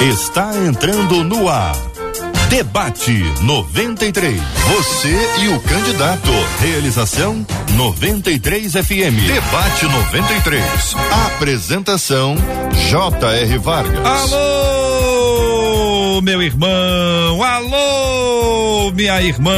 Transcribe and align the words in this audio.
Está 0.00 0.54
entrando 0.58 1.24
no 1.24 1.48
ar. 1.48 1.74
Debate 2.50 3.12
93. 3.42 4.38
Você 4.68 5.18
e 5.40 5.48
o 5.48 5.58
candidato. 5.60 6.30
Realização 6.60 7.44
93 7.70 8.72
FM. 8.72 9.26
Debate 9.26 9.86
93. 9.86 10.94
Apresentação 11.34 12.36
J.R. 12.90 13.58
Vargas. 13.58 14.32
Alô, 14.32 16.20
meu 16.20 16.42
irmão. 16.42 17.42
Alô, 17.42 18.92
minha 18.92 19.20
irmã. 19.22 19.54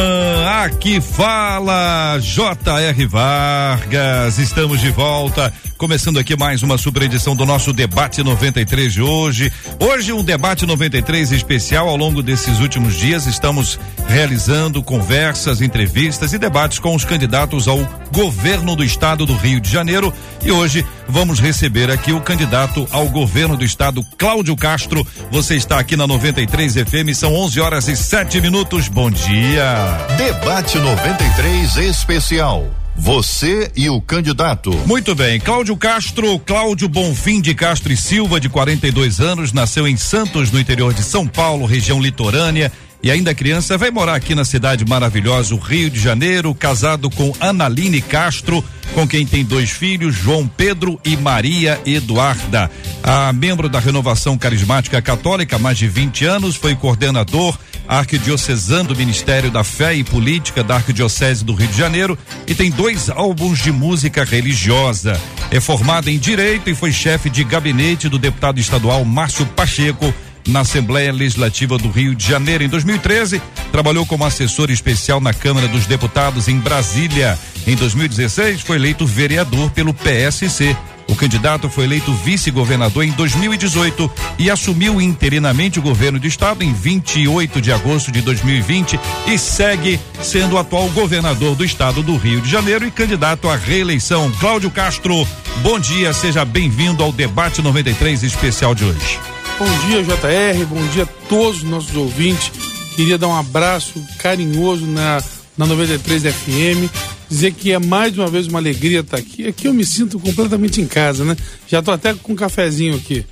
Aqui 0.64 1.00
fala 1.00 2.16
J.R. 2.20 3.06
Vargas. 3.06 4.38
Estamos 4.38 4.80
de 4.80 4.90
volta 4.92 5.52
Começando 5.78 6.18
aqui 6.18 6.36
mais 6.36 6.64
uma 6.64 6.76
super 6.76 7.02
edição 7.02 7.36
do 7.36 7.46
nosso 7.46 7.72
debate 7.72 8.20
93 8.20 8.92
de 8.92 9.00
hoje. 9.00 9.52
Hoje 9.78 10.12
um 10.12 10.24
debate 10.24 10.66
93 10.66 11.30
especial 11.30 11.88
ao 11.88 11.96
longo 11.96 12.20
desses 12.20 12.58
últimos 12.58 12.96
dias 12.96 13.26
estamos 13.26 13.78
realizando 14.08 14.82
conversas, 14.82 15.62
entrevistas 15.62 16.32
e 16.32 16.38
debates 16.38 16.80
com 16.80 16.96
os 16.96 17.04
candidatos 17.04 17.68
ao 17.68 17.78
governo 18.12 18.74
do 18.74 18.82
estado 18.82 19.24
do 19.24 19.36
Rio 19.36 19.60
de 19.60 19.70
Janeiro 19.70 20.12
e 20.42 20.50
hoje 20.50 20.84
vamos 21.06 21.38
receber 21.38 21.92
aqui 21.92 22.10
o 22.12 22.20
candidato 22.20 22.84
ao 22.90 23.08
governo 23.08 23.56
do 23.56 23.64
estado 23.64 24.04
Cláudio 24.18 24.56
Castro. 24.56 25.06
Você 25.30 25.54
está 25.54 25.78
aqui 25.78 25.94
na 25.94 26.08
93 26.08 26.74
FM, 26.74 27.14
são 27.14 27.32
11 27.32 27.60
horas 27.60 27.86
e 27.86 27.96
7 27.96 28.40
minutos. 28.40 28.88
Bom 28.88 29.12
dia. 29.12 29.76
Debate 30.16 30.76
93 30.76 31.76
especial. 31.76 32.68
Você 33.00 33.70
e 33.76 33.88
o 33.88 34.00
candidato. 34.00 34.72
Muito 34.84 35.14
bem, 35.14 35.38
Cláudio 35.38 35.76
Castro, 35.76 36.36
Cláudio 36.40 36.88
Bonfim 36.88 37.40
de 37.40 37.54
Castro 37.54 37.92
e 37.92 37.96
Silva, 37.96 38.40
de 38.40 38.48
42 38.48 39.20
anos, 39.20 39.52
nasceu 39.52 39.86
em 39.86 39.96
Santos, 39.96 40.50
no 40.50 40.58
interior 40.58 40.92
de 40.92 41.04
São 41.04 41.24
Paulo, 41.24 41.64
região 41.64 42.02
litorânea. 42.02 42.72
E 43.02 43.10
ainda 43.10 43.34
criança, 43.34 43.78
vai 43.78 43.90
morar 43.90 44.14
aqui 44.14 44.34
na 44.34 44.44
cidade 44.44 44.84
maravilhosa, 44.84 45.54
o 45.54 45.58
Rio 45.58 45.88
de 45.88 46.00
Janeiro, 46.00 46.52
casado 46.54 47.08
com 47.08 47.32
Analine 47.38 48.02
Castro, 48.02 48.62
com 48.92 49.06
quem 49.06 49.24
tem 49.24 49.44
dois 49.44 49.70
filhos, 49.70 50.16
João 50.16 50.48
Pedro 50.48 50.98
e 51.04 51.16
Maria 51.16 51.80
Eduarda. 51.86 52.70
A 53.02 53.32
membro 53.32 53.68
da 53.68 53.78
Renovação 53.78 54.36
Carismática 54.36 55.00
Católica, 55.00 55.56
há 55.56 55.58
mais 55.58 55.78
de 55.78 55.86
20 55.86 56.24
anos, 56.24 56.56
foi 56.56 56.74
coordenador 56.74 57.56
arquidiocesano 57.88 58.90
do 58.90 58.96
Ministério 58.96 59.50
da 59.50 59.64
Fé 59.64 59.94
e 59.94 60.04
Política 60.04 60.62
da 60.62 60.74
Arquidiocese 60.74 61.42
do 61.42 61.54
Rio 61.54 61.68
de 61.68 61.78
Janeiro 61.78 62.18
e 62.46 62.54
tem 62.54 62.70
dois 62.70 63.08
álbuns 63.08 63.60
de 63.60 63.72
música 63.72 64.24
religiosa. 64.24 65.18
É 65.50 65.58
formado 65.58 66.10
em 66.10 66.18
Direito 66.18 66.68
e 66.68 66.74
foi 66.74 66.92
chefe 66.92 67.30
de 67.30 67.42
gabinete 67.42 68.08
do 68.08 68.18
deputado 68.18 68.60
estadual 68.60 69.02
Márcio 69.06 69.46
Pacheco 69.46 70.12
na 70.48 70.60
Assembleia 70.60 71.12
Legislativa 71.12 71.78
do 71.78 71.90
Rio 71.90 72.14
de 72.14 72.26
Janeiro. 72.26 72.64
Em 72.64 72.68
2013, 72.68 73.40
trabalhou 73.70 74.04
como 74.04 74.24
assessor 74.24 74.70
especial 74.70 75.20
na 75.20 75.32
Câmara 75.32 75.68
dos 75.68 75.86
Deputados 75.86 76.48
em 76.48 76.58
Brasília. 76.58 77.38
Em 77.66 77.76
2016, 77.76 78.62
foi 78.62 78.76
eleito 78.76 79.06
vereador 79.06 79.70
pelo 79.70 79.94
PSC 79.94 80.76
o 81.08 81.16
candidato 81.16 81.70
foi 81.70 81.84
eleito 81.84 82.12
vice-governador 82.12 83.02
em 83.02 83.10
2018 83.12 84.10
e 84.38 84.50
assumiu 84.50 85.00
interinamente 85.00 85.78
o 85.78 85.82
governo 85.82 86.20
do 86.20 86.26
estado 86.26 86.62
em 86.62 86.72
28 86.72 87.62
de 87.62 87.72
agosto 87.72 88.12
de 88.12 88.20
2020 88.20 89.00
e 89.26 89.38
segue 89.38 89.98
sendo 90.22 90.54
o 90.54 90.58
atual 90.58 90.88
governador 90.90 91.56
do 91.56 91.64
estado 91.64 92.02
do 92.02 92.16
Rio 92.16 92.42
de 92.42 92.50
Janeiro 92.50 92.86
e 92.86 92.90
candidato 92.90 93.48
à 93.48 93.56
reeleição. 93.56 94.30
Cláudio 94.38 94.70
Castro, 94.70 95.26
bom 95.62 95.80
dia, 95.80 96.12
seja 96.12 96.44
bem-vindo 96.44 97.02
ao 97.02 97.10
debate 97.10 97.62
93 97.62 98.22
especial 98.22 98.74
de 98.74 98.84
hoje. 98.84 99.37
Bom 99.58 99.66
dia, 99.88 100.04
JR, 100.04 100.66
bom 100.66 100.86
dia 100.88 101.02
a 101.02 101.06
todos 101.28 101.58
os 101.58 101.62
nossos 101.64 101.96
ouvintes. 101.96 102.52
Queria 102.94 103.18
dar 103.18 103.26
um 103.26 103.36
abraço 103.36 104.00
carinhoso 104.18 104.86
na, 104.86 105.20
na 105.56 105.66
93 105.66 106.22
FM 106.22 106.88
dizer 107.28 107.52
que 107.52 107.72
é 107.72 107.78
mais 107.78 108.16
uma 108.16 108.28
vez 108.28 108.46
uma 108.46 108.60
alegria 108.60 109.00
estar 109.00 109.16
aqui. 109.16 109.48
Aqui 109.48 109.66
eu 109.66 109.74
me 109.74 109.84
sinto 109.84 110.20
completamente 110.20 110.80
em 110.80 110.86
casa, 110.86 111.24
né? 111.24 111.36
Já 111.66 111.80
estou 111.80 111.92
até 111.92 112.14
com 112.14 112.34
um 112.34 112.36
cafezinho 112.36 112.94
aqui. 112.94 113.26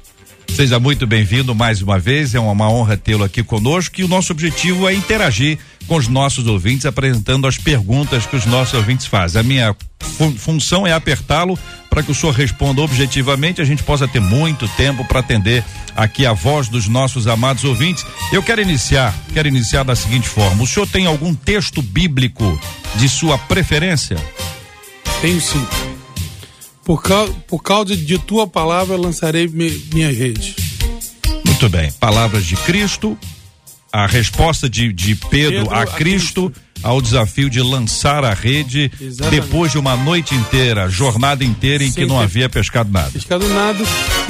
Seja 0.51 0.81
muito 0.81 1.06
bem-vindo 1.06 1.55
mais 1.55 1.81
uma 1.81 1.99
vez, 1.99 2.34
é 2.34 2.41
uma 2.41 2.69
honra 2.69 2.97
tê-lo 2.97 3.22
aqui 3.22 3.45
conosco 3.45 4.01
e 4.01 4.05
o 4.05 4.09
nosso 4.09 4.33
objetivo 4.33 4.89
é 4.89 4.95
interagir 4.95 5.59
com 5.87 5.97
os 5.97 6.09
nossos 6.09 6.47
ouvintes, 6.49 6.87
apresentando 6.87 7.47
as 7.47 7.56
perguntas 7.56 8.27
que 8.27 8.34
os 8.34 8.47
nossos 8.47 8.75
ouvintes 8.75 9.06
fazem. 9.06 9.41
A 9.41 9.45
minha 9.45 9.77
fun 10.01 10.33
função 10.33 10.87
é 10.87 10.93
apertá-lo 10.93 11.56
para 11.97 12.03
que 12.03 12.12
o 12.12 12.15
senhor 12.15 12.34
responda 12.34 12.83
objetivamente, 12.83 13.62
a 13.62 13.65
gente 13.65 13.83
possa 13.83 14.07
ter 14.07 14.21
muito 14.21 14.69
tempo 14.77 15.03
para 15.07 15.21
atender 15.21 15.65
aqui 15.97 16.27
a 16.27 16.34
voz 16.34 16.69
dos 16.69 16.87
nossos 16.89 17.27
amados 17.27 17.65
ouvintes. 17.65 18.05
Eu 18.31 18.43
quero 18.43 18.61
iniciar, 18.61 19.15
quero 19.33 19.49
iniciar 19.49 19.83
da 19.83 19.97
seguinte 19.97 20.29
forma: 20.29 20.62
o 20.62 20.67
senhor 20.67 20.87
tem 20.87 21.07
algum 21.07 21.34
texto 21.34 21.81
bíblico 21.81 22.61
de 22.97 23.09
sua 23.09 23.39
preferência? 23.39 24.19
Tenho 25.23 25.41
sim. 25.41 25.67
Por, 26.84 27.03
causa, 27.03 27.33
por 27.49 27.62
causa 27.62 27.97
de 27.97 28.19
tua 28.19 28.47
palavra 28.47 28.95
lançarei 28.95 29.49
minha 29.49 30.13
rede. 30.13 30.55
Muito 31.47 31.67
bem. 31.71 31.91
Palavras 31.93 32.45
de 32.45 32.57
Cristo, 32.57 33.17
a 33.91 34.07
resposta 34.07 34.69
de, 34.69 34.93
de 34.93 35.15
Pedro, 35.15 35.65
Pedro 35.65 35.75
a, 35.75 35.87
Cristo, 35.87 36.49
a 36.49 36.51
Cristo 36.51 36.66
ao 36.83 37.01
desafio 37.01 37.51
de 37.51 37.61
lançar 37.61 38.25
a 38.25 38.33
rede 38.33 38.91
Exatamente. 39.01 39.41
depois 39.41 39.73
de 39.73 39.79
uma 39.79 39.97
noite 39.97 40.35
inteira, 40.35 40.89
jornada 40.89 41.45
inteira 41.45 41.83
em 41.83 41.91
Sem 41.91 42.05
que 42.05 42.09
não 42.09 42.21
havia 42.21 42.49
pescado 42.49 42.91
nada. 42.91 43.11
Pescado 43.11 43.49
nada. 43.49 43.85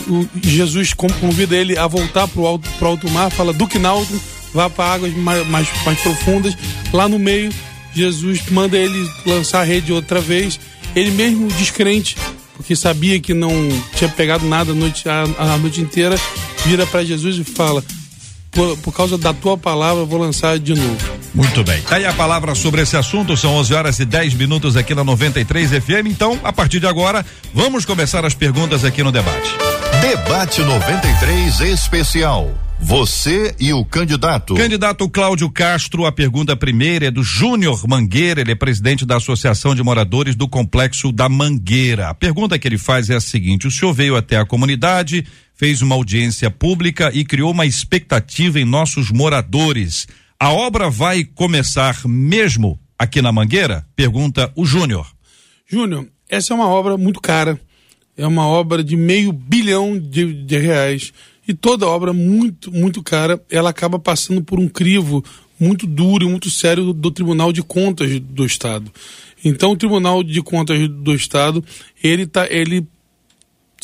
O 0.09 0.27
Jesus 0.43 0.93
convida 0.93 1.57
ele 1.57 1.77
a 1.77 1.87
voltar 1.87 2.27
para 2.29 2.41
o 2.41 2.47
alto, 2.47 2.69
pro 2.79 2.89
alto 2.89 3.11
mar, 3.11 3.31
fala 3.31 3.53
do 3.53 3.67
Quinaldo, 3.67 4.21
vá 4.55 4.71
para 4.71 4.95
águas 4.95 5.15
mais, 5.15 5.47
mais, 5.49 5.69
mais 5.85 5.99
profundas. 6.01 6.57
Lá 6.93 7.09
no 7.09 7.19
meio, 7.19 7.53
Jesus 7.95 8.41
manda 8.51 8.77
ele 8.77 9.09
lançar 9.25 9.61
a 9.61 9.65
rede 9.65 9.93
outra 9.93 10.21
vez. 10.21 10.59
Ele 10.95 11.11
mesmo 11.11 11.49
descrente, 11.49 12.17
porque 12.57 12.75
sabia 12.75 13.21
que 13.21 13.35
não 13.35 13.53
tinha 13.95 14.09
pegado 14.09 14.47
nada 14.47 14.73
a 14.73 14.75
noite, 14.75 15.07
a, 15.09 15.25
a 15.39 15.59
noite 15.59 15.81
inteira, 15.81 16.19
vira 16.65 16.87
para 16.87 17.05
Jesus 17.05 17.37
e 17.37 17.45
fala: 17.45 17.85
por, 18.51 18.77
por 18.79 18.93
causa 18.95 19.19
da 19.19 19.35
tua 19.35 19.59
palavra, 19.59 20.05
vou 20.05 20.19
lançar 20.19 20.59
de 20.59 20.75
novo. 20.75 21.16
Muito 21.37 21.63
bem. 21.63 21.83
Tá 21.83 21.97
aí 21.97 22.07
a 22.07 22.15
palavra 22.15 22.55
sobre 22.55 22.81
esse 22.81 22.97
assunto. 22.97 23.37
São 23.37 23.55
11 23.57 23.75
horas 23.75 23.99
e 23.99 24.07
10 24.07 24.33
minutos 24.33 24.75
aqui 24.75 24.95
na 24.95 25.05
93 25.05 25.71
FM. 25.71 26.07
Então, 26.07 26.41
a 26.43 26.51
partir 26.51 26.81
de 26.81 26.87
agora, 26.87 27.25
vamos 27.53 27.85
começar 27.85 28.25
as 28.25 28.33
perguntas 28.33 28.87
aqui 28.87 29.03
no 29.03 29.13
debate. 29.13 29.51
Debate 30.01 30.63
93 30.63 31.61
especial. 31.61 32.55
Você 32.81 33.55
e 33.61 33.71
o 33.75 33.85
candidato. 33.85 34.55
Candidato 34.55 35.09
Cláudio 35.11 35.51
Castro, 35.51 36.07
a 36.07 36.13
pergunta 36.13 36.57
primeira 36.57 37.07
é 37.07 37.11
do 37.11 37.23
Júnior 37.23 37.87
Mangueira, 37.87 38.41
ele 38.41 38.53
é 38.53 38.55
presidente 38.55 39.05
da 39.05 39.17
Associação 39.17 39.75
de 39.75 39.83
Moradores 39.83 40.35
do 40.35 40.49
Complexo 40.49 41.13
da 41.13 41.29
Mangueira. 41.29 42.09
A 42.09 42.15
pergunta 42.15 42.59
que 42.59 42.67
ele 42.67 42.79
faz 42.79 43.11
é 43.11 43.15
a 43.15 43.21
seguinte: 43.21 43.67
o 43.67 43.71
senhor 43.71 43.93
veio 43.93 44.17
até 44.17 44.39
a 44.39 44.47
comunidade, 44.47 45.27
fez 45.55 45.83
uma 45.83 45.95
audiência 45.95 46.51
pública 46.51 47.11
e 47.13 47.25
criou 47.25 47.51
uma 47.51 47.67
expectativa 47.67 48.59
em 48.59 48.65
nossos 48.65 49.11
moradores. 49.11 50.07
A 50.39 50.53
obra 50.53 50.91
vai 50.91 51.25
começar 51.25 52.07
mesmo 52.07 52.79
aqui 52.99 53.23
na 53.23 53.33
Mangueira? 53.33 53.87
Pergunta 53.97 54.53
o 54.55 54.67
Júnior. 54.67 55.11
Júnior, 55.67 56.07
essa 56.29 56.53
é 56.53 56.55
uma 56.55 56.69
obra 56.69 56.99
muito 56.99 57.23
cara. 57.23 57.59
É 58.15 58.27
uma 58.27 58.47
obra 58.47 58.85
de 58.85 58.99
meio 58.99 59.33
bilhão 59.33 59.99
de, 59.99 60.45
de 60.45 60.59
reais. 60.59 61.11
E 61.49 61.55
toda 61.55 61.87
obra 61.87 62.13
muito, 62.13 62.71
muito 62.71 63.03
cara, 63.03 63.43
ela 63.51 63.71
acaba 63.71 63.99
passando 63.99 64.43
por 64.43 64.61
um 64.61 64.69
crivo 64.69 65.25
muito 65.59 65.87
duro 65.87 66.27
e 66.27 66.29
muito 66.29 66.51
sério 66.51 66.85
do, 66.85 66.93
do 66.93 67.11
Tribunal 67.11 67.51
de 67.51 67.63
Contas 67.63 68.21
do 68.21 68.45
Estado. 68.45 68.93
Então, 69.43 69.73
o 69.73 69.77
Tribunal 69.77 70.23
de 70.23 70.43
Contas 70.43 70.87
do 70.87 71.15
Estado, 71.15 71.65
ele, 72.03 72.27
tá, 72.27 72.47
ele 72.51 72.87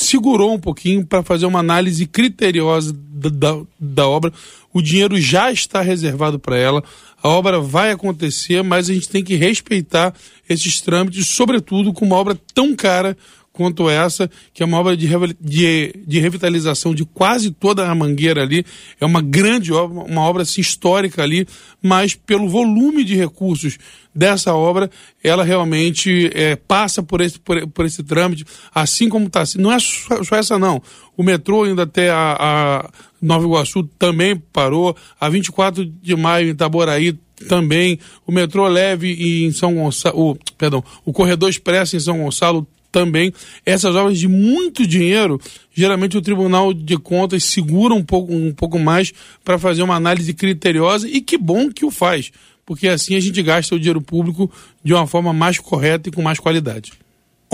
segurou 0.03 0.55
um 0.55 0.59
pouquinho 0.59 1.05
para 1.07 1.23
fazer 1.23 1.47
uma 1.47 1.61
análise 1.61 2.07
criteriosa 2.07 2.93
da, 2.95 3.29
da, 3.29 3.63
da, 3.79 4.09
obra. 4.09 4.33
O 4.73 4.83
dinheiro 4.83 5.21
já 5.21 5.51
está 5.53 5.81
reservado 5.81 6.39
para 6.39 6.57
ela, 6.57 6.83
a 7.23 7.29
obra 7.29 7.61
vai 7.61 7.91
acontecer, 7.91 8.63
mas 8.63 8.89
a 8.91 8.95
gente 8.95 9.09
tem 9.09 9.23
que 9.23 9.37
respeitar 9.37 10.15
esses 10.49 10.81
trâmites, 10.81 11.29
sobretudo 11.29 11.93
com 11.93 12.05
uma 12.05 12.17
obra 12.17 12.39
tão 12.55 12.75
cara 12.75 13.17
quanto 13.53 13.89
essa, 13.89 14.31
que 14.55 14.63
é 14.63 14.67
uma 14.67 14.79
obra 14.79 14.97
de, 14.97 15.09
de, 15.41 15.95
de, 16.07 16.19
revitalização 16.19 16.95
de 16.95 17.05
quase 17.05 17.51
toda 17.51 17.87
a 17.87 17.95
mangueira 17.95 18.43
ali. 18.43 18.65
É 19.01 19.05
uma 19.05 19.21
grande 19.21 19.73
obra, 19.73 20.05
uma 20.05 20.23
obra 20.23 20.43
assim, 20.43 20.61
histórica 20.61 21.23
ali, 21.23 21.47
mas 21.83 22.15
pelo 22.15 22.49
volume 22.49 23.05
de 23.05 23.15
recursos 23.15 23.79
dessa 24.15 24.55
obra, 24.55 24.91
ela 25.23 25.45
realmente 25.45 26.31
é, 26.35 26.57
passa 26.57 27.03
por 27.03 27.21
esse, 27.21 27.39
por, 27.39 27.67
por, 27.69 27.85
esse 27.85 28.03
trâmite, 28.03 28.45
assim 28.75 29.09
como 29.09 29.27
está. 29.27 29.45
Não 29.59 29.71
é 29.71 29.79
só, 29.79 30.23
só, 30.23 30.37
essa, 30.37 30.59
não. 30.59 30.83
O 31.17 31.23
metrô 31.23 31.65
ainda 31.65 31.83
até 31.83 32.11
a, 32.11 32.37
a 32.39 32.91
Nova 33.21 33.45
Iguaçu 33.45 33.85
também 33.99 34.37
parou, 34.37 34.97
a 35.21 35.29
24 35.29 35.85
de 35.85 36.17
maio 36.17 36.49
em 36.49 36.51
Itaboraí 36.51 37.19
também, 37.49 37.99
o 38.27 38.33
metrô 38.33 38.67
leve 38.69 39.47
em 39.47 39.51
São 39.51 39.75
Gonçalo, 39.75 40.31
o, 40.31 40.39
perdão, 40.57 40.83
o 41.05 41.13
corredor 41.13 41.51
expresso 41.51 41.97
em 41.97 42.01
São 42.01 42.19
Gonçalo 42.19 42.67
também. 42.93 43.33
Essas 43.65 43.97
obras 43.97 44.19
de 44.19 44.29
muito 44.29 44.87
dinheiro, 44.87 45.41
geralmente 45.75 46.17
o 46.17 46.23
Tribunal 46.23 46.73
de 46.75 46.97
Contas 46.99 47.43
segura 47.45 47.95
um 47.95 48.05
pouco, 48.05 48.33
um 48.33 48.53
pouco 48.53 48.79
mais 48.79 49.13
para 49.43 49.59
fazer 49.59 49.83
uma 49.83 49.97
análise 49.97 50.33
criteriosa 50.35 51.09
e 51.09 51.21
que 51.21 51.39
bom 51.39 51.71
que 51.71 51.85
o 51.85 51.91
faz, 51.91 52.31
porque 52.65 52.87
assim 52.87 53.17
a 53.17 53.21
gente 53.21 53.43
gasta 53.43 53.75
o 53.75 53.79
dinheiro 53.79 54.03
público 54.03 54.51
de 54.85 54.93
uma 54.93 55.07
forma 55.07 55.33
mais 55.33 55.59
correta 55.59 56.09
e 56.09 56.13
com 56.13 56.23
mais 56.23 56.39
qualidade. 56.39 56.93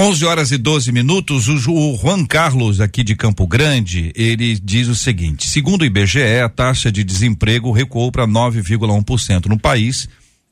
11 0.00 0.24
horas 0.26 0.52
e 0.52 0.58
12 0.58 0.92
minutos. 0.92 1.48
O, 1.48 1.72
o 1.72 1.96
Juan 1.96 2.24
Carlos, 2.24 2.80
aqui 2.80 3.02
de 3.02 3.16
Campo 3.16 3.48
Grande, 3.48 4.12
ele 4.14 4.56
diz 4.56 4.86
o 4.86 4.94
seguinte: 4.94 5.48
segundo 5.48 5.82
o 5.82 5.84
IBGE, 5.84 6.40
a 6.40 6.48
taxa 6.48 6.92
de 6.92 7.02
desemprego 7.02 7.72
recuou 7.72 8.12
para 8.12 8.24
9,1% 8.24 9.46
no 9.46 9.58
país 9.58 10.08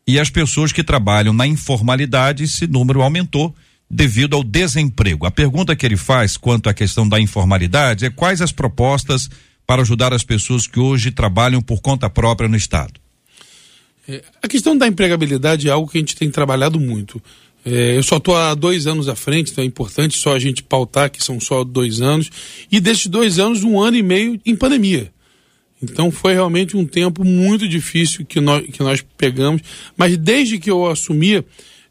e 0.07 0.19
as 0.19 0.31
pessoas 0.31 0.73
que 0.73 0.85
trabalham 0.85 1.33
na 1.33 1.47
informalidade, 1.47 2.45
esse 2.45 2.67
número 2.67 3.03
aumentou 3.03 3.55
devido 3.89 4.35
ao 4.35 4.43
desemprego. 4.43 5.27
A 5.27 5.31
pergunta 5.31 5.77
que 5.77 5.87
ele 5.87 5.97
faz 5.97 6.37
quanto 6.37 6.69
à 6.69 6.75
questão 6.75 7.09
da 7.09 7.21
informalidade 7.21 8.05
é 8.05 8.11
quais 8.11 8.41
as 8.41 8.53
propostas 8.53 9.29
para 9.67 9.83
ajudar 9.83 10.13
as 10.13 10.23
pessoas 10.23 10.67
que 10.67 10.79
hoje 10.79 11.11
trabalham 11.11 11.61
por 11.61 11.81
conta 11.81 12.09
própria 12.09 12.49
no 12.49 12.57
Estado. 12.57 13.01
É, 14.09 14.23
a 14.43 14.49
questão 14.49 14.77
da 14.77 14.87
empregabilidade 14.87 15.69
é 15.69 15.71
algo 15.71 15.91
que 15.91 15.99
a 15.99 16.01
gente 16.01 16.15
tem 16.15 16.31
trabalhado 16.31 16.79
muito. 16.79 17.21
É, 17.65 17.97
eu 17.97 18.03
só 18.03 18.19
estou 18.19 18.37
há 18.37 18.55
dois 18.55 18.87
anos 18.87 19.09
à 19.09 19.17
frente, 19.17 19.51
então 19.51 19.65
é 19.65 19.67
importante 19.67 20.17
só 20.17 20.35
a 20.35 20.39
gente 20.39 20.63
pautar 20.63 21.11
que 21.11 21.23
são 21.23 21.41
só 21.41 21.65
dois 21.65 22.01
anos. 22.01 22.31
E 22.71 22.79
desses 22.79 23.09
dois 23.09 23.41
anos, 23.41 23.65
um 23.65 23.81
ano 23.81 23.97
e 23.97 24.03
meio 24.03 24.41
em 24.47 24.55
pandemia. 24.55 25.13
Então 25.83 26.11
foi 26.11 26.33
realmente 26.33 26.77
um 26.77 26.87
tempo 26.87 27.25
muito 27.25 27.69
difícil 27.69 28.25
que 28.25 28.41
nós, 28.41 28.65
que 28.67 28.83
nós 28.83 29.05
pegamos. 29.19 29.63
Mas 29.97 30.17
desde 30.17 30.59
que 30.59 30.71
eu 30.71 30.87
assumi, 30.87 31.45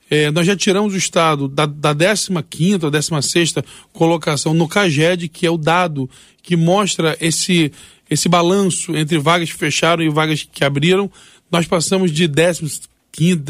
é, 0.10 0.30
nós 0.32 0.46
já 0.46 0.56
tiramos 0.56 0.94
o 0.94 0.98
Estado 0.98 1.48
da, 1.48 1.66
da 1.66 1.94
15 1.94 2.86
ou 2.86 2.92
16 2.92 3.54
colocação 3.92 4.54
no 4.54 4.68
CAGED, 4.68 5.30
que 5.30 5.46
é 5.46 5.50
o 5.50 5.58
dado 5.58 6.10
que 6.44 6.56
mostra 6.56 7.18
esse, 7.20 7.72
esse 8.10 8.30
balanço 8.30 8.96
entre 8.96 9.18
vagas 9.18 9.52
que 9.52 9.58
fecharam 9.58 10.04
e 10.04 10.10
vagas 10.10 10.48
que 10.50 10.64
abriram. 10.64 11.10
Nós 11.52 11.66
passamos 11.66 12.12
de 12.12 12.28
15 12.28 12.82
quinto, 13.12 13.44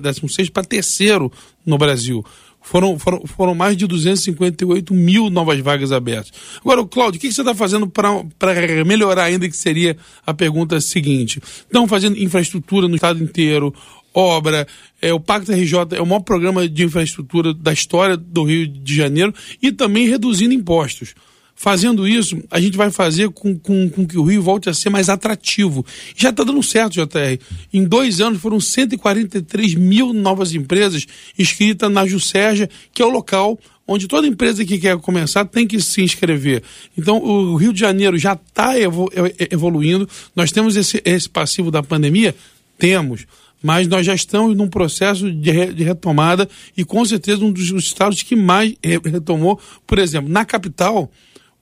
décimo, 0.00 0.28
sexto 0.28 0.52
para 0.52 0.64
terceiro 0.64 1.30
no 1.64 1.76
Brasil. 1.76 2.24
Foram, 2.62 2.98
foram, 2.98 3.22
foram 3.26 3.54
mais 3.54 3.76
de 3.76 3.86
258 3.86 4.92
mil 4.92 5.30
novas 5.30 5.58
vagas 5.60 5.92
abertas. 5.92 6.32
Agora, 6.60 6.84
Cláudio, 6.84 7.18
o 7.18 7.20
que 7.20 7.32
você 7.32 7.40
está 7.40 7.54
fazendo 7.54 7.88
para 7.88 8.84
melhorar 8.84 9.24
ainda, 9.24 9.48
que 9.48 9.56
seria 9.56 9.96
a 10.26 10.34
pergunta 10.34 10.80
seguinte? 10.80 11.40
Estão 11.42 11.88
fazendo 11.88 12.18
infraestrutura 12.18 12.86
no 12.86 12.96
estado 12.96 13.22
inteiro, 13.22 13.74
obra, 14.14 14.66
é, 15.00 15.12
o 15.12 15.20
Pacto 15.20 15.52
RJ 15.52 15.96
é 15.96 16.02
o 16.02 16.06
maior 16.06 16.20
programa 16.20 16.68
de 16.68 16.84
infraestrutura 16.84 17.54
da 17.54 17.72
história 17.72 18.16
do 18.16 18.44
Rio 18.44 18.66
de 18.66 18.94
Janeiro 18.94 19.34
e 19.62 19.72
também 19.72 20.08
reduzindo 20.08 20.54
impostos. 20.54 21.14
Fazendo 21.54 22.08
isso, 22.08 22.42
a 22.50 22.58
gente 22.58 22.74
vai 22.74 22.90
fazer 22.90 23.28
com, 23.28 23.54
com, 23.58 23.90
com 23.90 24.06
que 24.06 24.16
o 24.16 24.22
Rio 24.22 24.42
volte 24.42 24.70
a 24.70 24.74
ser 24.74 24.88
mais 24.88 25.10
atrativo. 25.10 25.84
Já 26.16 26.30
está 26.30 26.42
dando 26.42 26.62
certo, 26.62 26.94
JR. 26.94 27.38
Em 27.70 27.84
dois 27.84 28.18
anos 28.18 28.40
foram 28.40 28.58
143 28.58 29.74
mil 29.74 30.14
novas 30.14 30.54
empresas 30.54 31.06
inscritas 31.38 31.92
na 31.92 32.06
Juscerja, 32.06 32.66
que 32.94 33.02
é 33.02 33.04
o 33.04 33.10
local 33.10 33.58
onde 33.86 34.06
toda 34.06 34.26
empresa 34.26 34.64
que 34.64 34.78
quer 34.78 34.96
começar 34.98 35.44
tem 35.44 35.66
que 35.66 35.80
se 35.82 36.00
inscrever. 36.00 36.62
Então, 36.96 37.18
o 37.18 37.56
Rio 37.56 37.72
de 37.72 37.80
Janeiro 37.80 38.16
já 38.16 38.34
está 38.34 38.72
evoluindo. 39.50 40.08
Nós 40.34 40.52
temos 40.52 40.76
esse, 40.76 41.02
esse 41.04 41.28
passivo 41.28 41.70
da 41.72 41.82
pandemia? 41.82 42.34
Temos 42.78 43.26
mas 43.62 43.86
nós 43.86 44.06
já 44.06 44.14
estamos 44.14 44.56
num 44.56 44.68
processo 44.68 45.30
de, 45.30 45.50
re, 45.50 45.72
de, 45.72 45.84
retomada 45.84 46.48
e 46.76 46.84
com 46.84 47.04
certeza 47.04 47.44
um 47.44 47.52
dos 47.52 47.70
estados 47.70 48.22
que 48.22 48.34
mais 48.34 48.74
retomou, 49.04 49.60
por 49.86 49.98
exemplo, 49.98 50.30
na 50.30 50.44
capital, 50.44 51.10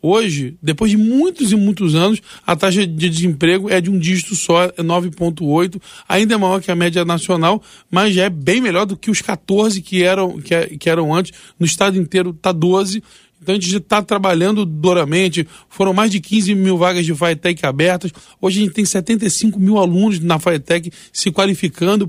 Hoje, 0.00 0.56
depois 0.62 0.92
de 0.92 0.96
muitos 0.96 1.50
e 1.50 1.56
muitos 1.56 1.96
anos, 1.96 2.22
a 2.46 2.54
taxa 2.54 2.86
de 2.86 3.10
desemprego 3.10 3.68
é 3.68 3.80
de 3.80 3.90
um 3.90 3.98
dígito 3.98 4.36
só, 4.36 4.66
é 4.66 4.70
9,8, 4.80 5.80
ainda 6.08 6.34
é 6.34 6.38
maior 6.38 6.62
que 6.62 6.70
a 6.70 6.76
média 6.76 7.04
nacional, 7.04 7.60
mas 7.90 8.14
já 8.14 8.24
é 8.24 8.30
bem 8.30 8.60
melhor 8.60 8.86
do 8.86 8.96
que 8.96 9.10
os 9.10 9.20
14 9.20 9.82
que 9.82 10.04
eram, 10.04 10.40
que, 10.40 10.78
que 10.78 10.88
eram 10.88 11.12
antes. 11.12 11.32
No 11.58 11.66
estado 11.66 11.98
inteiro 11.98 12.30
está 12.30 12.52
12. 12.52 13.02
Então 13.40 13.54
a 13.54 13.58
gente 13.58 13.76
está 13.76 14.02
trabalhando 14.02 14.64
duramente. 14.64 15.46
Foram 15.68 15.92
mais 15.92 16.10
de 16.10 16.20
15 16.20 16.54
mil 16.54 16.76
vagas 16.76 17.06
de 17.06 17.14
FAETEC 17.14 17.64
abertas. 17.64 18.12
Hoje 18.40 18.60
a 18.60 18.64
gente 18.64 18.74
tem 18.74 18.84
75 18.84 19.58
mil 19.58 19.78
alunos 19.78 20.20
na 20.20 20.38
FAETEC 20.38 20.92
se 21.12 21.30
qualificando 21.30 22.08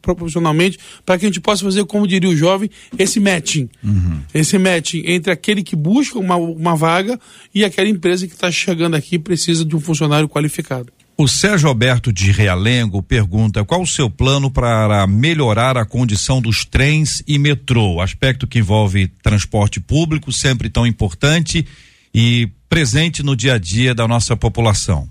profissionalmente 0.00 0.78
para 1.04 1.18
que 1.18 1.26
a 1.26 1.28
gente 1.28 1.40
possa 1.40 1.64
fazer, 1.64 1.84
como 1.84 2.06
diria 2.06 2.30
o 2.30 2.36
jovem, 2.36 2.70
esse 2.98 3.18
matching. 3.20 3.68
Uhum. 3.82 4.20
Esse 4.32 4.58
matching 4.58 5.02
entre 5.06 5.32
aquele 5.32 5.62
que 5.62 5.76
busca 5.76 6.18
uma, 6.18 6.36
uma 6.36 6.76
vaga 6.76 7.18
e 7.54 7.64
aquela 7.64 7.88
empresa 7.88 8.26
que 8.26 8.34
está 8.34 8.50
chegando 8.50 8.94
aqui 8.94 9.16
e 9.16 9.18
precisa 9.18 9.64
de 9.64 9.74
um 9.74 9.80
funcionário 9.80 10.28
qualificado. 10.28 10.92
O 11.20 11.28
Sérgio 11.28 11.68
Alberto 11.68 12.10
de 12.10 12.32
Realengo 12.32 13.02
pergunta 13.02 13.62
qual 13.62 13.82
o 13.82 13.86
seu 13.86 14.08
plano 14.08 14.50
para 14.50 15.06
melhorar 15.06 15.76
a 15.76 15.84
condição 15.84 16.40
dos 16.40 16.64
trens 16.64 17.22
e 17.28 17.38
metrô, 17.38 18.00
aspecto 18.00 18.46
que 18.46 18.60
envolve 18.60 19.06
transporte 19.22 19.80
público, 19.80 20.32
sempre 20.32 20.70
tão 20.70 20.86
importante 20.86 21.66
e 22.14 22.48
presente 22.70 23.22
no 23.22 23.36
dia 23.36 23.56
a 23.56 23.58
dia 23.58 23.94
da 23.94 24.08
nossa 24.08 24.34
população. 24.34 25.06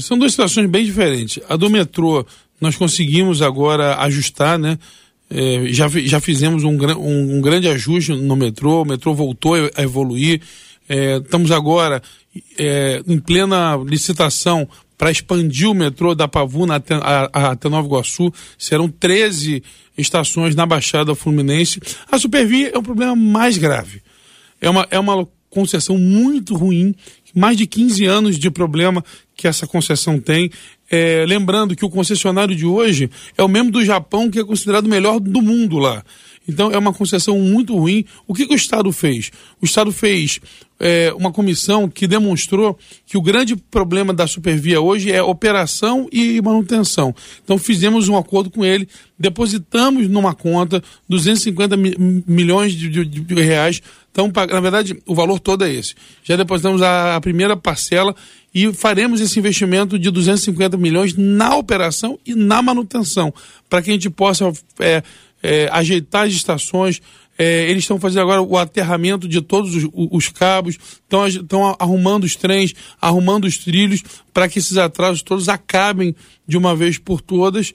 São 0.00 0.18
duas 0.18 0.32
situações 0.32 0.68
bem 0.68 0.84
diferentes. 0.84 1.40
A 1.48 1.54
do 1.54 1.70
metrô, 1.70 2.26
nós 2.60 2.74
conseguimos 2.74 3.42
agora 3.42 3.98
ajustar, 3.98 4.58
né? 4.58 4.76
É, 5.30 5.66
já, 5.68 5.86
já 5.88 6.18
fizemos 6.18 6.64
um, 6.64 6.76
um, 6.76 7.36
um, 7.36 7.40
grande 7.40 7.68
ajuste 7.68 8.12
no 8.12 8.34
metrô, 8.34 8.82
o 8.82 8.84
metrô 8.84 9.14
voltou 9.14 9.54
a 9.54 9.82
evoluir. 9.82 10.40
É, 10.88 11.18
estamos 11.18 11.52
agora 11.52 12.02
é, 12.58 13.02
em 13.06 13.20
plena 13.20 13.76
licitação 13.76 14.68
para 14.96 15.10
expandir 15.10 15.68
o 15.68 15.74
metrô 15.74 16.14
da 16.14 16.28
Pavuna 16.28 16.76
até, 16.76 16.94
a, 16.94 17.50
até 17.50 17.68
Nova 17.68 17.86
Iguaçu. 17.86 18.32
Serão 18.58 18.88
13 18.88 19.62
estações 19.96 20.54
na 20.54 20.66
Baixada 20.66 21.14
Fluminense. 21.14 21.80
A 22.10 22.18
Supervia 22.18 22.70
é 22.74 22.78
um 22.78 22.82
problema 22.82 23.16
mais 23.16 23.58
grave. 23.58 24.02
É 24.60 24.70
uma, 24.70 24.86
é 24.90 24.98
uma 24.98 25.26
concessão 25.50 25.98
muito 25.98 26.54
ruim, 26.54 26.94
mais 27.34 27.56
de 27.56 27.66
15 27.66 28.06
anos 28.06 28.38
de 28.38 28.50
problema 28.50 29.04
que 29.36 29.46
essa 29.46 29.66
concessão 29.66 30.18
tem. 30.18 30.50
É, 30.90 31.24
lembrando 31.26 31.76
que 31.76 31.84
o 31.84 31.90
concessionário 31.90 32.54
de 32.54 32.66
hoje 32.66 33.10
é 33.36 33.42
o 33.42 33.48
mesmo 33.48 33.70
do 33.70 33.84
Japão, 33.84 34.30
que 34.30 34.38
é 34.38 34.44
considerado 34.44 34.86
o 34.86 34.90
melhor 34.90 35.20
do 35.20 35.42
mundo 35.42 35.78
lá. 35.78 36.02
Então 36.46 36.70
é 36.70 36.78
uma 36.78 36.92
concessão 36.92 37.38
muito 37.38 37.76
ruim. 37.76 38.04
O 38.26 38.34
que, 38.34 38.46
que 38.46 38.54
o 38.54 38.56
Estado 38.56 38.90
fez? 38.92 39.30
O 39.60 39.64
Estado 39.64 39.92
fez 39.92 40.40
é, 40.82 41.12
uma 41.14 41.30
comissão 41.30 41.88
que 41.88 42.08
demonstrou 42.08 42.76
que 43.06 43.16
o 43.16 43.22
grande 43.22 43.54
problema 43.54 44.12
da 44.12 44.26
Supervia 44.26 44.80
hoje 44.80 45.12
é 45.12 45.22
operação 45.22 46.08
e 46.10 46.42
manutenção. 46.42 47.14
Então 47.44 47.56
fizemos 47.56 48.08
um 48.08 48.16
acordo 48.16 48.50
com 48.50 48.64
ele, 48.64 48.88
depositamos 49.16 50.08
numa 50.08 50.34
conta 50.34 50.82
250 51.08 51.76
mi 51.76 51.94
milhões 52.26 52.72
de, 52.72 52.88
de, 52.88 53.04
de, 53.04 53.34
reais. 53.34 53.80
Então, 54.10 54.30
na 54.50 54.60
verdade, 54.60 55.00
o 55.06 55.14
valor 55.14 55.38
todo 55.38 55.64
é 55.64 55.72
esse. 55.72 55.94
Já 56.24 56.36
depositamos 56.36 56.82
a, 56.82 57.16
a 57.16 57.20
primeira 57.20 57.56
parcela 57.56 58.14
e 58.54 58.72
faremos 58.72 59.20
esse 59.20 59.38
investimento 59.38 59.98
de 59.98 60.10
250 60.10 60.76
milhões 60.76 61.14
na 61.16 61.56
operação 61.56 62.18
e 62.26 62.34
na 62.34 62.60
manutenção, 62.60 63.32
para 63.70 63.80
que 63.80 63.90
a 63.90 63.92
gente 63.94 64.10
possa 64.10 64.52
é, 64.80 65.02
é, 65.42 65.68
ajeitar 65.72 66.26
as 66.26 66.32
estações. 66.32 67.00
É, 67.38 67.68
eles 67.70 67.84
estão 67.84 67.98
fazendo 67.98 68.22
agora 68.22 68.42
o 68.42 68.56
aterramento 68.56 69.26
de 69.26 69.40
todos 69.40 69.74
os, 69.74 69.88
os 69.92 70.28
cabos, 70.28 70.78
estão 71.02 71.76
arrumando 71.78 72.24
os 72.24 72.36
trens, 72.36 72.74
arrumando 73.00 73.46
os 73.46 73.58
trilhos, 73.58 74.02
para 74.32 74.48
que 74.48 74.58
esses 74.58 74.76
atrasos 74.76 75.22
todos 75.22 75.48
acabem 75.48 76.14
de 76.46 76.56
uma 76.56 76.76
vez 76.76 76.98
por 76.98 77.20
todas 77.20 77.72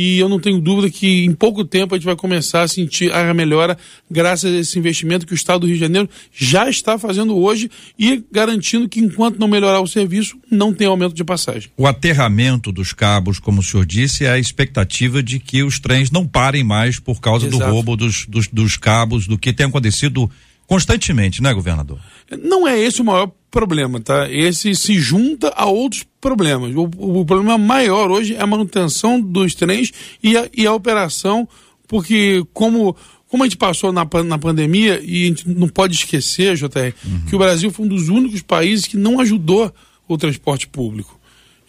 e 0.00 0.18
eu 0.18 0.30
não 0.30 0.40
tenho 0.40 0.58
dúvida 0.58 0.88
que 0.88 1.26
em 1.26 1.34
pouco 1.34 1.62
tempo 1.62 1.94
a 1.94 1.98
gente 1.98 2.06
vai 2.06 2.16
começar 2.16 2.62
a 2.62 2.68
sentir 2.68 3.12
a 3.12 3.34
melhora 3.34 3.76
graças 4.10 4.50
a 4.50 4.58
esse 4.58 4.78
investimento 4.78 5.26
que 5.26 5.34
o 5.34 5.34
Estado 5.34 5.60
do 5.60 5.66
Rio 5.66 5.74
de 5.74 5.80
Janeiro 5.80 6.08
já 6.32 6.70
está 6.70 6.98
fazendo 6.98 7.36
hoje 7.36 7.70
e 7.98 8.24
garantindo 8.32 8.88
que 8.88 8.98
enquanto 8.98 9.38
não 9.38 9.46
melhorar 9.46 9.78
o 9.80 9.86
serviço, 9.86 10.38
não 10.50 10.72
tem 10.72 10.86
aumento 10.86 11.14
de 11.14 11.22
passagem. 11.22 11.70
O 11.76 11.86
aterramento 11.86 12.72
dos 12.72 12.94
cabos, 12.94 13.38
como 13.38 13.60
o 13.60 13.62
senhor 13.62 13.84
disse, 13.84 14.24
é 14.24 14.30
a 14.30 14.38
expectativa 14.38 15.22
de 15.22 15.38
que 15.38 15.62
os 15.62 15.78
trens 15.78 16.10
não 16.10 16.26
parem 16.26 16.64
mais 16.64 16.98
por 16.98 17.20
causa 17.20 17.46
Exato. 17.46 17.62
do 17.62 17.70
roubo 17.70 17.94
dos, 17.94 18.24
dos, 18.26 18.48
dos 18.48 18.78
cabos, 18.78 19.26
do 19.26 19.36
que 19.36 19.52
tem 19.52 19.66
acontecido 19.66 20.30
constantemente, 20.70 21.42
né, 21.42 21.52
governador? 21.52 21.98
Não 22.44 22.66
é 22.66 22.78
esse 22.78 23.02
o 23.02 23.04
maior 23.04 23.28
problema, 23.50 23.98
tá? 23.98 24.30
Esse 24.30 24.72
se 24.76 25.00
junta 25.00 25.48
a 25.56 25.66
outros 25.66 26.06
problemas. 26.20 26.72
O, 26.76 26.82
o 26.82 27.24
problema 27.24 27.58
maior 27.58 28.08
hoje 28.08 28.36
é 28.36 28.40
a 28.40 28.46
manutenção 28.46 29.20
dos 29.20 29.52
trens 29.52 29.92
e 30.22 30.36
a, 30.36 30.48
e 30.56 30.64
a 30.68 30.72
operação, 30.72 31.48
porque 31.88 32.44
como 32.54 32.96
como 33.26 33.42
a 33.42 33.46
gente 33.46 33.56
passou 33.56 33.92
na, 33.92 34.08
na 34.24 34.38
pandemia, 34.38 35.00
e 35.04 35.24
a 35.24 35.26
gente 35.26 35.48
não 35.48 35.68
pode 35.68 35.94
esquecer, 35.94 36.56
JR, 36.56 36.92
uhum. 37.04 37.20
que 37.28 37.34
o 37.34 37.38
Brasil 37.38 37.70
foi 37.70 37.86
um 37.86 37.88
dos 37.88 38.08
únicos 38.08 38.42
países 38.42 38.86
que 38.86 38.96
não 38.96 39.20
ajudou 39.20 39.72
o 40.08 40.18
transporte 40.18 40.66
público. 40.66 41.19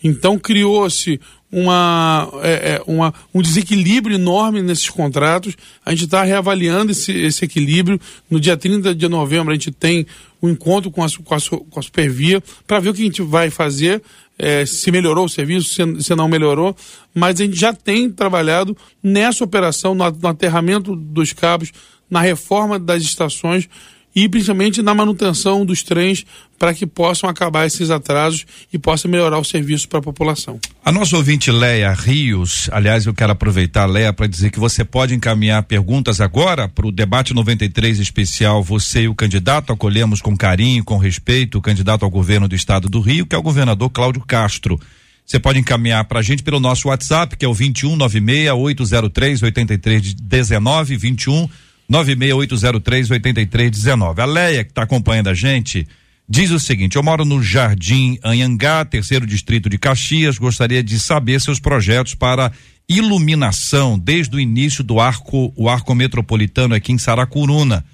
Então 0.04 0.38
criou-se 0.38 1.20
uma, 1.52 2.30
é, 2.42 2.52
é, 2.52 2.82
uma, 2.88 3.14
um 3.34 3.42
desequilíbrio 3.42 4.16
enorme 4.16 4.62
nesses 4.62 4.90
contratos. 4.90 5.56
A 5.86 5.92
gente 5.92 6.06
está 6.06 6.24
reavaliando 6.24 6.92
esse, 6.92 7.12
esse 7.12 7.44
equilíbrio. 7.44 8.00
No 8.30 8.40
dia 8.40 8.56
30 8.56 8.96
de 8.96 9.08
novembro, 9.10 9.52
a 9.52 9.56
gente 9.56 9.72
tem 9.72 10.08
um 10.42 10.50
encontro 10.50 10.90
com 10.90 11.04
a, 11.04 11.08
com 11.24 11.36
a, 11.36 11.40
com 11.42 11.80
a 11.80 11.84
Supervia 11.84 12.42
para 12.66 12.80
ver 12.80 12.90
o 12.90 12.94
que 12.94 13.02
a 13.02 13.06
gente 13.06 13.22
vai 13.22 13.50
fazer, 13.50 14.02
é, 14.40 14.66
se 14.66 14.92
melhorou 14.92 15.26
o 15.26 15.30
serviço, 15.30 15.70
se, 15.70 16.04
se, 16.04 16.16
não 16.16 16.28
melhorou. 16.28 16.76
Mas 17.14 17.40
a 17.40 17.46
gente 17.46 17.60
já 17.60 17.74
tem 17.74 18.10
trabalhado 18.10 18.76
nessa 19.04 19.44
operação, 19.44 19.94
no, 19.94 20.10
no 20.10 20.28
aterramento 20.28 20.96
dos 20.96 21.34
cabos, 21.34 21.72
na 22.10 22.22
reforma 22.22 22.80
das 22.80 23.04
estações 23.04 23.70
e 24.16 24.28
principalmente 24.28 24.82
na 24.82 24.94
manutenção 24.94 25.66
dos 25.66 25.84
trens 25.84 26.26
para 26.60 26.74
que 26.74 26.86
possam 26.86 27.30
acabar 27.30 27.66
esses 27.66 27.90
atrasos 27.90 28.46
e 28.72 28.78
possa 28.78 29.08
melhorar 29.08 29.40
o 29.40 29.44
serviço 29.44 29.90
para 29.90 30.00
a 30.00 30.02
população. 30.02 30.60
A 30.86 30.92
nossa 30.92 31.18
ouvinte 31.18 31.50
Leia 31.50 31.92
Rios, 31.92 32.70
aliás, 32.72 33.06
eu 33.06 33.14
quero 33.14 33.32
aproveitar, 33.32 33.86
Leia, 33.86 34.14
para 34.14 34.28
dizer 34.28 34.52
que 34.52 34.60
você 34.60 34.86
pode 34.86 35.16
encaminhar 35.16 35.64
perguntas 35.64 36.22
agora 36.22 36.68
para 36.68 36.86
o 36.86 36.92
debate 36.92 37.34
93 37.34 38.00
especial. 38.00 38.62
Você 38.62 39.04
e 39.04 39.08
o 39.08 39.16
candidato 39.16 39.74
acolhemos 39.74 40.22
com 40.22 40.38
carinho, 40.38 40.84
com 40.84 40.98
respeito, 40.98 41.58
o 41.58 41.62
candidato 41.62 42.04
ao 42.04 42.12
governo 42.12 42.48
do 42.48 42.56
estado 42.56 42.90
do 42.90 43.00
Rio, 43.00 43.26
que 43.26 43.36
é 43.36 43.40
o 43.40 43.44
governador 43.44 43.90
Cláudio 43.90 44.22
Castro. 44.22 44.80
Você 45.26 45.40
pode 45.40 45.60
encaminhar 45.60 46.04
para 46.06 46.20
a 46.20 46.24
gente 46.24 46.44
pelo 46.44 46.60
nosso 46.60 46.90
WhatsApp, 46.90 47.38
que 47.38 47.46
é 47.46 47.48
o 47.48 47.54
2196 47.54 48.52
803 48.52 49.44
8319 49.44 50.98
21 50.98 51.50
968038319. 51.90 54.20
A 54.20 54.26
Leia, 54.26 54.64
que 54.64 54.72
está 54.72 54.84
acompanhando 54.84 55.30
a 55.30 55.34
gente, 55.34 55.88
diz 56.28 56.52
o 56.52 56.60
seguinte: 56.60 56.96
Eu 56.96 57.04
moro 57.04 57.26
no 57.26 57.42
Jardim 57.42 58.18
Anhangá, 58.24 58.86
terceiro 58.86 59.26
distrito 59.26 59.70
de 59.70 59.78
Caxias. 59.78 60.38
Gostaria 60.38 60.84
de 60.84 61.00
saber 61.00 61.42
seus 61.42 61.60
projetos 61.60 62.16
para 62.16 62.52
iluminação 62.88 63.98
desde 63.98 64.36
o 64.36 64.40
início 64.40 64.84
do 64.84 65.00
arco, 65.00 65.54
o 65.56 65.70
arco 65.70 65.96
metropolitano 65.96 66.76
aqui 66.76 66.92
em 66.92 66.98
Saracuruna. 66.98 67.86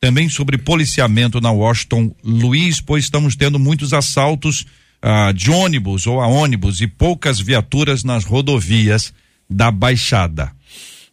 Também 0.00 0.28
sobre 0.28 0.58
policiamento 0.58 1.40
na 1.40 1.50
Washington 1.50 2.14
Luiz, 2.22 2.80
pois 2.80 3.04
estamos 3.04 3.34
tendo 3.34 3.58
muitos 3.58 3.92
assaltos 3.92 4.66
ah, 5.02 5.32
de 5.32 5.50
ônibus 5.50 6.06
ou 6.06 6.20
a 6.20 6.26
ônibus 6.26 6.80
e 6.80 6.86
poucas 6.86 7.40
viaturas 7.40 8.04
nas 8.04 8.24
rodovias 8.24 9.12
da 9.48 9.70
Baixada. 9.70 10.52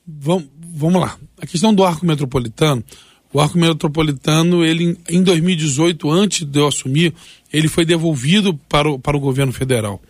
Vamos, 0.06 0.50
vamos 0.74 1.01
lá. 1.01 1.18
A 1.39 1.46
questão 1.46 1.74
do 1.74 1.84
arco 1.84 2.06
metropolitano, 2.06 2.84
o 3.32 3.39
arco 3.39 3.58
metropolitano, 3.58 4.65
ele 4.65 4.98
em 5.08 5.22
2018, 5.22 6.10
antes 6.10 6.46
de 6.46 6.60
eu 6.60 6.68
assumir, 6.68 7.13
ele 7.51 7.68
foi 7.68 7.86
devolvido 7.86 8.56
para 8.68 8.89
o, 8.89 8.98
para 8.98 9.15
o 9.15 9.20
governo 9.20 9.53
federal. 9.53 10.01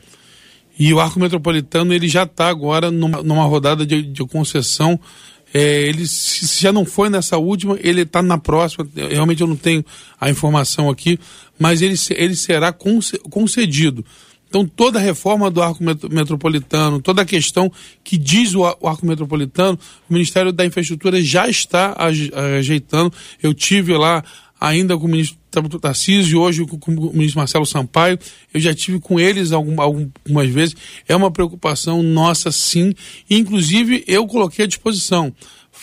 E 0.80 0.94
o 0.94 1.00
arco 1.00 1.20
metropolitano, 1.20 1.94
ele 1.94 2.08
já 2.08 2.24
está 2.24 2.48
agora 2.48 2.90
numa, 2.90 3.22
numa, 3.22 3.44
rodada 3.44 3.86
de, 3.86 4.02
de 4.02 4.26
concessão. 4.26 5.00
É, 5.54 5.84
ele 5.84 6.08
se 6.08 6.62
já 6.62 6.72
não 6.72 6.84
foi 6.84 7.10
nessa 7.10 7.38
última, 7.38 7.78
ele 7.82 8.02
está 8.02 8.22
na 8.22 8.38
próxima. 8.38 8.88
Realmente 8.96 9.42
eu 9.42 9.48
não 9.48 9.56
tenho 9.56 9.86
a 10.20 10.30
informação 10.30 10.90
aqui, 10.90 11.20
mas 11.60 11.82
ele, 11.82 11.96
ele 12.12 12.36
será 12.36 12.74
concedido. 12.74 14.04
Então, 14.54 14.68
toda 14.68 15.00
a 15.00 15.02
reforma 15.02 15.50
do 15.50 15.64
arco 15.64 15.84
metropolitano, 15.84 17.02
toda 17.02 17.24
a 17.24 17.26
questão 17.26 17.72
que 18.04 18.20
diz 18.20 18.54
o 18.54 18.64
arco 18.64 19.04
metropolitano, 19.04 19.80
o 20.08 20.14
Ministério 20.14 20.54
da 20.54 20.64
Infraestrutura 20.64 21.20
já 21.24 21.50
está 21.50 21.96
ajeitando. 22.60 23.12
Eu 23.42 23.52
tive 23.52 23.98
lá 23.98 24.24
ainda 24.62 24.96
com 24.96 25.06
o 25.06 25.10
ministro 25.10 25.40
Tarcísio 25.82 26.34
e 26.34 26.36
hoje 26.36 26.66
com 26.68 26.92
o 26.92 27.14
ministro 27.14 27.40
Marcelo 27.40 27.66
Sampaio. 27.66 28.20
Eu 28.54 28.60
já 28.60 28.76
tive 28.76 29.00
com 29.00 29.20
eles 29.20 29.52
algumas 29.52 30.52
vezes. 30.52 30.76
É 31.08 31.16
uma 31.16 31.32
preocupação 31.32 32.04
nossa, 32.04 32.52
sim. 32.52 32.94
Inclusive, 33.28 34.04
eu 34.06 34.28
coloquei 34.28 34.66
à 34.66 34.68
disposição 34.68 35.34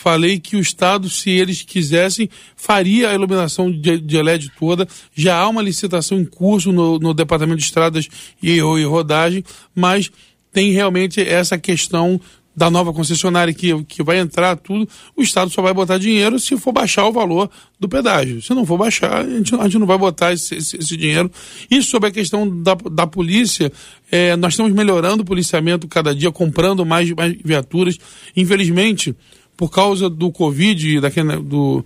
falei 0.01 0.39
que 0.39 0.55
o 0.55 0.59
Estado, 0.59 1.07
se 1.07 1.29
eles 1.29 1.61
quisessem, 1.61 2.27
faria 2.55 3.09
a 3.09 3.13
iluminação 3.13 3.71
de, 3.71 4.21
LED 4.21 4.51
toda. 4.57 4.87
Já 5.13 5.37
há 5.37 5.47
uma 5.47 5.61
licitação 5.61 6.19
em 6.19 6.25
curso 6.25 6.71
no, 6.71 6.97
no 6.97 7.13
Departamento 7.13 7.59
de 7.59 7.65
Estradas 7.65 8.07
e, 8.41 8.53
e 8.53 8.83
Rodagem, 8.83 9.43
mas 9.75 10.09
tem 10.51 10.71
realmente 10.71 11.21
essa 11.21 11.55
questão 11.55 12.19
da 12.55 12.69
nova 12.69 12.91
concessionária 12.91 13.53
que, 13.53 13.83
que 13.85 14.03
vai 14.03 14.19
entrar 14.19 14.57
tudo, 14.57 14.87
o 15.15 15.21
Estado 15.21 15.49
só 15.49 15.61
vai 15.61 15.73
botar 15.73 15.97
dinheiro 15.97 16.37
se 16.37 16.57
for 16.57 16.73
baixar 16.73 17.05
o 17.05 17.11
valor 17.11 17.49
do 17.79 17.87
pedágio. 17.87 18.41
Se 18.41 18.53
não 18.53 18.65
for 18.65 18.77
baixar, 18.77 19.21
a 19.21 19.29
gente, 19.29 19.55
a 19.55 19.63
gente 19.63 19.77
não 19.77 19.87
vai 19.87 19.97
botar 19.97 20.33
esse, 20.33 20.55
esse, 20.55 20.77
esse, 20.77 20.97
dinheiro. 20.97 21.31
E 21.69 21.81
sobre 21.81 22.09
a 22.09 22.11
questão 22.11 22.61
da, 22.61 22.75
da 22.91 23.07
polícia, 23.07 23.71
é, 24.11 24.35
nós 24.35 24.53
estamos 24.53 24.73
melhorando 24.73 25.23
o 25.23 25.25
policiamento 25.25 25.87
cada 25.87 26.13
dia, 26.13 26.31
comprando 26.31 26.85
mais, 26.85 27.09
mais 27.11 27.37
viaturas. 27.43 27.97
Infelizmente, 28.35 29.15
por 29.61 29.69
causa 29.69 30.09
do 30.09 30.31
Covid, 30.31 31.01
daquele, 31.01 31.37
do, 31.37 31.85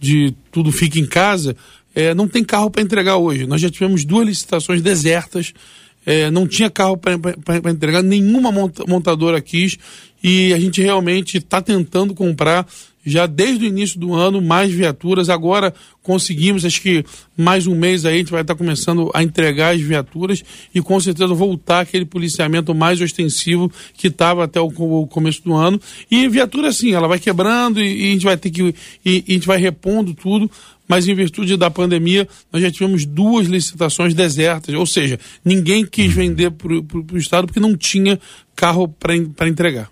de 0.00 0.32
tudo 0.50 0.72
fica 0.72 0.98
em 0.98 1.04
casa, 1.04 1.54
é, 1.94 2.14
não 2.14 2.26
tem 2.26 2.42
carro 2.42 2.70
para 2.70 2.80
entregar 2.80 3.18
hoje. 3.18 3.46
Nós 3.46 3.60
já 3.60 3.68
tivemos 3.68 4.06
duas 4.06 4.26
licitações 4.26 4.80
desertas, 4.80 5.52
é, 6.06 6.30
não 6.30 6.48
tinha 6.48 6.70
carro 6.70 6.96
para 6.96 7.70
entregar, 7.70 8.02
nenhuma 8.02 8.50
montadora 8.88 9.38
quis 9.42 9.76
e 10.22 10.54
a 10.54 10.58
gente 10.58 10.80
realmente 10.80 11.36
está 11.36 11.60
tentando 11.60 12.14
comprar 12.14 12.66
já 13.04 13.26
desde 13.26 13.64
o 13.64 13.68
início 13.68 13.98
do 13.98 14.14
ano 14.14 14.40
mais 14.40 14.72
viaturas. 14.72 15.28
Agora 15.28 15.72
conseguimos, 16.02 16.64
acho 16.64 16.80
que 16.80 17.04
mais 17.36 17.66
um 17.66 17.74
mês 17.74 18.04
aí 18.04 18.16
a 18.16 18.18
gente 18.18 18.32
vai 18.32 18.42
estar 18.42 18.54
começando 18.54 19.10
a 19.14 19.22
entregar 19.22 19.74
as 19.74 19.80
viaturas 19.80 20.42
e 20.74 20.80
com 20.80 20.98
certeza 21.00 21.32
voltar 21.34 21.80
aquele 21.80 22.04
policiamento 22.04 22.74
mais 22.74 23.00
ostensivo 23.00 23.70
que 23.94 24.08
estava 24.08 24.44
até 24.44 24.60
o, 24.60 24.66
o, 24.66 25.06
começo 25.06 25.42
do 25.42 25.54
ano. 25.54 25.80
E 26.10 26.28
viatura 26.28 26.68
assim, 26.68 26.92
ela 26.92 27.08
vai 27.08 27.18
quebrando 27.18 27.80
e, 27.80 28.06
e 28.06 28.08
a 28.08 28.12
gente 28.12 28.24
vai 28.24 28.36
ter 28.36 28.50
que 28.50 28.74
e, 29.04 29.24
e 29.26 29.30
a 29.30 29.32
gente 29.32 29.46
vai 29.46 29.58
repondo 29.58 30.14
tudo. 30.14 30.50
Mas 30.88 31.06
em 31.06 31.14
virtude 31.14 31.56
da 31.56 31.70
pandemia, 31.70 32.26
nós 32.52 32.60
já 32.60 32.68
tivemos 32.68 33.06
duas 33.06 33.46
licitações 33.46 34.12
desertas, 34.12 34.74
ou 34.74 34.84
seja, 34.84 35.20
ninguém 35.44 35.86
quis 35.86 36.12
vender 36.12 36.50
para 36.50 36.72
o 36.74 37.16
Estado 37.16 37.46
porque 37.46 37.60
não 37.60 37.76
tinha 37.76 38.18
carro 38.56 38.88
para 38.88 39.48
entregar. 39.48 39.88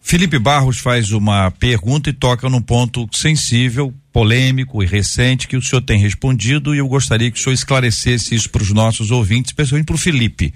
Felipe 0.00 0.38
Barros 0.38 0.78
faz 0.78 1.12
uma 1.12 1.50
pergunta 1.50 2.08
e 2.08 2.12
toca 2.12 2.48
num 2.48 2.62
ponto 2.62 3.08
sensível, 3.12 3.92
polêmico 4.12 4.82
e 4.82 4.86
recente 4.86 5.46
que 5.46 5.56
o 5.56 5.62
senhor 5.62 5.82
tem 5.82 5.98
respondido 5.98 6.74
e 6.74 6.78
eu 6.78 6.88
gostaria 6.88 7.30
que 7.30 7.38
o 7.38 7.42
senhor 7.42 7.52
esclarecesse 7.52 8.34
isso 8.34 8.48
para 8.50 8.62
os 8.62 8.72
nossos 8.72 9.10
ouvintes, 9.10 9.50
especialmente 9.50 9.86
para 9.86 9.96
o 9.96 9.98
Felipe. 9.98 10.54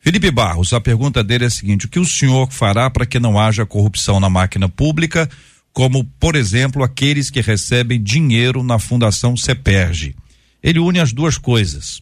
Felipe 0.00 0.30
Barros, 0.30 0.72
a 0.72 0.80
pergunta 0.80 1.22
dele 1.22 1.44
é 1.44 1.46
a 1.46 1.50
seguinte: 1.50 1.86
o 1.86 1.88
que 1.88 1.98
o 1.98 2.04
senhor 2.04 2.50
fará 2.50 2.90
para 2.90 3.06
que 3.06 3.20
não 3.20 3.38
haja 3.38 3.66
corrupção 3.66 4.18
na 4.18 4.28
máquina 4.28 4.68
pública, 4.68 5.28
como, 5.72 6.04
por 6.18 6.36
exemplo, 6.36 6.82
aqueles 6.82 7.30
que 7.30 7.40
recebem 7.40 8.02
dinheiro 8.02 8.62
na 8.62 8.78
Fundação 8.78 9.36
CEPERG? 9.36 10.14
Ele 10.62 10.78
une 10.78 11.00
as 11.00 11.12
duas 11.12 11.38
coisas. 11.38 12.00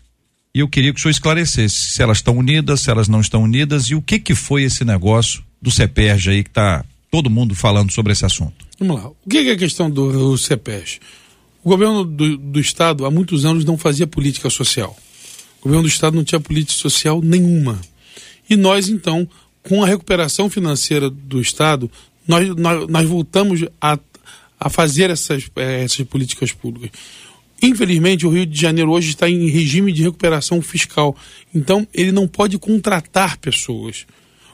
E 0.54 0.60
eu 0.60 0.68
queria 0.68 0.92
que 0.92 0.98
o 0.98 1.02
senhor 1.02 1.12
esclarecesse 1.12 1.76
se 1.92 2.02
elas 2.02 2.18
estão 2.18 2.36
unidas, 2.36 2.80
se 2.80 2.90
elas 2.90 3.08
não 3.08 3.20
estão 3.20 3.44
unidas 3.44 3.84
e 3.84 3.94
o 3.94 4.02
que 4.02 4.18
que 4.18 4.34
foi 4.34 4.64
esse 4.64 4.84
negócio 4.84 5.44
do 5.62 5.70
CEPERG 5.70 6.30
aí 6.30 6.42
que 6.42 6.50
está 6.50 6.84
todo 7.10 7.30
mundo 7.30 7.54
falando 7.54 7.92
sobre 7.92 8.12
esse 8.12 8.24
assunto. 8.24 8.66
Vamos 8.78 8.96
lá. 8.96 9.08
O 9.08 9.28
que 9.28 9.38
é 9.38 9.52
a 9.52 9.56
questão 9.56 9.90
do 9.90 10.36
CEPERG? 10.36 10.98
O 11.62 11.68
governo 11.68 12.04
do, 12.04 12.36
do 12.36 12.60
Estado 12.60 13.04
há 13.04 13.10
muitos 13.10 13.44
anos 13.44 13.64
não 13.64 13.76
fazia 13.76 14.06
política 14.06 14.48
social. 14.48 14.96
O 15.60 15.64
governo 15.64 15.82
do 15.82 15.88
Estado 15.88 16.16
não 16.16 16.24
tinha 16.24 16.40
política 16.40 16.80
social 16.80 17.20
nenhuma. 17.22 17.78
E 18.48 18.56
nós, 18.56 18.88
então, 18.88 19.28
com 19.62 19.84
a 19.84 19.86
recuperação 19.86 20.48
financeira 20.48 21.10
do 21.10 21.40
Estado, 21.40 21.90
nós, 22.26 22.48
nós, 22.56 22.88
nós 22.88 23.08
voltamos 23.08 23.64
a, 23.80 23.98
a 24.58 24.70
fazer 24.70 25.10
essas, 25.10 25.50
eh, 25.56 25.84
essas 25.84 26.06
políticas 26.06 26.52
públicas. 26.52 26.90
Infelizmente, 27.62 28.26
o 28.26 28.30
Rio 28.30 28.46
de 28.46 28.58
Janeiro 28.58 28.90
hoje 28.90 29.10
está 29.10 29.28
em 29.28 29.48
regime 29.48 29.92
de 29.92 30.02
recuperação 30.02 30.62
fiscal. 30.62 31.16
Então, 31.54 31.86
ele 31.92 32.12
não 32.12 32.26
pode 32.26 32.58
contratar 32.58 33.36
pessoas. 33.36 34.06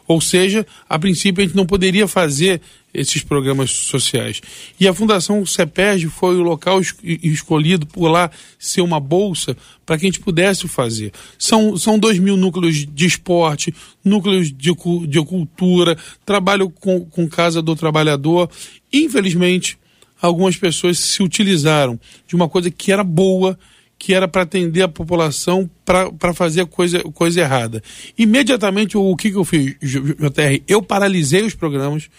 Ou 0.09 0.21
seja, 0.21 0.65
a 0.89 0.99
princípio 0.99 1.43
a 1.43 1.47
gente 1.47 1.57
não 1.57 1.67
poderia 1.67 2.07
fazer 2.07 2.61
esses 2.95 3.23
programas 3.23 3.71
sociais. 3.71 4.41
E 4.79 4.89
a 4.89 4.95
Fundação 4.95 5.45
CEPERG 5.45 6.09
foi 6.09 6.37
o 6.37 6.43
local 6.43 6.81
escolhido 7.23 7.87
por 7.87 8.09
lá 8.09 8.31
ser 8.59 8.81
uma 8.81 8.99
bolsa 9.01 9.57
para 9.85 9.99
que 9.99 10.07
a 10.07 10.09
gente 10.09 10.21
pudesse 10.21 10.67
fazer. 10.69 11.13
São, 11.39 11.77
são 11.77 11.99
dois 11.99 12.19
mil 12.19 12.37
núcleos 12.37 12.87
de 12.87 13.07
esporte, 13.07 13.75
núcleos 14.05 14.51
de, 14.51 14.73
de 15.07 15.25
cultura, 15.25 15.97
trabalho 16.25 16.71
com, 16.71 17.05
com 17.05 17.29
Casa 17.29 17.61
do 17.61 17.77
Trabalhador. 17.77 18.49
Infelizmente, 18.93 19.77
algumas 20.21 20.57
pessoas 20.57 20.99
se 20.99 21.23
utilizaram 21.23 21.99
de 22.27 22.35
uma 22.35 22.49
coisa 22.49 22.71
que 22.71 22.93
era 22.93 23.05
boa 23.05 23.59
que 23.99 24.13
era 24.13 24.29
para 24.29 24.43
atender 24.43 24.83
a 24.83 24.89
população 24.89 25.69
para 25.85 26.35
fazer 26.35 26.67
coisa, 26.67 27.03
coisa 27.15 27.41
errada. 27.41 27.83
Imediatamente, 28.17 28.97
o 28.97 29.17
que, 29.17 29.31
que 29.31 29.37
eu 29.37 29.45
fiz, 29.45 29.77
JR? 29.81 30.63
Eu 30.69 30.83
paralisei 30.83 31.43
os 31.43 31.55
programas, 31.55 32.11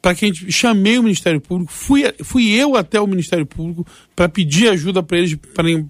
para 0.00 0.14
que 0.14 0.24
a 0.24 0.28
gente 0.28 0.50
chamei 0.52 0.98
o 0.98 1.02
Ministério 1.02 1.40
Público, 1.40 1.72
fui, 1.72 2.02
fui 2.22 2.50
eu 2.50 2.76
até 2.76 3.00
o 3.00 3.06
Ministério 3.06 3.44
Público 3.44 3.86
para 4.14 4.28
pedir 4.28 4.68
ajuda 4.68 5.02
para 5.02 5.18
eles 5.18 5.36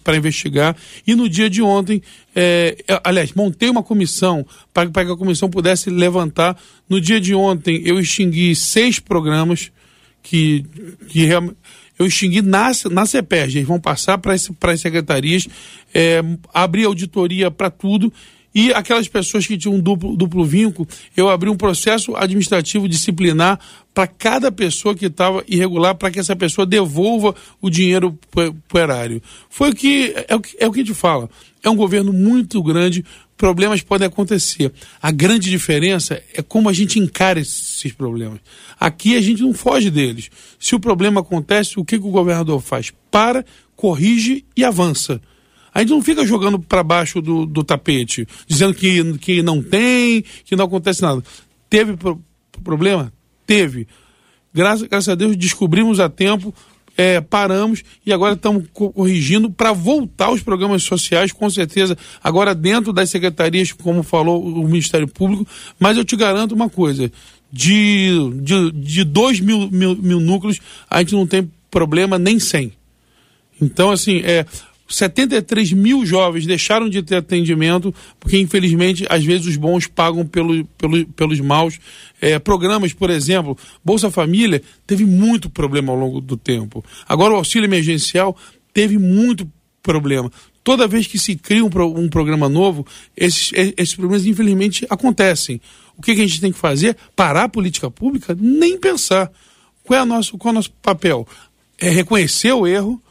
para 0.02 0.16
investigar. 0.16 0.75
E 1.06 1.14
no 1.14 1.28
dia 1.28 1.49
de 1.50 1.61
ontem, 1.61 2.02
é, 2.35 2.76
aliás, 3.04 3.32
montei 3.35 3.68
uma 3.68 3.82
comissão 3.82 4.47
para 4.73 5.04
que 5.04 5.12
a 5.12 5.16
comissão 5.16 5.50
pudesse 5.50 5.90
levantar. 5.90 6.58
No 6.88 7.00
dia 7.00 7.20
de 7.20 7.35
ontem, 7.35 7.82
eu 7.85 8.00
extingui 8.00 8.54
seis 8.54 8.99
programas 8.99 9.70
que, 10.22 10.64
que 11.08 11.28
eu 11.98 12.06
extingui 12.06 12.42
na, 12.42 12.70
na 12.90 13.06
CEPERG. 13.06 13.58
Eles 13.58 13.68
vão 13.68 13.80
passar 13.80 14.18
para 14.18 14.34
as 14.34 14.80
secretarias, 14.80 15.46
é, 15.94 16.22
abrir 16.52 16.84
auditoria 16.84 17.50
para 17.50 17.70
tudo 17.70 18.12
e 18.54 18.72
aquelas 18.72 19.06
pessoas 19.06 19.46
que 19.46 19.58
tinham 19.58 19.78
duplo, 19.78 20.16
duplo 20.16 20.44
vínculo, 20.44 20.88
eu 21.16 21.28
abri 21.28 21.50
um 21.50 21.56
processo 21.56 22.16
administrativo 22.16 22.88
disciplinar 22.88 23.60
para 23.94 24.06
cada 24.06 24.50
pessoa 24.50 24.94
que 24.94 25.06
estava 25.06 25.44
irregular, 25.46 25.94
para 25.94 26.10
que 26.10 26.18
essa 26.18 26.34
pessoa 26.34 26.66
devolva 26.66 27.34
o 27.60 27.68
dinheiro 27.68 28.18
para 28.30 28.50
o 28.50 28.78
erário. 28.78 29.22
Foi 29.50 29.70
o 29.70 29.75
que 29.75 30.14
é, 30.28 30.34
o 30.34 30.40
que 30.40 30.56
é 30.58 30.66
o 30.66 30.72
que 30.72 30.80
a 30.80 30.84
gente 30.84 30.94
fala. 30.94 31.28
É 31.62 31.68
um 31.68 31.76
governo 31.76 32.12
muito 32.12 32.62
grande, 32.62 33.04
problemas 33.38 33.80
podem 33.80 34.07
acontecer. 34.07 34.71
A 35.00 35.11
grande 35.11 35.49
diferença 35.49 36.23
é 36.35 36.42
como 36.42 36.68
a 36.68 36.73
gente 36.73 36.99
encara 36.99 37.40
esses 37.40 37.92
problemas. 37.92 38.40
Aqui 38.78 39.16
a 39.16 39.21
gente 39.21 39.40
não 39.40 39.54
foge 39.54 39.90
deles. 39.90 40.28
Se 40.59 40.75
o 40.75 40.80
problema 40.80 41.21
acontece, 41.21 41.78
o 41.78 41.85
que, 41.85 41.99
que 41.99 42.07
o 42.07 42.11
governador 42.11 42.61
faz? 42.61 42.92
Para, 43.11 43.47
corrige 43.76 44.45
e 44.57 44.64
avança. 44.64 45.23
A 45.73 45.80
gente 45.80 45.90
não 45.90 46.02
fica 46.02 46.26
jogando 46.26 46.59
para 46.59 46.83
baixo 46.83 47.23
do, 47.23 47.47
do 47.47 47.62
tapete, 47.62 48.26
dizendo 48.47 48.75
que, 48.75 49.16
que 49.18 49.40
não 49.40 49.62
tem, 49.62 50.25
que 50.45 50.57
não 50.57 50.64
acontece 50.64 51.00
nada. 51.00 51.23
Teve 51.71 51.97
pro, 51.97 52.21
problema? 52.64 53.12
Teve. 53.47 53.87
Graças, 54.52 54.88
graças 54.88 55.09
a 55.09 55.14
Deus 55.14 55.37
descobrimos 55.37 56.00
a 56.00 56.09
tempo, 56.09 56.52
é, 56.99 57.21
paramos 57.21 57.85
e 58.05 58.12
agora 58.12 58.35
estamos 58.35 58.64
corrigindo 58.73 59.49
para 59.49 59.73
voltar 59.73 60.26
aos 60.26 60.43
programas 60.43 60.83
sociais, 60.83 61.31
com 61.31 61.49
certeza, 61.49 61.97
agora 62.23 62.57
dentro 62.57 62.93
das 62.93 63.09
secretarias, 63.09 63.71
como 63.71 64.02
falou 64.02 64.45
o 64.45 64.67
Ministério 64.67 65.07
Público, 65.07 65.47
mas 65.78 65.97
eu 65.97 66.05
te 66.05 66.17
garanto 66.17 66.57
uma 66.57 66.69
coisa, 66.69 67.11
de, 67.52 68.11
de, 68.43 68.73
de 68.73 69.05
2 69.05 69.40
mil, 69.40 69.71
mil, 69.71 69.97
mil 69.97 70.21
núcleos, 70.21 70.59
a 70.90 70.99
gente 70.99 71.14
não 71.14 71.26
tem 71.26 71.49
problema 71.71 72.19
nem 72.19 72.40
100. 72.40 72.73
Então, 73.61 73.90
assim, 73.90 74.21
é, 74.25 74.45
73 74.88 75.73
mil 75.73 76.04
jovens 76.07 76.47
deixaram 76.47 76.88
de 76.88 77.02
ter 77.02 77.16
atendimento, 77.16 77.95
porque 78.18 78.38
infelizmente 78.38 79.07
às 79.09 79.25
vezes 79.25 79.47
os 79.47 79.57
bons 79.57 79.87
pagam 79.87 80.26
pelo, 80.26 80.64
pelo, 80.64 81.07
pelos 81.09 81.40
maus. 81.40 81.78
É, 82.21 82.38
programas, 82.38 82.92
por 82.92 83.11
exemplo, 83.11 83.57
Bolsa 83.85 84.11
Família 84.11 84.62
teve 84.87 85.04
muito 85.04 85.50
problema 85.50 85.92
ao 85.92 85.99
longo 85.99 86.21
do 86.21 86.37
tempo. 86.37 86.85
Agora 87.07 87.35
o 87.35 87.37
auxílio 87.37 87.66
emergencial 87.66 88.37
teve 88.73 88.99
muito 88.99 89.50
problema. 89.83 90.30
Toda 90.64 90.88
vez 90.88 91.07
que 91.07 91.18
se 91.18 91.37
cria 91.37 91.64
um, 91.64 91.71
um 91.97 92.09
programa 92.09 92.49
novo, 92.49 92.87
esses, 93.16 93.52
esses 93.54 93.95
problemas 93.95 94.26
infelizmente 94.26 94.87
acontecem. 94.90 95.61
O 95.97 96.02
que, 96.02 96.14
que 96.14 96.21
a 96.21 96.26
gente 96.26 96.40
tem 96.40 96.52
que 96.52 96.59
fazer? 96.59 96.97
Parar 97.16 97.45
a 97.45 97.49
política 97.49 97.90
pública? 97.90 98.37
Nem 98.38 98.78
pensar. 98.78 99.30
Qual 99.83 100.00
é, 100.00 100.04
nosso, 100.04 100.37
qual 100.37 100.50
é 100.50 100.52
o 100.52 100.54
nosso 100.57 100.71
papel? 100.83 101.26
É 101.78 101.88
reconhecer 101.88 102.52
o 102.52 102.66
erro, 102.66 103.02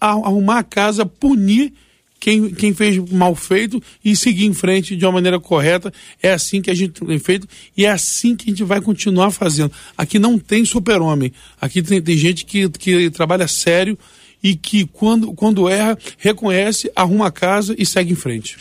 arrumar 0.00 0.58
a 0.58 0.64
casa, 0.64 1.06
punir 1.06 1.72
quem, 2.18 2.50
quem 2.50 2.74
fez 2.74 2.98
mal 3.10 3.34
feito 3.34 3.82
e 4.04 4.16
seguir 4.16 4.46
em 4.46 4.54
frente 4.54 4.96
de 4.96 5.04
uma 5.04 5.12
maneira 5.12 5.38
correta. 5.38 5.92
É 6.22 6.32
assim 6.32 6.60
que 6.60 6.70
a 6.70 6.74
gente 6.74 7.04
tem 7.04 7.18
feito 7.18 7.46
e 7.76 7.86
é 7.86 7.90
assim 7.90 8.34
que 8.34 8.46
a 8.46 8.50
gente 8.50 8.64
vai 8.64 8.80
continuar 8.80 9.30
fazendo. 9.30 9.70
Aqui 9.96 10.18
não 10.18 10.38
tem 10.38 10.64
super-homem. 10.64 11.32
Aqui 11.60 11.82
tem, 11.82 12.02
tem 12.02 12.16
gente 12.16 12.44
que, 12.44 12.68
que 12.68 13.10
trabalha 13.10 13.46
sério 13.46 13.98
e 14.42 14.54
que, 14.54 14.86
quando, 14.86 15.32
quando 15.32 15.68
erra, 15.68 15.98
reconhece, 16.18 16.90
arruma 16.94 17.28
a 17.28 17.32
casa 17.32 17.74
e 17.78 17.86
segue 17.86 18.12
em 18.12 18.16
frente. 18.16 18.56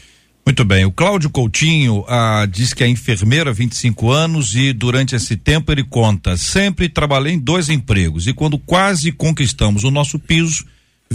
Muito 0.46 0.64
bem. 0.64 0.86
O 0.86 0.92
Cláudio 0.92 1.32
Coutinho 1.32 2.06
ah, 2.08 2.48
diz 2.48 2.72
que 2.72 2.84
é 2.84 2.88
enfermeira 2.88 3.50
há 3.50 3.54
25 3.54 4.12
anos 4.12 4.54
e 4.54 4.74
durante 4.74 5.16
esse 5.16 5.36
tempo 5.36 5.72
ele 5.72 5.84
conta: 5.84 6.38
sempre 6.38 6.88
trabalhei 6.88 7.34
em 7.34 7.40
dois 7.40 7.68
empregos 7.68 8.28
e 8.28 8.34
quando 8.34 8.60
quase 8.60 9.12
conquistamos 9.12 9.84
o 9.84 9.90
nosso 9.90 10.20
piso, 10.20 10.64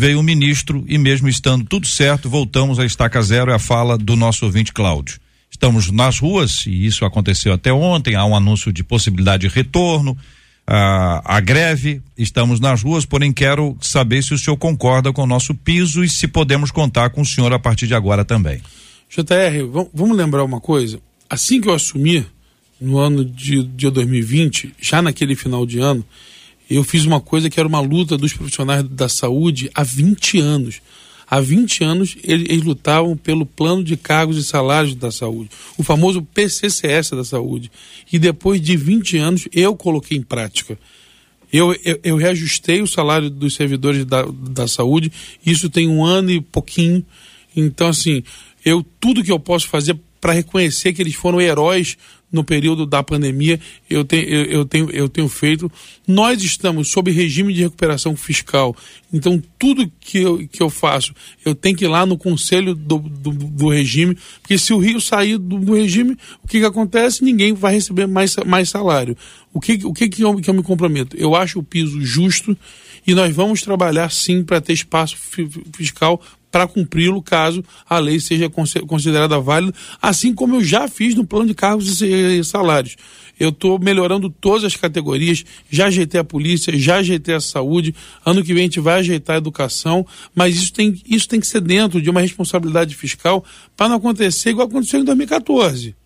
veio 0.00 0.18
o 0.18 0.22
ministro 0.22 0.82
e 0.88 0.96
mesmo 0.96 1.28
estando 1.28 1.62
tudo 1.62 1.86
certo, 1.86 2.30
voltamos 2.30 2.78
à 2.78 2.86
estaca 2.86 3.20
zero, 3.20 3.50
é 3.50 3.54
a 3.54 3.58
fala 3.58 3.98
do 3.98 4.16
nosso 4.16 4.46
ouvinte 4.46 4.72
Cláudio. 4.72 5.20
Estamos 5.50 5.90
nas 5.90 6.18
ruas, 6.18 6.64
e 6.64 6.86
isso 6.86 7.04
aconteceu 7.04 7.52
até 7.52 7.70
ontem, 7.70 8.14
há 8.14 8.24
um 8.24 8.34
anúncio 8.34 8.72
de 8.72 8.82
possibilidade 8.82 9.46
de 9.46 9.54
retorno, 9.54 10.16
a, 10.66 11.38
greve, 11.40 12.00
estamos 12.16 12.60
nas 12.60 12.82
ruas, 12.82 13.04
porém 13.04 13.30
quero 13.30 13.76
saber 13.80 14.22
se 14.22 14.32
o 14.32 14.38
senhor 14.38 14.56
concorda 14.56 15.12
com 15.12 15.22
o 15.22 15.26
nosso 15.26 15.54
piso 15.54 16.02
e 16.02 16.08
se 16.08 16.26
podemos 16.26 16.70
contar 16.70 17.10
com 17.10 17.20
o 17.20 17.26
senhor 17.26 17.52
a 17.52 17.58
partir 17.58 17.86
de 17.86 17.94
agora 17.94 18.24
também. 18.24 18.62
JR, 19.10 19.66
vamos 19.92 20.16
lembrar 20.16 20.44
uma 20.44 20.60
coisa, 20.60 20.98
assim 21.28 21.60
que 21.60 21.68
eu 21.68 21.74
assumi, 21.74 22.24
no 22.80 22.96
ano 22.98 23.22
de, 23.22 23.62
de 23.64 23.90
2020, 23.90 24.76
já 24.80 25.02
naquele 25.02 25.36
final 25.36 25.66
de 25.66 25.78
ano, 25.78 26.02
eu 26.76 26.84
fiz 26.84 27.04
uma 27.04 27.20
coisa 27.20 27.50
que 27.50 27.58
era 27.58 27.68
uma 27.68 27.80
luta 27.80 28.16
dos 28.16 28.32
profissionais 28.32 28.84
da 28.84 29.08
saúde 29.08 29.70
há 29.74 29.82
20 29.82 30.38
anos. 30.38 30.80
Há 31.28 31.40
20 31.40 31.84
anos 31.84 32.16
eles, 32.24 32.48
eles, 32.48 32.64
lutavam 32.64 33.16
pelo 33.16 33.46
plano 33.46 33.84
de 33.84 33.96
cargos 33.96 34.36
e 34.36 34.44
salários 34.44 34.96
da 34.96 35.12
saúde, 35.12 35.48
o 35.78 35.82
famoso 35.82 36.22
PCCS 36.22 37.10
da 37.10 37.24
saúde. 37.24 37.70
E 38.12 38.18
depois 38.18 38.60
de 38.60 38.76
20 38.76 39.16
anos 39.18 39.48
eu 39.52 39.76
coloquei 39.76 40.18
em 40.18 40.22
prática. 40.22 40.78
Eu, 41.52 41.72
eu, 41.84 42.00
eu 42.02 42.16
reajustei 42.16 42.80
o 42.80 42.86
salário 42.86 43.28
dos 43.28 43.54
servidores 43.54 44.04
da, 44.04 44.22
da 44.22 44.68
saúde, 44.68 45.12
isso 45.44 45.68
tem 45.68 45.88
um 45.88 46.04
ano 46.04 46.30
e 46.30 46.40
pouquinho. 46.40 47.04
Então, 47.56 47.88
assim, 47.88 48.22
eu 48.64 48.84
tudo 49.00 49.22
que 49.22 49.32
eu 49.32 49.38
posso 49.38 49.68
fazer 49.68 49.96
para 50.20 50.32
reconhecer 50.32 50.92
que 50.92 51.02
eles 51.02 51.14
foram 51.14 51.40
heróis 51.40 51.96
no 52.32 52.44
período 52.44 52.86
da 52.86 53.02
pandemia, 53.02 53.58
eu 53.88 54.04
tenho, 54.04 54.28
eu, 54.28 54.44
eu, 54.44 54.64
tenho, 54.64 54.90
eu 54.90 55.08
tenho 55.08 55.28
feito. 55.28 55.70
Nós 56.06 56.42
estamos 56.42 56.88
sob 56.88 57.10
regime 57.10 57.52
de 57.52 57.62
recuperação 57.62 58.16
fiscal, 58.16 58.74
então 59.12 59.42
tudo 59.58 59.90
que 60.00 60.18
eu, 60.18 60.46
que 60.48 60.62
eu 60.62 60.70
faço, 60.70 61.14
eu 61.44 61.54
tenho 61.54 61.76
que 61.76 61.84
ir 61.84 61.88
lá 61.88 62.06
no 62.06 62.16
conselho 62.16 62.74
do, 62.74 62.98
do, 62.98 63.32
do 63.32 63.68
regime, 63.68 64.16
porque 64.40 64.56
se 64.56 64.72
o 64.72 64.78
Rio 64.78 65.00
sair 65.00 65.38
do, 65.38 65.58
do, 65.58 65.74
regime, 65.74 66.16
o 66.42 66.48
que, 66.48 66.60
que 66.60 66.66
acontece? 66.66 67.24
Ninguém 67.24 67.52
vai 67.52 67.74
receber 67.74 68.06
mais, 68.06 68.36
mais 68.46 68.70
salário. 68.70 69.16
O 69.52 69.60
que, 69.60 69.80
o 69.84 69.92
que, 69.92 70.08
que, 70.08 70.22
eu, 70.22 70.36
que 70.36 70.48
eu 70.48 70.54
me 70.54 70.62
comprometo? 70.62 71.16
Eu 71.16 71.34
acho 71.34 71.58
o 71.58 71.64
piso 71.64 72.00
justo 72.00 72.56
e 73.06 73.14
nós 73.14 73.34
vamos 73.34 73.62
trabalhar 73.62 74.10
sim 74.10 74.44
para 74.44 74.60
ter 74.60 74.72
espaço 74.72 75.16
fiscal 75.76 76.20
para 76.50 76.66
cumpri-lo 76.66 77.22
caso 77.22 77.64
a 77.88 77.98
lei 77.98 78.20
seja 78.20 78.50
considerada 78.86 79.38
válida, 79.40 79.74
assim 80.00 80.34
como 80.34 80.56
eu 80.56 80.64
já 80.64 80.88
fiz 80.88 81.14
no 81.14 81.24
plano 81.24 81.46
de 81.46 81.54
cargos 81.54 82.00
e 82.02 82.42
salários. 82.44 82.96
Eu 83.38 83.48
estou 83.48 83.78
melhorando 83.78 84.28
todas 84.28 84.64
as 84.64 84.76
categorias, 84.76 85.44
já 85.70 85.86
ajeitei 85.86 86.20
a 86.20 86.24
polícia, 86.24 86.76
já 86.76 86.96
ajeitei 86.96 87.34
a 87.34 87.40
saúde, 87.40 87.94
ano 88.24 88.42
que 88.42 88.52
vem 88.52 88.64
a 88.64 88.66
gente 88.66 88.80
vai 88.80 89.00
ajeitar 89.00 89.36
a 89.36 89.38
educação, 89.38 90.06
mas 90.34 90.56
isso 90.56 90.72
tem, 90.72 91.00
isso 91.06 91.26
tem 91.26 91.40
que 91.40 91.46
ser 91.46 91.60
dentro 91.60 92.02
de 92.02 92.10
uma 92.10 92.20
responsabilidade 92.20 92.94
fiscal 92.94 93.42
para 93.76 93.88
não 93.88 93.96
acontecer 93.96 94.50
igual 94.50 94.66
aconteceu 94.66 95.00
em 95.00 95.04
2014 95.04 95.99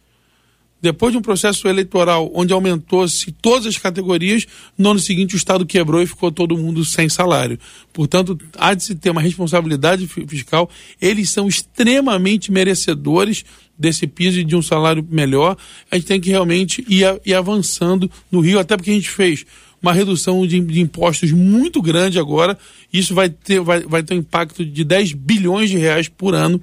depois 0.84 1.12
de 1.12 1.18
um 1.18 1.22
processo 1.22 1.66
eleitoral 1.66 2.30
onde 2.34 2.52
aumentou-se 2.52 3.32
todas 3.32 3.66
as 3.66 3.78
categorias, 3.78 4.46
no 4.76 4.90
ano 4.90 5.00
seguinte 5.00 5.34
o 5.34 5.38
Estado 5.38 5.64
quebrou 5.64 6.02
e 6.02 6.06
ficou 6.06 6.30
todo 6.30 6.58
mundo 6.58 6.84
sem 6.84 7.08
salário. 7.08 7.58
Portanto, 7.90 8.38
há 8.58 8.74
de 8.74 8.84
se 8.84 8.94
ter 8.94 9.08
uma 9.08 9.22
responsabilidade 9.22 10.06
fiscal. 10.06 10.68
Eles 11.00 11.30
são 11.30 11.48
extremamente 11.48 12.52
merecedores 12.52 13.46
desse 13.78 14.06
piso 14.06 14.38
e 14.38 14.44
de 14.44 14.54
um 14.54 14.60
salário 14.60 15.06
melhor. 15.10 15.56
A 15.90 15.96
gente 15.96 16.06
tem 16.06 16.20
que 16.20 16.28
realmente 16.28 16.84
ir, 16.86 17.04
ir 17.24 17.32
avançando 17.32 18.10
no 18.30 18.40
Rio, 18.40 18.58
até 18.58 18.76
porque 18.76 18.90
a 18.90 18.94
gente 18.94 19.08
fez 19.08 19.46
uma 19.80 19.92
redução 19.94 20.46
de, 20.46 20.60
de, 20.60 20.80
impostos 20.82 21.32
muito 21.32 21.80
grande 21.80 22.18
agora. 22.18 22.58
Isso 22.92 23.14
vai 23.14 23.30
ter, 23.30 23.60
vai, 23.60 23.80
vai 23.80 24.02
ter 24.02 24.12
um 24.12 24.18
impacto 24.18 24.66
de 24.66 24.84
10 24.84 25.14
bilhões 25.14 25.70
de 25.70 25.78
reais 25.78 26.08
por 26.08 26.34
ano 26.34 26.62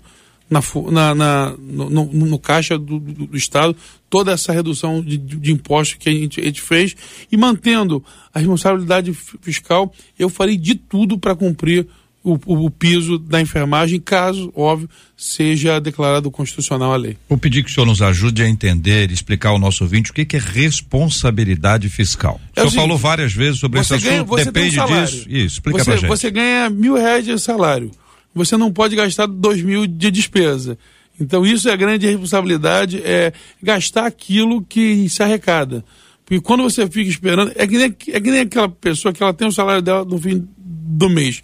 na, 0.52 0.62
na, 0.92 1.16
na 1.16 1.56
no, 1.58 1.90
no, 1.90 2.06
no, 2.06 2.38
caixa 2.38 2.78
do, 2.78 3.00
do, 3.00 3.28
do, 3.28 3.38
Estado 3.38 3.74
toda 4.10 4.34
essa 4.34 4.52
redução 4.52 5.02
de, 5.02 5.18
de 5.18 5.54
impostos 5.54 5.98
que 5.98 6.10
a 6.10 6.12
gente, 6.12 6.42
a 6.42 6.44
gente, 6.44 6.62
fez 6.62 6.94
e 7.32 7.38
mantendo 7.38 8.04
a 8.34 8.40
responsabilidade 8.40 9.14
fiscal, 9.42 9.94
eu 10.20 10.30
farei 10.30 10.58
de 10.58 10.76
tudo 10.76 11.18
para 11.18 11.34
cumprir 11.34 11.88
o, 12.24 12.34
o, 12.46 12.66
o, 12.66 12.70
piso 12.70 13.18
da 13.18 13.42
enfermagem, 13.42 14.00
caso, 14.00 14.52
óbvio, 14.56 14.88
seja 15.18 15.80
declarado 15.80 16.30
constitucional 16.30 16.94
a 16.94 16.98
lei. 16.98 17.18
Vou 17.28 17.38
pedir 17.38 17.64
que 17.64 17.72
o 17.72 17.74
senhor 17.74 17.86
nos 17.86 18.02
ajude 18.02 18.44
a 18.44 18.50
entender, 18.50 19.10
explicar 19.10 19.50
ao 19.50 19.58
nosso 19.58 19.84
ouvinte 19.86 20.12
o 20.12 20.14
que, 20.14 20.26
que 20.26 20.36
é 20.36 20.40
responsabilidade 20.40 21.90
fiscal. 21.90 22.40
É 22.56 22.62
o 22.62 22.70
senhor 22.70 22.84
falou 22.84 22.98
várias 22.98 23.34
vezes 23.34 23.60
sobre 23.60 23.80
esse 23.80 23.98
ganha, 23.98 24.22
assunto, 24.22 24.36
depende 24.36 24.80
um 24.80 24.86
disso. 24.86 25.26
Isso, 25.28 25.56
explica 25.56 25.80
você, 25.80 25.86
pra 25.86 26.00
gente. 26.00 26.10
Você 26.10 26.30
ganha 26.30 26.70
mil 26.70 26.96
reais 26.96 27.26
de 27.26 27.40
salário 27.40 27.90
você 28.34 28.58
não 28.58 28.72
pode 28.72 28.96
gastar 28.96 29.26
dois 29.26 29.62
mil 29.62 29.86
de 29.86 30.12
despesa. 30.12 30.78
Então 31.20 31.46
isso 31.46 31.70
é 31.70 31.74
a 31.74 31.76
grande 31.76 32.08
responsabilidade, 32.08 33.02
é 33.04 33.32
gastar 33.62 34.06
aquilo 34.06 34.62
que 34.64 35.08
se 35.10 35.22
arrecada. 35.22 35.84
Porque 36.26 36.42
quando 36.42 36.64
você 36.64 36.88
fica 36.88 37.10
esperando, 37.10 37.52
é 37.56 37.68
que 37.68 37.78
nem, 37.78 37.96
é 38.08 38.20
que 38.20 38.32
nem 38.32 38.40
aquela 38.42 38.70
pessoa 38.70 39.14
que 39.14 39.22
ela 39.22 39.34
tem 39.34 39.48
o 39.48 39.52
salário 39.52 39.82
dela 39.82 40.06
no 40.06 40.18
fim 40.18 40.48
do 40.58 41.10
mês. 41.10 41.42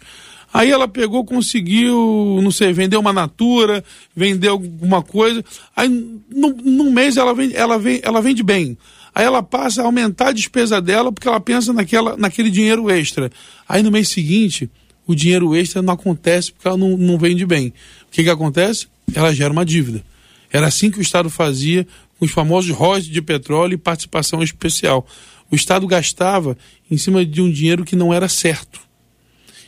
Aí 0.52 0.70
ela 0.70 0.88
pegou, 0.88 1.24
conseguiu, 1.24 2.40
não 2.42 2.50
sei, 2.50 2.72
vender 2.72 2.96
uma 2.96 3.12
natura, 3.12 3.84
vender 4.16 4.48
alguma 4.48 5.02
coisa. 5.02 5.44
Aí 5.76 5.88
no, 5.88 6.48
no 6.64 6.90
mês 6.90 7.16
ela 7.16 7.34
vende, 7.34 7.54
ela, 7.54 7.78
vende, 7.78 8.00
ela 8.02 8.22
vende 8.22 8.42
bem. 8.42 8.78
Aí 9.14 9.24
ela 9.24 9.42
passa 9.42 9.82
a 9.82 9.84
aumentar 9.84 10.28
a 10.28 10.32
despesa 10.32 10.80
dela 10.80 11.12
porque 11.12 11.28
ela 11.28 11.40
pensa 11.40 11.72
naquela, 11.72 12.16
naquele 12.16 12.50
dinheiro 12.50 12.90
extra. 12.90 13.30
Aí 13.68 13.82
no 13.82 13.90
mês 13.90 14.08
seguinte, 14.08 14.70
o 15.08 15.14
dinheiro 15.14 15.56
extra 15.56 15.82
não 15.82 15.94
acontece 15.94 16.52
porque 16.52 16.68
ela 16.68 16.76
não, 16.76 16.96
não 16.96 17.18
vende 17.18 17.44
bem. 17.44 17.68
O 17.68 18.12
que, 18.12 18.22
que 18.22 18.30
acontece? 18.30 18.86
Ela 19.12 19.34
gera 19.34 19.52
uma 19.52 19.64
dívida. 19.64 20.04
Era 20.52 20.66
assim 20.66 20.90
que 20.90 20.98
o 20.98 21.02
Estado 21.02 21.30
fazia 21.30 21.86
com 22.18 22.26
os 22.26 22.30
famosos 22.30 22.70
royalties 22.70 23.10
de 23.10 23.22
petróleo 23.22 23.74
e 23.74 23.78
participação 23.78 24.42
especial. 24.42 25.06
O 25.50 25.56
Estado 25.56 25.86
gastava 25.86 26.56
em 26.90 26.98
cima 26.98 27.24
de 27.24 27.40
um 27.40 27.50
dinheiro 27.50 27.84
que 27.84 27.96
não 27.96 28.12
era 28.12 28.28
certo. 28.28 28.80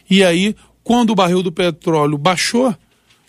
E 0.08 0.22
aí 0.22 0.54
quando 0.84 1.10
o 1.10 1.14
barril 1.14 1.42
do 1.42 1.52
petróleo 1.52 2.18
baixou, 2.18 2.74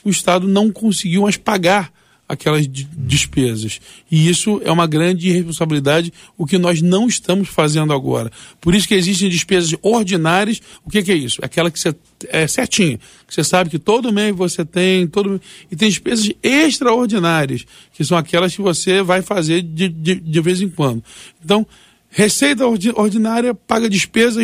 o 0.04 0.10
Estado 0.10 0.47
não 0.47 0.71
conseguiu 0.71 1.21
mais 1.21 1.38
pagar 1.38 1.93
aquelas 2.32 2.65
despesas. 2.65 3.82
E 4.10 4.30
isso 4.30 4.62
é 4.63 4.72
uma 4.72 4.88
grande 4.88 5.28
irresponsabilidade, 5.28 6.13
o 6.38 6.46
que 6.46 6.58
nós 6.58 6.82
não 6.82 7.06
estamos 7.06 7.50
fazendo 7.50 7.91
agora. 7.91 8.32
Por 8.62 8.74
isso 8.74 8.88
que 8.88 8.94
existem 8.94 9.30
despesas 9.30 9.76
ordinárias. 9.82 10.62
O 10.86 10.89
que, 10.89 11.04
que 11.04 11.12
é 11.12 11.15
isso? 11.15 11.41
Aquela 11.44 11.70
que 11.70 11.78
você 11.78 11.94
é 12.30 12.48
certinho, 12.48 12.98
que 13.28 13.36
você 13.36 13.44
sabe 13.44 13.70
que 13.70 13.78
todo 13.78 14.13
mês 14.13 14.34
você 14.34 14.63
tem, 14.63 15.06
todo 15.08 15.41
e 15.70 15.76
tem 15.76 15.89
despesas 15.89 16.32
extraordinárias, 16.41 17.65
que 17.94 18.06
são 18.06 18.17
aquelas 18.17 18.56
que 18.56 18.62
você 18.62 19.02
vai 19.02 19.22
fazer 19.22 19.62
de, 19.62 19.89
de, 19.89 20.15
de 20.15 20.41
vez 20.41 20.62
em 20.62 20.70
quando. 20.70 21.04
Então, 21.44 21.67
receita 22.10 22.65
ordinária 22.65 23.54
paga 23.54 23.89
despesa 23.89 24.39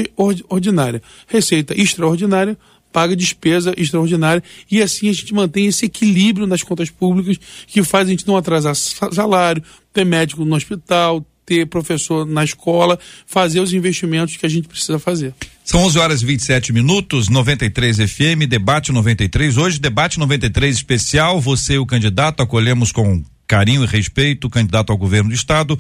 ordinária. 0.50 1.02
Receita 1.26 1.73
extraordinária 1.80 2.58
paga 2.91 3.15
despesa 3.15 3.73
extraordinária 3.78 4.43
e 4.69 4.82
assim 4.82 5.10
a 5.10 5.13
gente 5.13 5.34
mantém 5.34 5.67
esse 5.67 5.86
equilíbrio 5.86 6.47
nas 6.47 6.63
contas 6.63 6.89
públicas 6.89 7.38
que 7.67 7.84
faz 7.84 8.08
a 8.08 8.12
gente 8.12 8.28
não 8.28 8.38
atrasar 8.38 8.76
salário, 8.76 9.63
ter 9.93 10.06
médico 10.06 10.45
no 10.45 10.56
hospital, 10.56 11.26
ter 11.47 11.65
professor 11.65 12.26
na 12.26 12.43
escola, 12.43 13.00
fazer 13.26 13.62
os 13.62 13.73
investimentos 13.73 14.36
que 14.36 14.45
a 14.45 14.50
gente 14.50 14.67
precisa 14.67 15.00
fazer. 15.00 15.34
São 15.63 15.82
11 15.82 16.00
horas 16.00 16.21
e 16.21 16.26
27 16.26 16.73
minutos, 16.73 17.30
93 17.30 17.97
FM, 17.97 18.47
debate 18.47 18.91
93. 18.91 19.58
Hoje, 19.58 19.80
debate 19.80 20.19
93 20.19 20.76
especial. 20.76 21.39
Você, 21.39 21.78
o 21.78 21.86
candidato, 21.86 22.43
acolhemos 22.43 22.91
com 22.91 23.23
carinho 23.47 23.84
e 23.84 23.88
respeito 23.88 24.47
o 24.47 24.50
candidato 24.50 24.91
ao 24.91 24.97
governo 24.97 25.30
do 25.30 25.36
estado, 25.36 25.80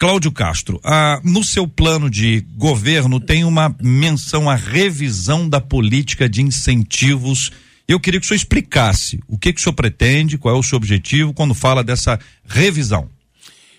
Cláudio 0.00 0.30
Castro, 0.30 0.80
ah, 0.84 1.20
no 1.24 1.42
seu 1.42 1.66
plano 1.66 2.08
de 2.08 2.46
governo 2.56 3.18
tem 3.18 3.42
uma 3.42 3.74
menção 3.82 4.48
à 4.48 4.54
revisão 4.54 5.48
da 5.48 5.60
política 5.60 6.28
de 6.28 6.40
incentivos. 6.40 7.50
Eu 7.88 7.98
queria 7.98 8.20
que 8.20 8.24
o 8.24 8.28
senhor 8.28 8.36
explicasse 8.36 9.18
o 9.26 9.36
que, 9.36 9.52
que 9.52 9.58
o 9.58 9.62
senhor 9.62 9.74
pretende, 9.74 10.38
qual 10.38 10.54
é 10.54 10.58
o 10.58 10.62
seu 10.62 10.76
objetivo 10.76 11.34
quando 11.34 11.52
fala 11.52 11.82
dessa 11.82 12.16
revisão. 12.46 13.10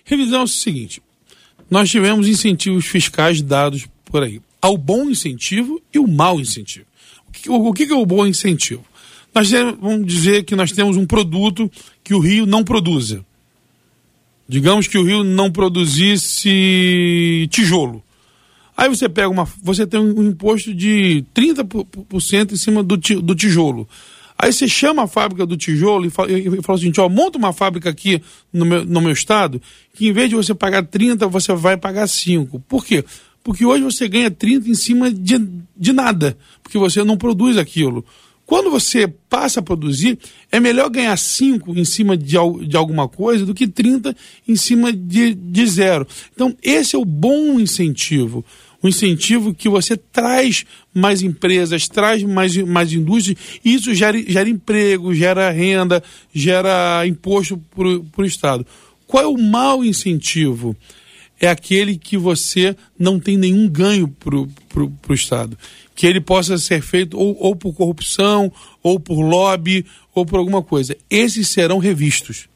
Revisão 0.04 0.42
é 0.42 0.44
o 0.44 0.48
seguinte: 0.48 1.02
nós 1.72 1.90
tivemos 1.90 2.28
incentivos 2.28 2.86
fiscais 2.86 3.42
dados 3.42 3.88
por 4.04 4.22
aí. 4.22 4.42
Há 4.62 4.68
o 4.68 4.78
bom 4.78 5.10
incentivo 5.10 5.82
e 5.94 6.00
o 6.00 6.06
mau 6.06 6.38
incentivo. 6.38 6.86
O 7.30 7.32
que, 7.32 7.50
o, 7.50 7.56
o 7.70 7.74
que 7.74 7.84
é 7.84 7.96
o 7.96 8.06
bom 8.06 8.28
incentivo? 8.28 8.84
Nós 9.34 9.50
vamos 9.52 10.06
dizer 10.06 10.44
que 10.44 10.54
nós 10.54 10.74
temos 10.74 10.98
um 10.98 11.06
produto 11.06 11.72
que 12.04 12.14
o 12.14 12.20
Rio 12.20 12.46
não 12.46 12.62
produza 12.62 13.26
Digamos 14.50 14.88
que 14.88 14.98
o 14.98 15.04
Rio 15.04 15.24
não 15.24 15.52
produzisse 15.52 17.48
tijolo. 17.52 18.04
Aí 18.76 18.90
você 18.90 19.08
pega 19.08 19.30
uma. 19.30 19.48
Você 19.62 19.86
tem 19.86 20.00
um 20.00 20.24
imposto 20.24 20.74
de 20.74 21.24
30% 21.36 22.54
em 22.54 22.56
cima 22.56 22.82
do, 22.82 22.98
do 22.98 23.36
tijolo. 23.36 23.88
Aí 24.36 24.52
você 24.52 24.68
chama 24.68 25.04
a 25.04 25.08
fábrica 25.08 25.46
do 25.46 25.56
tijolo 25.56 26.08
e 26.08 26.10
fala, 26.10 26.32
e 26.32 26.64
fala 26.64 26.80
assim: 26.80 26.92
ó, 26.98 27.08
monta 27.08 27.38
uma 27.38 27.54
fábrica 27.54 27.92
aqui 27.92 28.24
no 28.52 28.66
meu, 28.66 28.84
no 28.84 29.02
meu 29.02 29.12
estado, 29.12 29.62
que 29.94 30.08
em 30.08 30.14
vez 30.14 30.30
de 30.30 30.36
você 30.36 30.56
pagar 30.56 30.84
30, 30.84 31.28
você 31.28 31.54
vai 31.54 31.78
pagar 31.78 32.08
5. 32.08 32.60
Por 32.62 32.84
quê? 32.84 33.06
Porque 33.44 33.64
hoje 33.64 33.84
você 33.84 34.08
ganha 34.08 34.32
30 34.32 34.68
em 34.68 34.74
cima 34.74 35.12
de, 35.12 35.48
de 35.78 35.94
nada, 35.94 36.36
porque 36.64 36.80
você 36.80 37.04
não 37.04 37.18
produz 37.18 37.56
aquilo. 37.56 38.04
Quando 38.50 38.72
você 38.72 39.08
passa 39.08 39.60
a 39.60 39.64
produzir, 39.64 40.18
é 40.52 40.60
melhor 40.60 40.90
ganhar 40.90 41.16
5 41.16 41.78
em 41.78 41.86
cima 41.86 42.18
de, 42.18 42.36
de 42.66 42.76
alguma 42.76 43.08
coisa 43.08 43.46
do 43.46 43.54
que 43.54 43.68
30 43.68 44.16
em 44.48 44.56
cima 44.56 44.92
de, 44.92 45.36
de 45.36 45.68
zero. 45.68 46.08
Então, 46.34 46.58
esse 46.64 46.96
é 46.96 47.00
o 47.00 47.06
bom 47.06 47.60
incentivo. 47.60 48.44
O 48.82 48.88
incentivo 48.88 49.54
que 49.54 49.70
você 49.70 49.96
traz 49.96 50.66
mais 50.92 51.22
empresas, 51.22 51.88
traz 51.88 52.24
mais, 52.24 52.58
mais 52.58 52.92
indústria, 52.92 53.38
e 53.64 53.76
isso 53.76 53.94
gera, 53.94 54.20
gera 54.20 54.50
emprego, 54.50 55.14
gera 55.14 55.52
renda, 55.52 56.02
gera 56.34 57.06
imposto 57.06 57.56
para 57.76 58.24
o 58.24 58.26
Estado. 58.26 58.66
Qual 59.06 59.24
é 59.24 59.28
o 59.28 59.38
mau 59.38 59.86
incentivo? 59.86 60.76
É 61.39 61.49
aquele 61.49 61.97
que 61.97 62.17
você 62.17 62.75
não 62.97 63.19
tem 63.19 63.38
nenhum 63.38 63.67
ganho 63.67 64.08
para 64.08 64.36
o 64.84 65.13
Estado 65.13 65.58
que 65.99 66.08
ele 66.08 66.21
possa 66.21 66.58
ser 66.58 66.82
feito 66.82 67.19
ou, 67.19 67.36
ou 67.38 67.54
por 67.54 67.73
corrupção, 67.73 68.49
ou 68.82 68.97
por 68.97 69.19
lobby, 69.19 69.86
ou 70.15 70.25
por 70.25 70.39
alguma 70.39 70.63
coisa. 70.63 70.95
Esses 71.10 71.49
serão 71.49 71.78
revistos. 71.78 72.47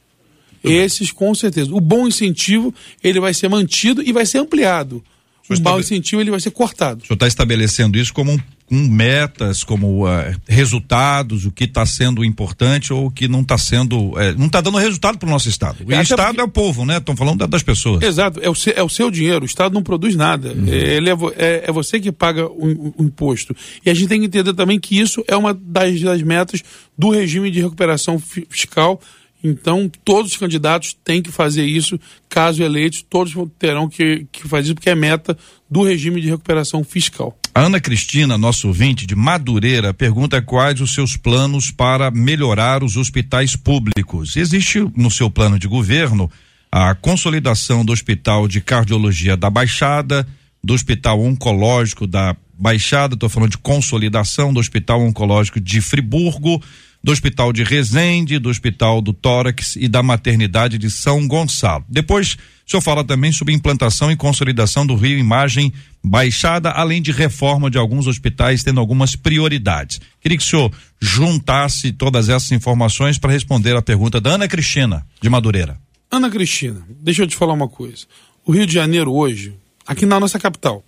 Esses, 0.64 1.12
com 1.12 1.36
certeza. 1.36 1.76
O 1.76 1.82
bom 1.82 2.08
incentivo, 2.08 2.74
ele 3.04 3.20
vai 3.20 3.34
ser 3.34 3.50
mantido 3.50 4.02
e 4.02 4.14
vai 4.14 4.26
ser 4.26 4.38
ampliado. 4.38 5.04
O 5.50 5.62
mau 5.62 5.80
incentivo, 5.80 6.22
ele 6.22 6.32
vai 6.32 6.40
ser 6.40 6.52
cortado. 6.52 7.04
O 7.04 7.08
senhor 7.08 7.16
está 7.16 7.28
estabelecendo 7.28 7.98
isso 7.98 8.14
como 8.14 8.32
um 8.32 8.40
com 8.66 8.76
metas, 8.76 9.64
como 9.64 10.08
uh, 10.08 10.10
resultados, 10.48 11.46
o 11.46 11.52
que 11.52 11.66
está 11.66 11.86
sendo 11.86 12.24
importante 12.24 12.92
ou 12.92 13.08
o 13.08 13.12
que 13.12 13.28
não 13.28 13.42
está 13.42 13.58
sendo, 13.58 14.18
é, 14.20 14.34
não 14.34 14.48
está 14.48 14.62
dando 14.62 14.78
resultado 14.78 15.18
para 15.18 15.28
o 15.28 15.30
nosso 15.30 15.48
estado. 15.48 15.86
O 15.86 15.92
estado 15.94 16.28
porque... 16.28 16.42
é 16.42 16.44
o 16.44 16.48
povo, 16.48 16.86
né? 16.86 16.98
Estão 16.98 17.16
falando 17.16 17.46
das 17.46 17.62
pessoas. 17.62 18.02
Exato, 18.02 18.40
é 18.42 18.50
o, 18.50 18.56
seu, 18.56 18.74
é 18.76 18.82
o 18.82 18.90
seu 18.90 19.12
dinheiro. 19.12 19.44
O 19.44 19.46
estado 19.46 19.74
não 19.74 19.84
produz 19.84 20.16
nada. 20.16 20.54
Uhum. 20.54 20.68
É, 20.68 20.96
ele 20.96 21.10
é, 21.10 21.14
é, 21.36 21.64
é, 21.68 21.72
você 21.72 22.00
que 22.00 22.12
paga 22.12 22.48
o, 22.48 22.94
o, 22.98 23.04
imposto. 23.04 23.56
E 23.86 23.90
a 23.90 23.94
gente 23.94 24.08
tem 24.08 24.20
que 24.20 24.26
entender 24.26 24.54
também 24.54 24.80
que 24.80 25.00
isso 25.00 25.24
é 25.28 25.36
uma 25.36 25.54
das, 25.54 26.02
das 26.02 26.22
metas 26.24 26.64
do 26.98 27.10
regime 27.10 27.52
de 27.52 27.62
recuperação 27.62 28.18
fiscal 28.50 29.00
então, 29.44 29.92
todos 30.06 30.32
os 30.32 30.38
candidatos 30.38 30.96
têm 31.04 31.22
que 31.22 31.32
fazer 31.32 31.66
isso, 31.66 32.00
caso 32.30 32.64
eleitos, 32.64 33.06
todos 33.08 33.34
terão 33.60 33.90
que, 33.90 34.26
que 34.32 34.48
fazer 34.48 34.68
isso, 34.68 34.76
porque 34.76 34.90
é 34.90 34.96
meta 34.96 35.38
do 35.70 35.84
regime 35.84 36.22
de 36.22 36.30
recuperação 36.30 36.84
fiscal. 36.84 37.38
A 37.54 37.62
Ana 37.62 37.80
Cristina, 37.80 38.38
nosso 38.38 38.68
ouvinte 38.70 39.06
de 39.06 39.16
Madureira, 39.16 39.94
pergunta 39.94 40.42
quais 40.42 40.80
os 40.82 40.94
seus 40.94 41.18
planos 41.18 41.70
para 41.70 42.10
melhorar 42.10 42.84
os 42.84 42.96
hospitais 42.96 43.56
públicos. 43.56 44.36
Existe 44.36 44.80
no 44.96 45.12
seu 45.12 45.30
plano 45.30 45.60
de 45.60 45.68
governo 45.68 46.32
a 46.72 46.96
consolidação 46.96 47.86
do 47.86 47.92
Hospital 47.94 48.48
de 48.48 48.60
Cardiologia 48.60 49.38
da 49.38 49.50
Baixada, 49.50 50.26
do 50.64 50.74
Hospital 50.74 51.22
Oncológico 51.22 52.08
da 52.08 52.36
Baixada, 52.58 53.14
estou 53.14 53.30
falando 53.30 53.52
de 53.52 53.58
consolidação 53.58 54.54
do 54.54 54.60
Hospital 54.60 55.02
Oncológico 55.02 55.60
de 55.60 55.82
Friburgo, 55.82 56.64
do 57.04 57.12
Hospital 57.12 57.52
de 57.52 57.64
Resende, 57.64 58.40
do 58.40 58.50
Hospital 58.50 59.02
do 59.02 59.12
Tórax 59.12 59.76
e 59.76 59.90
da 59.90 60.02
Maternidade 60.02 60.78
de 60.78 60.90
São 60.90 61.28
Gonçalo. 61.28 61.84
Depois, 61.90 62.38
o 62.66 62.72
senhor 62.72 62.82
fala 62.82 63.04
também 63.04 63.32
sobre 63.34 63.54
implantação 63.54 64.10
e 64.10 64.16
consolidação 64.16 64.88
do 64.88 64.96
Rio 64.96 65.18
Imagem 65.18 65.74
Baixada, 66.02 66.70
além 66.70 67.02
de 67.02 67.12
reforma 67.12 67.70
de 67.70 67.78
alguns 67.78 68.08
hospitais, 68.08 68.64
tendo 68.64 68.80
algumas 68.80 69.18
prioridades. 69.18 70.00
Queria 70.22 70.38
que 70.38 70.44
o 70.44 70.48
senhor 70.48 70.72
juntasse 71.02 71.92
todas 71.92 72.30
essas 72.30 72.52
informações 72.54 73.18
para 73.18 73.32
responder 73.32 73.76
a 73.76 73.82
pergunta 73.82 74.22
da 74.22 74.32
Ana 74.32 74.48
Cristina, 74.48 75.06
de 75.22 75.30
Madureira. 75.30 75.78
Ana 76.10 76.30
Cristina, 76.30 76.82
deixa 77.02 77.24
eu 77.24 77.28
te 77.28 77.36
falar 77.36 77.54
uma 77.54 77.68
coisa. 77.68 78.06
O 78.46 78.52
Rio 78.54 78.66
de 78.66 78.74
Janeiro 78.74 79.14
hoje, 79.14 79.54
aqui 79.86 80.06
na 80.06 80.20
nossa 80.20 80.40
capital, 80.40 80.86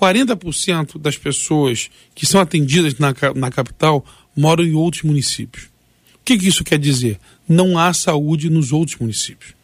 40% 0.00 0.98
das 0.98 1.18
pessoas 1.18 1.90
que 2.14 2.24
são 2.24 2.40
atendidas 2.40 2.98
na, 2.98 3.12
na 3.34 3.50
capital 3.50 4.04
moram 4.40 4.64
em 4.64 4.74
outros 4.74 5.02
municípios. 5.02 5.64
O 6.14 6.24
que, 6.24 6.38
que 6.38 6.48
isso 6.48 6.64
quer 6.64 6.78
dizer? 6.78 7.18
Não 7.48 7.78
há 7.78 7.92
saúde 7.92 8.48
nos 8.48 8.72
outros 8.72 8.98
municípios. 8.98 9.54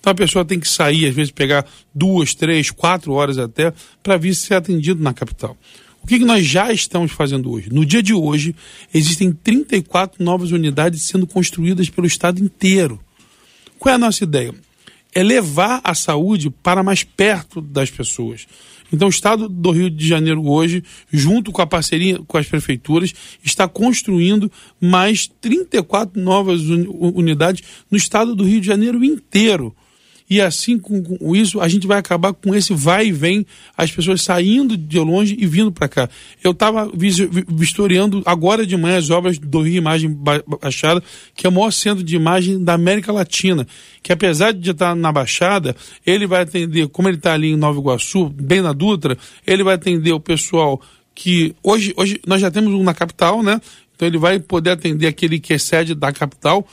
Então 0.00 0.10
a 0.10 0.14
pessoa 0.14 0.44
tem 0.44 0.58
que 0.58 0.68
sair, 0.68 1.06
às 1.06 1.14
vezes 1.14 1.30
pegar 1.30 1.66
duas, 1.94 2.34
três, 2.34 2.70
quatro 2.70 3.12
horas 3.12 3.38
até, 3.38 3.72
para 4.02 4.16
vir 4.16 4.34
ser 4.34 4.54
atendido 4.54 5.02
na 5.02 5.12
capital. 5.12 5.56
O 6.02 6.06
que, 6.06 6.18
que 6.20 6.24
nós 6.24 6.46
já 6.46 6.72
estamos 6.72 7.10
fazendo 7.10 7.50
hoje? 7.50 7.68
No 7.72 7.84
dia 7.84 8.02
de 8.02 8.14
hoje, 8.14 8.54
existem 8.94 9.32
34 9.32 10.24
novas 10.24 10.52
unidades 10.52 11.02
sendo 11.02 11.26
construídas 11.26 11.90
pelo 11.90 12.06
estado 12.06 12.40
inteiro. 12.40 13.00
Qual 13.78 13.92
é 13.92 13.96
a 13.96 13.98
nossa 13.98 14.22
ideia? 14.22 14.54
É 15.18 15.22
levar 15.22 15.80
a 15.82 15.94
saúde 15.94 16.50
para 16.50 16.82
mais 16.82 17.02
perto 17.02 17.62
das 17.62 17.90
pessoas. 17.90 18.46
Então, 18.92 19.08
o 19.08 19.10
Estado 19.10 19.48
do 19.48 19.70
Rio 19.70 19.88
de 19.88 20.06
Janeiro 20.06 20.46
hoje, 20.46 20.84
junto 21.10 21.50
com 21.50 21.62
a 21.62 21.66
parceria 21.66 22.18
com 22.26 22.36
as 22.36 22.46
prefeituras, 22.46 23.14
está 23.42 23.66
construindo 23.66 24.52
mais 24.78 25.26
34 25.40 26.20
novas 26.20 26.60
unidades 26.60 27.62
no 27.90 27.96
Estado 27.96 28.34
do 28.34 28.44
Rio 28.44 28.60
de 28.60 28.66
Janeiro 28.66 29.02
inteiro. 29.02 29.74
E 30.28 30.40
assim, 30.40 30.78
com, 30.78 31.02
com, 31.02 31.36
isso, 31.36 31.60
a 31.60 31.68
gente 31.68 31.86
vai 31.86 31.98
acabar 31.98 32.32
com 32.32 32.54
esse 32.54 32.74
vai 32.74 33.06
e 33.06 33.12
vem, 33.12 33.46
as 33.76 33.90
pessoas 33.90 34.22
saindo 34.22 34.76
de 34.76 34.98
longe 34.98 35.36
e 35.38 35.46
vindo 35.46 35.70
para 35.70 35.88
cá. 35.88 36.08
Eu 36.42 36.50
estava 36.50 36.90
vistoriando 37.48 38.22
agora 38.26 38.66
de 38.66 38.76
manhã 38.76 38.98
as 38.98 39.10
obras 39.10 39.38
do 39.38 39.62
Rio 39.62 39.76
Imagem 39.76 40.10
Baixada, 40.60 41.02
que 41.34 41.46
é 41.46 41.50
o 41.50 41.52
maior 41.52 41.70
centro 41.70 42.02
de 42.02 42.16
imagem 42.16 42.62
da 42.62 42.74
América 42.74 43.12
Latina, 43.12 43.66
que 44.02 44.12
apesar 44.12 44.52
de 44.52 44.70
estar 44.70 44.96
na 44.96 45.12
Baixada, 45.12 45.76
ele 46.04 46.26
vai 46.26 46.42
atender, 46.42 46.88
como 46.88 47.08
ele 47.08 47.16
está 47.16 47.32
ali 47.32 47.52
em 47.52 47.56
Nova 47.56 47.78
Iguaçu, 47.78 48.28
bem 48.28 48.60
na 48.60 48.72
Dutra, 48.72 49.16
ele 49.46 49.62
vai 49.62 49.74
atender 49.74 50.12
o 50.12 50.20
pessoal 50.20 50.80
que 51.14 51.54
hoje, 51.62 51.94
hoje 51.96 52.20
nós 52.26 52.40
já 52.40 52.50
temos 52.50 52.74
um 52.74 52.82
na 52.82 52.92
capital, 52.92 53.42
né? 53.42 53.60
Então 53.94 54.06
ele 54.06 54.18
vai 54.18 54.38
poder 54.38 54.70
atender 54.70 55.06
aquele 55.06 55.40
que 55.40 55.54
é 55.54 55.58
sede 55.58 55.94
da 55.94 56.12
capital, 56.12 56.66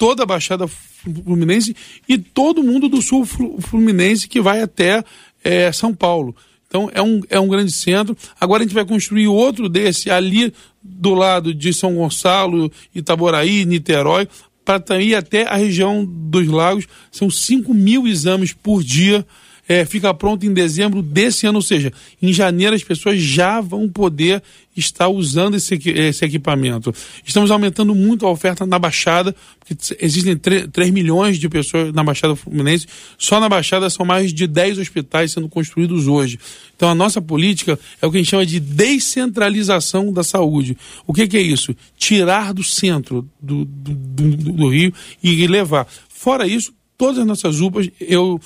toda 0.00 0.22
a 0.22 0.26
Baixada 0.26 0.66
Fluminense 0.66 1.76
e 2.08 2.16
todo 2.16 2.62
mundo 2.62 2.88
do 2.88 3.02
sul 3.02 3.26
fluminense 3.26 4.26
que 4.26 4.40
vai 4.40 4.62
até 4.62 5.04
é, 5.44 5.70
São 5.72 5.94
Paulo. 5.94 6.34
Então 6.66 6.90
é 6.94 7.02
um, 7.02 7.20
é 7.28 7.38
um 7.38 7.46
grande 7.46 7.70
centro. 7.70 8.16
Agora 8.40 8.62
a 8.62 8.66
gente 8.66 8.74
vai 8.74 8.86
construir 8.86 9.26
outro 9.26 9.68
desse 9.68 10.10
ali 10.10 10.54
do 10.82 11.12
lado 11.12 11.52
de 11.52 11.74
São 11.74 11.96
Gonçalo, 11.96 12.72
Itaboraí, 12.94 13.66
Niterói, 13.66 14.26
para 14.64 15.02
ir 15.02 15.14
até 15.14 15.46
a 15.46 15.56
região 15.56 16.02
dos 16.02 16.48
lagos. 16.48 16.86
São 17.12 17.28
5 17.28 17.74
mil 17.74 18.08
exames 18.08 18.54
por 18.54 18.82
dia 18.82 19.26
é, 19.70 19.84
fica 19.84 20.12
pronto 20.12 20.44
em 20.44 20.52
dezembro 20.52 21.00
desse 21.00 21.46
ano, 21.46 21.58
ou 21.58 21.62
seja, 21.62 21.92
em 22.20 22.32
janeiro 22.32 22.74
as 22.74 22.82
pessoas 22.82 23.22
já 23.22 23.60
vão 23.60 23.88
poder 23.88 24.42
estar 24.76 25.08
usando 25.08 25.54
esse, 25.54 25.78
esse 25.94 26.24
equipamento. 26.24 26.92
Estamos 27.24 27.52
aumentando 27.52 27.94
muito 27.94 28.26
a 28.26 28.30
oferta 28.32 28.66
na 28.66 28.80
Baixada, 28.80 29.32
porque 29.60 29.76
existem 30.00 30.36
3, 30.36 30.66
3 30.72 30.90
milhões 30.90 31.38
de 31.38 31.48
pessoas 31.48 31.92
na 31.92 32.02
Baixada 32.02 32.34
Fluminense, 32.34 32.88
só 33.16 33.38
na 33.38 33.48
Baixada 33.48 33.88
são 33.88 34.04
mais 34.04 34.34
de 34.34 34.48
10 34.48 34.78
hospitais 34.78 35.30
sendo 35.30 35.48
construídos 35.48 36.08
hoje. 36.08 36.36
Então 36.74 36.88
a 36.88 36.94
nossa 36.94 37.22
política 37.22 37.78
é 38.02 38.06
o 38.08 38.10
que 38.10 38.16
a 38.16 38.20
gente 38.20 38.30
chama 38.30 38.44
de 38.44 38.58
descentralização 38.58 40.12
da 40.12 40.24
saúde. 40.24 40.76
O 41.06 41.14
que, 41.14 41.28
que 41.28 41.36
é 41.36 41.42
isso? 41.42 41.76
Tirar 41.96 42.52
do 42.52 42.64
centro 42.64 43.24
do, 43.40 43.64
do, 43.64 43.94
do, 43.94 44.52
do 44.52 44.68
Rio 44.68 44.92
e 45.22 45.46
levar. 45.46 45.86
Fora 46.08 46.44
isso, 46.44 46.74
todas 46.98 47.20
as 47.20 47.26
nossas 47.26 47.60
UPAs, 47.60 47.88
eu 48.00 48.40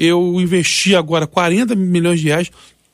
eu 0.00 0.40
investi 0.40 0.96
agora 0.96 1.26
40 1.26 1.76
milhões 1.76 2.20
de 2.20 2.28
reais. 2.28 2.50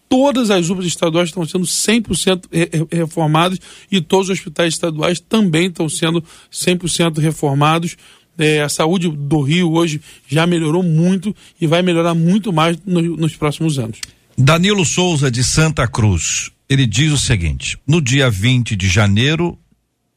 Todas 0.09 0.51
as 0.51 0.69
UPAs 0.69 0.87
estaduais 0.87 1.29
estão 1.29 1.47
sendo 1.47 1.65
100% 1.65 2.89
reformadas 2.93 3.59
e 3.91 4.01
todos 4.01 4.29
os 4.29 4.39
hospitais 4.39 4.75
estaduais 4.75 5.21
também 5.21 5.69
estão 5.69 5.89
sendo 5.89 6.23
100% 6.53 7.19
reformados. 7.19 7.97
É, 8.39 8.61
a 8.61 8.69
saúde 8.69 9.09
do 9.09 9.41
Rio 9.41 9.73
hoje 9.73 10.01
já 10.29 10.47
melhorou 10.47 10.83
muito 10.83 11.35
e 11.61 11.67
vai 11.67 11.81
melhorar 11.81 12.15
muito 12.15 12.53
mais 12.53 12.77
no, 12.85 13.01
nos 13.17 13.37
próximos 13.37 13.79
anos. 13.79 14.01
Danilo 14.37 14.85
Souza 14.85 15.31
de 15.31 15.43
Santa 15.43 15.89
Cruz, 15.89 16.51
ele 16.69 16.87
diz 16.87 17.13
o 17.13 17.19
seguinte: 17.19 17.79
no 17.87 18.01
dia 18.01 18.29
20 18.29 18.77
de 18.77 18.89
janeiro, 18.89 19.59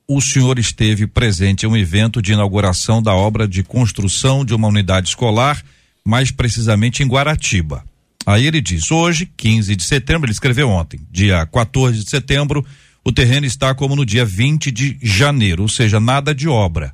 o 0.08 0.20
senhor 0.20 0.60
esteve 0.60 1.08
presente 1.08 1.66
em 1.66 1.70
um 1.70 1.78
evento 1.78 2.22
de 2.22 2.34
inauguração 2.34 3.02
da 3.02 3.14
obra 3.14 3.48
de 3.48 3.64
construção 3.64 4.44
de 4.44 4.54
uma 4.54 4.68
unidade 4.68 5.10
escolar 5.10 5.64
mais 6.06 6.32
precisamente 6.32 7.04
em 7.04 7.08
Guaratiba. 7.08 7.84
Aí 8.26 8.46
ele 8.46 8.62
diz: 8.62 8.92
hoje, 8.92 9.26
15 9.38 9.76
de 9.76 9.84
setembro, 9.84 10.26
ele 10.26 10.34
escreveu 10.34 10.70
ontem, 10.70 11.00
dia 11.12 11.46
14 11.46 12.04
de 12.04 12.10
setembro, 12.10 12.66
o 13.04 13.12
terreno 13.12 13.46
está 13.46 13.74
como 13.74 13.96
no 13.96 14.06
dia 14.06 14.26
20 14.26 14.72
de 14.72 14.98
janeiro, 15.02 15.64
ou 15.64 15.70
seja, 15.70 16.00
nada 16.00 16.34
de 16.34 16.48
obra. 16.48 16.94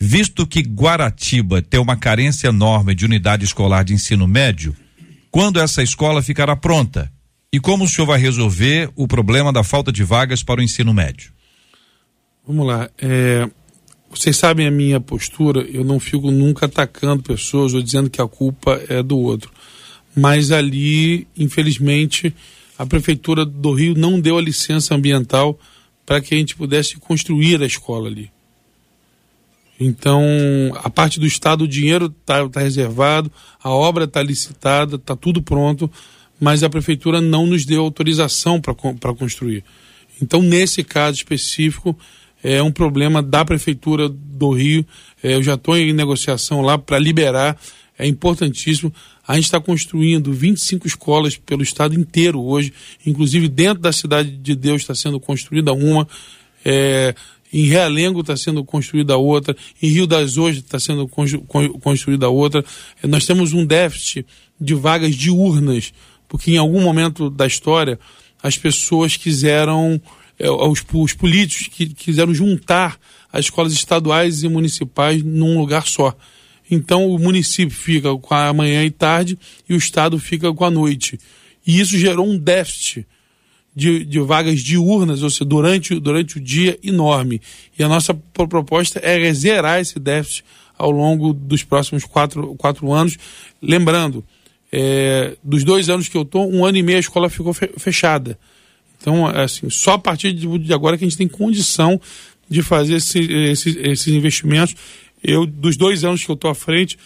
Visto 0.00 0.46
que 0.46 0.60
Guaratiba 0.60 1.62
tem 1.62 1.78
uma 1.78 1.96
carência 1.96 2.48
enorme 2.48 2.94
de 2.94 3.04
unidade 3.04 3.44
escolar 3.44 3.84
de 3.84 3.94
ensino 3.94 4.26
médio, 4.26 4.74
quando 5.30 5.60
essa 5.60 5.82
escola 5.82 6.22
ficará 6.22 6.56
pronta? 6.56 7.10
E 7.52 7.60
como 7.60 7.84
o 7.84 7.88
senhor 7.88 8.06
vai 8.06 8.18
resolver 8.18 8.90
o 8.96 9.06
problema 9.06 9.52
da 9.52 9.62
falta 9.62 9.92
de 9.92 10.02
vagas 10.02 10.42
para 10.42 10.60
o 10.60 10.62
ensino 10.62 10.92
médio? 10.92 11.32
Vamos 12.46 12.66
lá. 12.66 12.90
É, 12.98 13.48
vocês 14.14 14.36
sabem 14.36 14.66
a 14.66 14.70
minha 14.70 15.00
postura, 15.00 15.62
eu 15.62 15.82
não 15.82 15.98
fico 15.98 16.30
nunca 16.30 16.66
atacando 16.66 17.22
pessoas 17.22 17.72
ou 17.72 17.82
dizendo 17.82 18.10
que 18.10 18.20
a 18.20 18.28
culpa 18.28 18.80
é 18.88 19.02
do 19.02 19.18
outro. 19.18 19.50
Mas 20.14 20.50
ali, 20.50 21.26
infelizmente, 21.36 22.34
a 22.78 22.84
Prefeitura 22.84 23.44
do 23.44 23.72
Rio 23.72 23.94
não 23.96 24.20
deu 24.20 24.36
a 24.36 24.42
licença 24.42 24.94
ambiental 24.94 25.58
para 26.04 26.20
que 26.20 26.34
a 26.34 26.38
gente 26.38 26.54
pudesse 26.54 26.96
construir 26.96 27.62
a 27.62 27.66
escola 27.66 28.08
ali. 28.08 28.30
Então, 29.80 30.22
a 30.76 30.90
parte 30.90 31.18
do 31.18 31.26
Estado, 31.26 31.64
o 31.64 31.68
dinheiro 31.68 32.06
está 32.06 32.46
tá 32.48 32.60
reservado, 32.60 33.32
a 33.62 33.70
obra 33.70 34.04
está 34.04 34.22
licitada, 34.22 34.96
está 34.96 35.16
tudo 35.16 35.42
pronto, 35.42 35.90
mas 36.38 36.62
a 36.62 36.68
Prefeitura 36.68 37.20
não 37.20 37.46
nos 37.46 37.64
deu 37.64 37.82
autorização 37.82 38.60
para 38.60 39.14
construir. 39.14 39.64
Então, 40.20 40.42
nesse 40.42 40.84
caso 40.84 41.16
específico, 41.16 41.98
é 42.42 42.62
um 42.62 42.72
problema 42.72 43.22
da 43.22 43.44
Prefeitura 43.44 44.08
do 44.08 44.50
Rio. 44.50 44.84
É, 45.22 45.34
eu 45.34 45.42
já 45.42 45.54
estou 45.54 45.76
em 45.76 45.92
negociação 45.92 46.60
lá 46.60 46.76
para 46.76 46.98
liberar, 46.98 47.56
é 47.98 48.06
importantíssimo. 48.06 48.92
A 49.26 49.36
gente 49.36 49.44
está 49.44 49.60
construindo 49.60 50.32
25 50.32 50.86
escolas 50.86 51.36
pelo 51.36 51.62
estado 51.62 51.94
inteiro 51.94 52.40
hoje, 52.40 52.72
inclusive 53.06 53.48
dentro 53.48 53.80
da 53.80 53.92
Cidade 53.92 54.30
de 54.30 54.56
Deus 54.56 54.82
está 54.82 54.94
sendo 54.94 55.20
construída 55.20 55.72
uma. 55.72 56.08
É, 56.64 57.14
em 57.52 57.66
Realengo 57.66 58.20
está 58.20 58.36
sendo 58.36 58.64
construída 58.64 59.16
outra, 59.16 59.54
em 59.80 59.88
Rio 59.88 60.06
das 60.06 60.38
Ostras 60.38 60.64
está 60.64 60.80
sendo 60.80 61.06
construída 61.06 62.28
outra. 62.28 62.64
É, 63.02 63.06
nós 63.06 63.26
temos 63.26 63.52
um 63.52 63.64
déficit 63.64 64.26
de 64.58 64.74
vagas 64.74 65.14
diurnas, 65.14 65.92
porque 66.28 66.52
em 66.52 66.56
algum 66.56 66.80
momento 66.80 67.28
da 67.28 67.46
história 67.46 67.98
as 68.42 68.56
pessoas 68.56 69.16
quiseram 69.16 70.00
é, 70.38 70.50
os, 70.50 70.84
os 70.92 71.12
políticos 71.12 71.68
que 71.68 71.86
quiseram 71.86 72.34
juntar 72.34 72.98
as 73.32 73.46
escolas 73.46 73.72
estaduais 73.72 74.42
e 74.42 74.48
municipais 74.48 75.22
num 75.22 75.58
lugar 75.58 75.86
só. 75.86 76.16
Então 76.70 77.06
o 77.08 77.18
município 77.18 77.74
fica 77.74 78.16
com 78.16 78.34
a 78.34 78.52
manhã 78.52 78.84
e 78.84 78.90
tarde 78.90 79.38
e 79.68 79.74
o 79.74 79.76
estado 79.76 80.18
fica 80.18 80.52
com 80.52 80.64
a 80.64 80.70
noite. 80.70 81.18
E 81.66 81.80
isso 81.80 81.98
gerou 81.98 82.26
um 82.26 82.38
déficit 82.38 83.06
de, 83.74 84.04
de 84.04 84.20
vagas 84.20 84.60
diurnas, 84.60 85.22
ou 85.22 85.30
seja, 85.30 85.44
durante, 85.44 85.98
durante 85.98 86.36
o 86.36 86.40
dia 86.40 86.78
enorme. 86.82 87.40
E 87.78 87.82
a 87.82 87.88
nossa 87.88 88.14
proposta 88.14 89.00
é 89.02 89.32
zerar 89.32 89.80
esse 89.80 89.98
déficit 89.98 90.44
ao 90.76 90.90
longo 90.90 91.32
dos 91.32 91.62
próximos 91.62 92.04
quatro, 92.04 92.54
quatro 92.56 92.92
anos. 92.92 93.16
Lembrando, 93.60 94.24
é, 94.70 95.36
dos 95.42 95.64
dois 95.64 95.88
anos 95.88 96.08
que 96.08 96.16
eu 96.16 96.22
estou, 96.22 96.50
um 96.50 96.64
ano 96.64 96.78
e 96.78 96.82
meio 96.82 96.98
a 96.98 97.00
escola 97.00 97.30
ficou 97.30 97.52
fechada. 97.52 98.38
Então, 99.02 99.26
assim, 99.26 99.68
só 99.68 99.94
a 99.94 99.98
partir 99.98 100.32
de 100.32 100.72
agora 100.72 100.96
que 100.96 101.04
a 101.04 101.08
gente 101.08 101.18
tem 101.18 101.26
condição 101.26 102.00
de 102.48 102.62
fazer 102.62 102.94
esse, 102.94 103.18
esse, 103.18 103.78
esses 103.80 104.06
investimentos. 104.06 104.76
Eu, 105.22 105.44
dos 105.44 105.76
dois 105.76 106.04
anos 106.04 106.24
que 106.24 106.30
eu 106.30 106.34
estou 106.34 106.50
à 106.50 106.54
frente, 106.54 106.96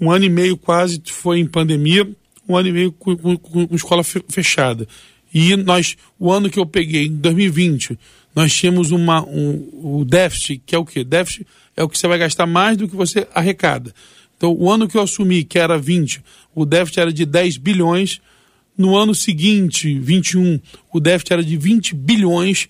um 0.00 0.10
ano 0.10 0.24
e 0.24 0.28
meio 0.28 0.56
quase 0.56 1.00
foi 1.06 1.38
em 1.38 1.46
pandemia, 1.46 2.08
um 2.48 2.56
ano 2.56 2.68
e 2.68 2.72
meio 2.72 2.92
com, 2.92 3.16
com, 3.16 3.36
com 3.36 3.74
escola 3.74 4.02
fechada. 4.02 4.86
E 5.32 5.54
nós, 5.56 5.96
o 6.18 6.32
ano 6.32 6.50
que 6.50 6.58
eu 6.58 6.66
peguei, 6.66 7.06
em 7.06 7.16
2020, 7.16 7.98
nós 8.34 8.52
tínhamos 8.52 8.90
uma, 8.90 9.22
um, 9.24 10.00
o 10.00 10.04
déficit, 10.04 10.62
que 10.64 10.74
é 10.74 10.78
o 10.78 10.84
quê? 10.84 11.04
Déficit 11.04 11.46
é 11.76 11.84
o 11.84 11.88
que 11.88 11.96
você 11.96 12.08
vai 12.08 12.18
gastar 12.18 12.46
mais 12.46 12.76
do 12.76 12.88
que 12.88 12.96
você 12.96 13.28
arrecada. 13.32 13.94
Então, 14.36 14.52
o 14.52 14.70
ano 14.70 14.88
que 14.88 14.96
eu 14.96 15.02
assumi, 15.02 15.44
que 15.44 15.58
era 15.58 15.78
20, 15.78 16.22
o 16.54 16.64
déficit 16.64 17.00
era 17.00 17.12
de 17.12 17.26
10 17.26 17.56
bilhões, 17.58 18.20
no 18.78 18.96
ano 18.96 19.12
seguinte, 19.12 19.98
21, 19.98 20.60
o 20.92 21.00
déficit 21.00 21.32
era 21.32 21.42
de 21.42 21.56
20 21.56 21.96
bilhões 21.96 22.68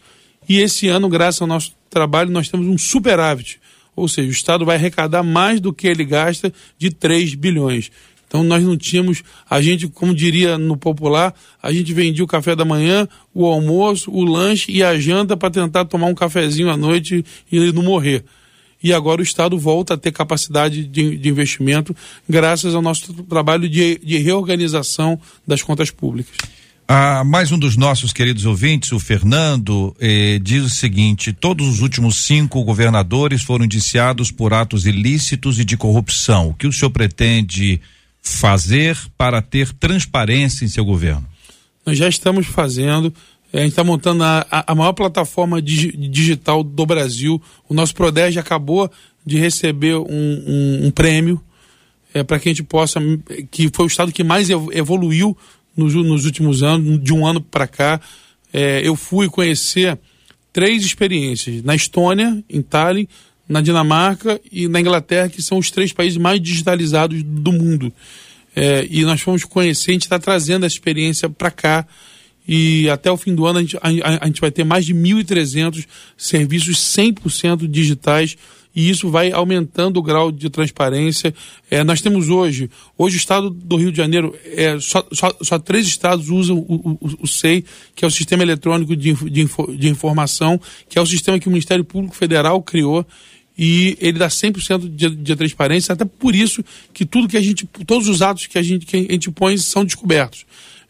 e 0.48 0.58
esse 0.58 0.88
ano, 0.88 1.08
graças 1.08 1.42
ao 1.42 1.46
nosso 1.46 1.72
trabalho, 1.90 2.30
nós 2.30 2.48
temos 2.48 2.66
um 2.66 2.78
superávit. 2.78 3.60
Ou 3.94 4.08
seja, 4.08 4.28
o 4.28 4.32
Estado 4.32 4.64
vai 4.64 4.76
arrecadar 4.76 5.22
mais 5.22 5.60
do 5.60 5.72
que 5.72 5.86
ele 5.86 6.04
gasta 6.04 6.52
de 6.78 6.90
3 6.90 7.34
bilhões. 7.34 7.90
Então 8.26 8.42
nós 8.42 8.62
não 8.64 8.76
tínhamos, 8.76 9.22
a 9.48 9.60
gente, 9.60 9.88
como 9.88 10.14
diria 10.14 10.56
no 10.56 10.76
popular, 10.76 11.34
a 11.62 11.72
gente 11.72 11.92
vendia 11.92 12.24
o 12.24 12.26
café 12.26 12.56
da 12.56 12.64
manhã, 12.64 13.08
o 13.34 13.44
almoço, 13.46 14.10
o 14.10 14.24
lanche 14.24 14.70
e 14.72 14.82
a 14.82 14.98
janta 14.98 15.36
para 15.36 15.50
tentar 15.50 15.84
tomar 15.84 16.06
um 16.06 16.14
cafezinho 16.14 16.70
à 16.70 16.76
noite 16.76 17.24
e 17.50 17.72
não 17.72 17.82
morrer 17.82 18.24
e 18.82 18.92
agora 18.92 19.20
o 19.20 19.24
Estado 19.24 19.58
volta 19.58 19.94
a 19.94 19.96
ter 19.96 20.12
capacidade 20.12 20.84
de, 20.84 21.16
de 21.16 21.28
investimento 21.28 21.94
graças 22.28 22.74
ao 22.74 22.82
nosso 22.82 23.12
trabalho 23.24 23.68
de, 23.68 23.98
de 23.98 24.18
reorganização 24.18 25.18
das 25.46 25.62
contas 25.62 25.90
públicas. 25.90 26.34
Ah, 26.90 27.22
mais 27.22 27.52
um 27.52 27.58
dos 27.58 27.76
nossos 27.76 28.14
queridos 28.14 28.46
ouvintes, 28.46 28.92
o 28.92 28.98
Fernando, 28.98 29.94
eh, 30.00 30.38
diz 30.42 30.64
o 30.64 30.70
seguinte: 30.70 31.34
todos 31.34 31.68
os 31.68 31.80
últimos 31.80 32.24
cinco 32.24 32.64
governadores 32.64 33.42
foram 33.42 33.66
indiciados 33.66 34.30
por 34.30 34.54
atos 34.54 34.86
ilícitos 34.86 35.58
e 35.58 35.66
de 35.66 35.76
corrupção. 35.76 36.48
O 36.48 36.54
que 36.54 36.66
o 36.66 36.72
senhor 36.72 36.90
pretende 36.90 37.78
fazer 38.22 38.96
para 39.18 39.42
ter 39.42 39.70
transparência 39.74 40.64
em 40.64 40.68
seu 40.68 40.82
governo? 40.82 41.26
Nós 41.84 41.98
já 41.98 42.08
estamos 42.08 42.46
fazendo. 42.46 43.12
A 43.52 43.58
gente 43.58 43.70
está 43.70 43.82
montando 43.82 44.22
a, 44.22 44.46
a, 44.50 44.74
maior 44.74 44.92
plataforma 44.92 45.60
digital 45.62 46.62
do 46.62 46.84
Brasil. 46.84 47.40
O 47.68 47.72
nosso 47.72 47.94
Prodege 47.94 48.38
acabou 48.38 48.90
de 49.24 49.38
receber 49.38 49.96
um, 49.96 50.04
um, 50.08 50.86
um 50.86 50.90
prêmio 50.90 51.42
é, 52.12 52.22
para 52.22 52.38
que 52.38 52.48
a 52.48 52.52
gente 52.52 52.62
possa, 52.62 53.00
que 53.50 53.70
foi 53.72 53.86
o 53.86 53.88
estado 53.88 54.12
que 54.12 54.22
mais 54.22 54.50
evoluiu 54.50 55.36
nos, 55.76 55.94
nos 55.94 56.24
últimos 56.26 56.62
anos, 56.62 57.02
de 57.02 57.12
um 57.12 57.26
ano 57.26 57.40
para 57.40 57.66
cá. 57.66 58.00
É, 58.52 58.86
eu 58.86 58.96
fui 58.96 59.28
conhecer 59.28 59.98
três 60.52 60.84
experiências 60.84 61.62
na 61.62 61.74
Estônia, 61.74 62.42
em 62.50 62.60
Tallinn, 62.60 63.06
na 63.48 63.62
Dinamarca 63.62 64.40
e 64.50 64.68
na 64.68 64.80
Inglaterra, 64.80 65.28
que 65.28 65.42
são 65.42 65.58
os 65.58 65.70
três 65.70 65.92
países 65.92 66.18
mais 66.18 66.40
digitalizados 66.40 67.22
do 67.22 67.52
mundo. 67.52 67.92
É, 68.54 68.86
e 68.90 69.04
nós 69.04 69.20
fomos 69.20 69.44
conhecer, 69.44 69.90
a 69.90 69.94
gente 69.94 70.02
está 70.02 70.18
trazendo 70.18 70.66
essa 70.66 70.74
experiência 70.74 71.30
para 71.30 71.50
cá. 71.50 71.86
E 72.48 72.88
até 72.88 73.12
o 73.12 73.16
fim 73.18 73.34
do 73.34 73.44
ano 73.44 73.58
a 73.58 73.62
gente, 73.62 73.76
a, 73.76 74.18
a 74.22 74.26
gente 74.26 74.40
vai 74.40 74.50
ter 74.50 74.64
mais 74.64 74.86
de 74.86 74.94
1.300 74.94 75.86
serviços 76.16 76.78
100% 76.78 77.68
digitais 77.68 78.36
e 78.74 78.88
isso 78.88 79.10
vai 79.10 79.32
aumentando 79.32 79.98
o 79.98 80.02
grau 80.02 80.30
de 80.30 80.48
transparência. 80.48 81.34
É, 81.70 81.82
nós 81.82 82.00
temos 82.00 82.28
hoje, 82.28 82.70
hoje 82.96 83.16
o 83.16 83.18
estado 83.18 83.50
do 83.50 83.76
Rio 83.76 83.90
de 83.90 83.96
Janeiro, 83.96 84.34
é, 84.44 84.78
só, 84.78 85.04
só, 85.12 85.36
só 85.42 85.58
três 85.58 85.86
estados 85.86 86.28
usam 86.28 86.56
o, 86.58 86.98
o, 87.00 87.16
o, 87.22 87.26
SEI, 87.26 87.64
que 87.94 88.04
é 88.04 88.08
o 88.08 88.10
Sistema 88.10 88.44
Eletrônico 88.44 88.94
de, 88.94 89.12
de, 89.14 89.48
de 89.76 89.88
Informação, 89.88 90.60
que 90.88 90.98
é 90.98 91.02
o 91.02 91.06
sistema 91.06 91.38
que 91.38 91.48
o 91.48 91.50
Ministério 91.50 91.84
Público 91.84 92.14
Federal 92.14 92.62
criou 92.62 93.04
e 93.58 93.98
ele 94.00 94.18
dá 94.18 94.28
100% 94.28 94.88
de, 94.88 95.10
de 95.10 95.36
transparência, 95.36 95.92
até 95.92 96.04
por 96.04 96.36
isso 96.36 96.64
que 96.94 97.04
tudo 97.04 97.26
que 97.26 97.36
a 97.36 97.40
gente, 97.40 97.66
todos 97.84 98.08
os 98.08 98.22
atos 98.22 98.46
que 98.46 98.56
a 98.56 98.62
gente, 98.62 98.86
que 98.86 98.96
a 98.96 99.12
gente 99.12 99.28
põe 99.32 99.58
são 99.58 99.84
descobertos. 99.84 100.46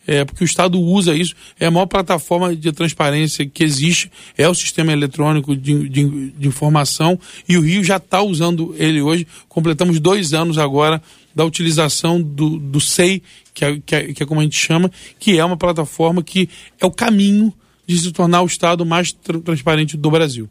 É, 0.08 0.24
porque 0.24 0.42
o 0.42 0.46
Estado 0.46 0.80
usa 0.80 1.14
isso, 1.14 1.34
é 1.60 1.66
a 1.66 1.70
maior 1.70 1.84
plataforma 1.84 2.56
de 2.56 2.72
transparência 2.72 3.44
que 3.44 3.62
existe, 3.62 4.10
é 4.38 4.48
o 4.48 4.54
sistema 4.54 4.90
eletrônico 4.90 5.54
de, 5.54 5.86
de, 5.86 6.30
de 6.30 6.48
informação, 6.48 7.20
e 7.46 7.58
o 7.58 7.60
Rio 7.60 7.84
já 7.84 7.98
está 7.98 8.22
usando 8.22 8.74
ele 8.78 9.02
hoje. 9.02 9.26
Completamos 9.50 10.00
dois 10.00 10.32
anos 10.32 10.56
agora 10.56 11.02
da 11.34 11.44
utilização 11.44 12.22
do, 12.22 12.58
do 12.58 12.80
SEI, 12.80 13.22
que 13.52 13.64
é, 13.66 13.78
que, 13.84 13.94
é, 13.94 14.12
que 14.14 14.22
é 14.22 14.26
como 14.26 14.40
a 14.40 14.44
gente 14.44 14.56
chama, 14.56 14.90
que 15.20 15.38
é 15.38 15.44
uma 15.44 15.58
plataforma 15.58 16.22
que 16.22 16.48
é 16.80 16.86
o 16.86 16.90
caminho 16.90 17.52
de 17.86 17.98
se 17.98 18.10
tornar 18.10 18.40
o 18.40 18.46
Estado 18.46 18.86
mais 18.86 19.12
tra 19.12 19.38
transparente 19.38 19.94
do 19.94 20.10
Brasil. 20.10 20.48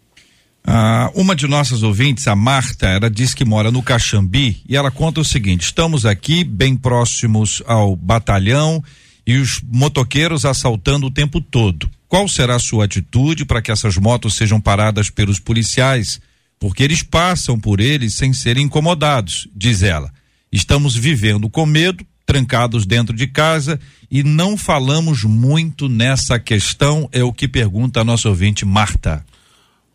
Ah, 0.63 1.09
uma 1.15 1.35
de 1.35 1.47
nossas 1.47 1.81
ouvintes, 1.81 2.27
a 2.27 2.35
Marta, 2.35 2.87
ela 2.87 3.09
diz 3.09 3.33
que 3.33 3.43
mora 3.43 3.71
no 3.71 3.81
Caxambi 3.81 4.61
e 4.69 4.75
ela 4.75 4.91
conta 4.91 5.19
o 5.19 5.25
seguinte: 5.25 5.61
estamos 5.61 6.05
aqui 6.05 6.43
bem 6.43 6.75
próximos 6.75 7.63
ao 7.65 7.95
batalhão 7.95 8.83
e 9.27 9.35
os 9.37 9.61
motoqueiros 9.61 10.45
assaltando 10.45 11.07
o 11.07 11.11
tempo 11.11 11.41
todo. 11.41 11.89
Qual 12.07 12.29
será 12.29 12.55
a 12.55 12.59
sua 12.59 12.85
atitude 12.85 13.43
para 13.43 13.61
que 13.61 13.69
essas 13.69 13.97
motos 13.97 14.35
sejam 14.35 14.61
paradas 14.61 15.09
pelos 15.09 15.37
policiais? 15.37 16.21
Porque 16.57 16.81
eles 16.81 17.03
passam 17.03 17.59
por 17.59 17.81
eles 17.81 18.15
sem 18.15 18.31
serem 18.31 18.63
incomodados, 18.63 19.47
diz 19.53 19.83
ela. 19.83 20.09
Estamos 20.49 20.95
vivendo 20.95 21.49
com 21.49 21.65
medo, 21.65 22.05
trancados 22.25 22.85
dentro 22.85 23.13
de 23.13 23.27
casa 23.27 23.77
e 24.09 24.23
não 24.23 24.55
falamos 24.55 25.25
muito 25.25 25.89
nessa 25.89 26.39
questão, 26.39 27.09
é 27.11 27.21
o 27.21 27.33
que 27.33 27.47
pergunta 27.47 27.99
a 27.99 28.05
nossa 28.05 28.29
ouvinte 28.29 28.65
Marta. 28.65 29.25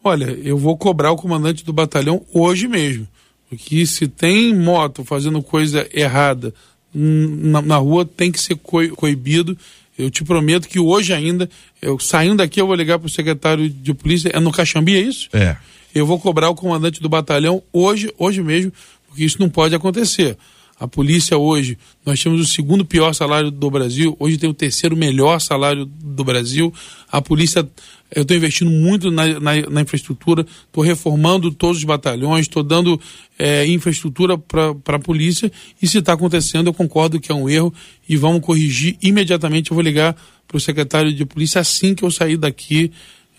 Olha, 0.05 0.27
eu 0.27 0.59
vou 0.59 0.77
cobrar 0.77 1.11
o 1.11 1.17
comandante 1.17 1.65
do 1.65 1.73
batalhão 1.73 2.25
hoje 2.35 2.69
mesmo. 2.69 3.09
Porque 3.49 3.87
se 3.87 4.09
tem 4.09 4.55
moto 4.55 5.05
fazendo 5.05 5.43
coisa 5.43 5.89
errada 5.93 6.55
na, 6.95 7.63
na 7.63 7.77
rua, 7.77 8.05
tem 8.05 8.31
que 8.31 8.41
ser 8.41 8.57
coibido. 8.57 9.57
Eu 9.99 10.11
te 10.11 10.25
prometo 10.25 10.69
que 10.69 10.79
hoje 10.79 11.13
ainda, 11.13 11.49
eu 11.81 11.99
saindo 11.99 12.37
daqui, 12.37 12.61
eu 12.61 12.67
vou 12.67 12.75
ligar 12.75 12.99
para 12.99 13.07
o 13.07 13.11
secretário 13.11 13.69
de 13.69 13.93
polícia. 13.95 14.31
É 14.33 14.41
no 14.41 14.53
Caxambi, 14.53 14.97
é 14.97 15.01
isso? 15.01 15.29
É. 15.33 15.57
Eu 15.95 16.07
vou 16.07 16.19
cobrar 16.19 16.49
o 16.49 16.55
comandante 16.55 17.01
do 17.01 17.09
batalhão 17.09 17.63
hoje, 17.73 18.13
hoje 18.19 18.43
mesmo, 18.43 18.73
porque 19.07 19.25
isso 19.25 19.39
não 19.39 19.51
pode 19.51 19.75
acontecer. 19.75 20.37
A 20.83 20.89
polícia 20.89 21.39
hoje, 21.39 21.79
nós 22.05 22.21
temos 22.21 22.41
o 22.41 22.45
segundo 22.45 22.85
pior 22.85 23.13
salário 23.13 23.53
do 23.53 23.71
Brasil, 23.71 24.17
hoje 24.19 24.37
tem 24.37 24.51
o 24.51 24.55
terceiro 24.55 24.97
melhor 24.97 25.41
salário 25.41 25.87
do 25.87 26.25
Brasil. 26.25 26.75
A 27.09 27.23
polícia, 27.23 27.65
eu 28.13 28.23
estou 28.23 28.37
investindo 28.37 28.69
muito 28.69 29.09
na, 29.09 29.39
na, 29.39 29.61
na 29.71 29.81
infraestrutura, 29.83 30.45
estou 30.67 30.83
reformando 30.83 31.53
todos 31.53 31.79
os 31.79 31.85
batalhões, 31.85 32.47
estou 32.47 32.65
dando 32.65 33.01
é, 33.39 33.65
infraestrutura 33.65 34.37
para 34.37 34.97
a 34.97 34.99
polícia. 34.99 35.53
E 35.81 35.87
se 35.87 35.99
está 35.99 36.15
acontecendo, 36.15 36.67
eu 36.67 36.75
concordo 36.75 37.21
que 37.21 37.31
é 37.31 37.35
um 37.35 37.49
erro 37.49 37.73
e 38.09 38.17
vamos 38.17 38.41
corrigir 38.41 38.97
imediatamente. 39.01 39.71
Eu 39.71 39.77
vou 39.77 39.85
ligar 39.85 40.17
para 40.49 40.57
o 40.57 40.61
secretário 40.61 41.13
de 41.15 41.25
polícia 41.25 41.61
assim 41.61 41.95
que 41.95 42.05
eu 42.05 42.11
sair 42.11 42.37
daqui. 42.37 42.91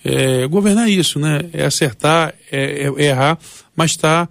É, 0.01 0.47
governar 0.47 0.89
isso, 0.89 1.19
né? 1.19 1.41
É 1.51 1.65
acertar, 1.65 2.33
é, 2.49 2.87
é, 2.87 3.03
é 3.03 3.09
errar, 3.09 3.37
mas 3.75 3.91
está 3.91 4.29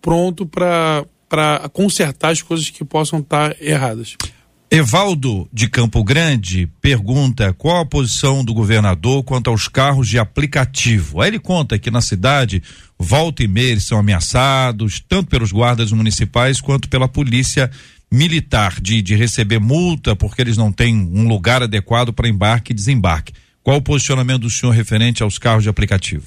pronto 0.00 0.46
para 0.46 1.04
para 1.28 1.68
consertar 1.68 2.30
as 2.30 2.42
coisas 2.42 2.70
que 2.70 2.84
possam 2.84 3.20
estar 3.20 3.54
tá 3.54 3.56
erradas. 3.60 4.16
Evaldo 4.68 5.48
de 5.52 5.68
Campo 5.68 6.02
Grande 6.02 6.68
pergunta 6.80 7.52
qual 7.52 7.80
a 7.80 7.86
posição 7.86 8.44
do 8.44 8.52
governador 8.52 9.22
quanto 9.22 9.48
aos 9.48 9.68
carros 9.68 10.08
de 10.08 10.18
aplicativo. 10.18 11.20
Aí 11.20 11.30
ele 11.30 11.38
conta 11.38 11.78
que 11.78 11.88
na 11.88 12.00
cidade, 12.00 12.60
volta 12.98 13.44
e 13.44 13.48
meia, 13.48 13.70
eles 13.70 13.84
são 13.84 13.96
ameaçados, 13.96 15.00
tanto 15.08 15.30
pelos 15.30 15.52
guardas 15.52 15.92
municipais 15.92 16.60
quanto 16.60 16.88
pela 16.88 17.06
polícia 17.06 17.70
militar, 18.10 18.80
de, 18.80 19.00
de 19.02 19.14
receber 19.14 19.60
multa 19.60 20.16
porque 20.16 20.42
eles 20.42 20.56
não 20.56 20.72
têm 20.72 20.96
um 20.96 21.28
lugar 21.28 21.62
adequado 21.62 22.12
para 22.12 22.28
embarque 22.28 22.72
e 22.72 22.74
desembarque. 22.74 23.32
Qual 23.62 23.76
o 23.76 23.82
posicionamento 23.82 24.42
do 24.42 24.50
senhor 24.50 24.72
referente 24.72 25.22
aos 25.22 25.38
carros 25.38 25.62
de 25.62 25.68
aplicativo? 25.68 26.26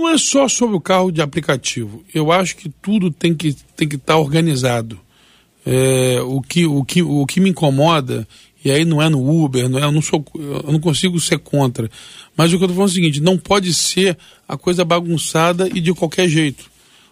Não 0.00 0.08
é 0.08 0.16
só 0.16 0.48
sobre 0.48 0.74
o 0.74 0.80
carro 0.80 1.12
de 1.12 1.20
aplicativo. 1.20 2.02
Eu 2.14 2.32
acho 2.32 2.56
que 2.56 2.70
tudo 2.70 3.10
tem 3.10 3.34
que 3.34 3.54
tem 3.76 3.86
que 3.86 3.96
estar 3.96 4.14
tá 4.14 4.18
organizado. 4.18 4.98
É, 5.66 6.22
o, 6.22 6.40
que, 6.40 6.66
o, 6.66 6.82
que, 6.82 7.02
o 7.02 7.26
que 7.26 7.38
me 7.38 7.50
incomoda, 7.50 8.26
e 8.64 8.70
aí 8.70 8.82
não 8.86 9.02
é 9.02 9.10
no 9.10 9.44
Uber, 9.44 9.68
não 9.68 9.78
é, 9.78 9.84
eu, 9.84 9.92
não 9.92 10.00
sou, 10.00 10.24
eu 10.34 10.72
não 10.72 10.80
consigo 10.80 11.20
ser 11.20 11.38
contra. 11.38 11.90
Mas 12.34 12.50
o 12.50 12.56
que 12.56 12.64
eu 12.64 12.66
estou 12.66 12.76
falando 12.76 12.88
é 12.88 12.92
o 12.92 12.94
seguinte: 12.94 13.20
não 13.20 13.36
pode 13.36 13.74
ser 13.74 14.16
a 14.48 14.56
coisa 14.56 14.86
bagunçada 14.86 15.68
e 15.68 15.82
de 15.82 15.92
qualquer 15.92 16.26
jeito. 16.30 16.70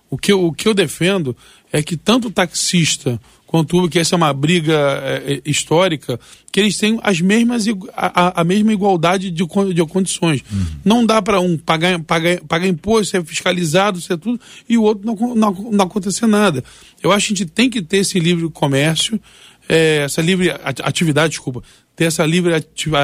O 0.09 0.17
que, 0.17 0.33
o 0.33 0.51
que 0.51 0.67
eu 0.67 0.73
defendo 0.73 1.37
é 1.73 1.83
que 1.83 1.97
tanto 1.97 2.29
o 2.29 2.31
taxista 2.31 3.21
quanto 3.49 3.83
o 3.83 3.89
que 3.89 3.99
essa 3.99 4.15
é 4.15 4.17
uma 4.17 4.33
briga 4.33 4.75
é, 5.03 5.33
é, 5.33 5.41
histórica, 5.45 6.21
que 6.53 6.61
eles 6.61 6.77
têm 6.77 7.01
as 7.03 7.19
mesmas 7.21 7.65
a, 7.95 8.43
a 8.43 8.45
mesma 8.45 8.75
igualdade 8.75 9.31
de, 9.31 9.45
de 9.75 9.87
condições. 9.87 10.45
Uhum. 10.53 10.67
Não 10.85 11.07
dá 11.07 11.23
para 11.23 11.41
um 11.41 11.57
pagar, 11.57 11.99
pagar, 12.01 12.41
pagar 12.43 12.69
imposto, 12.69 13.07
ser 13.07 13.25
fiscalizado, 13.25 14.03
ser 14.03 14.19
tudo, 14.19 14.39
e 14.69 14.77
o 14.77 14.83
outro 14.83 15.07
não, 15.07 15.35
não, 15.35 15.53
não 15.73 15.85
acontecer 15.87 16.27
nada. 16.27 16.63
Eu 17.03 17.11
acho 17.11 17.29
que 17.29 17.33
a 17.33 17.37
gente 17.37 17.51
tem 17.51 17.71
que 17.71 17.81
ter 17.81 17.99
esse 17.99 18.21
livre 18.21 18.51
comércio, 18.51 19.19
é, 19.67 20.03
essa 20.05 20.21
livre 20.21 20.51
atividade, 20.63 21.31
desculpa, 21.31 21.63
ter 21.99 22.05
essa 22.05 22.25
livre 22.25 22.55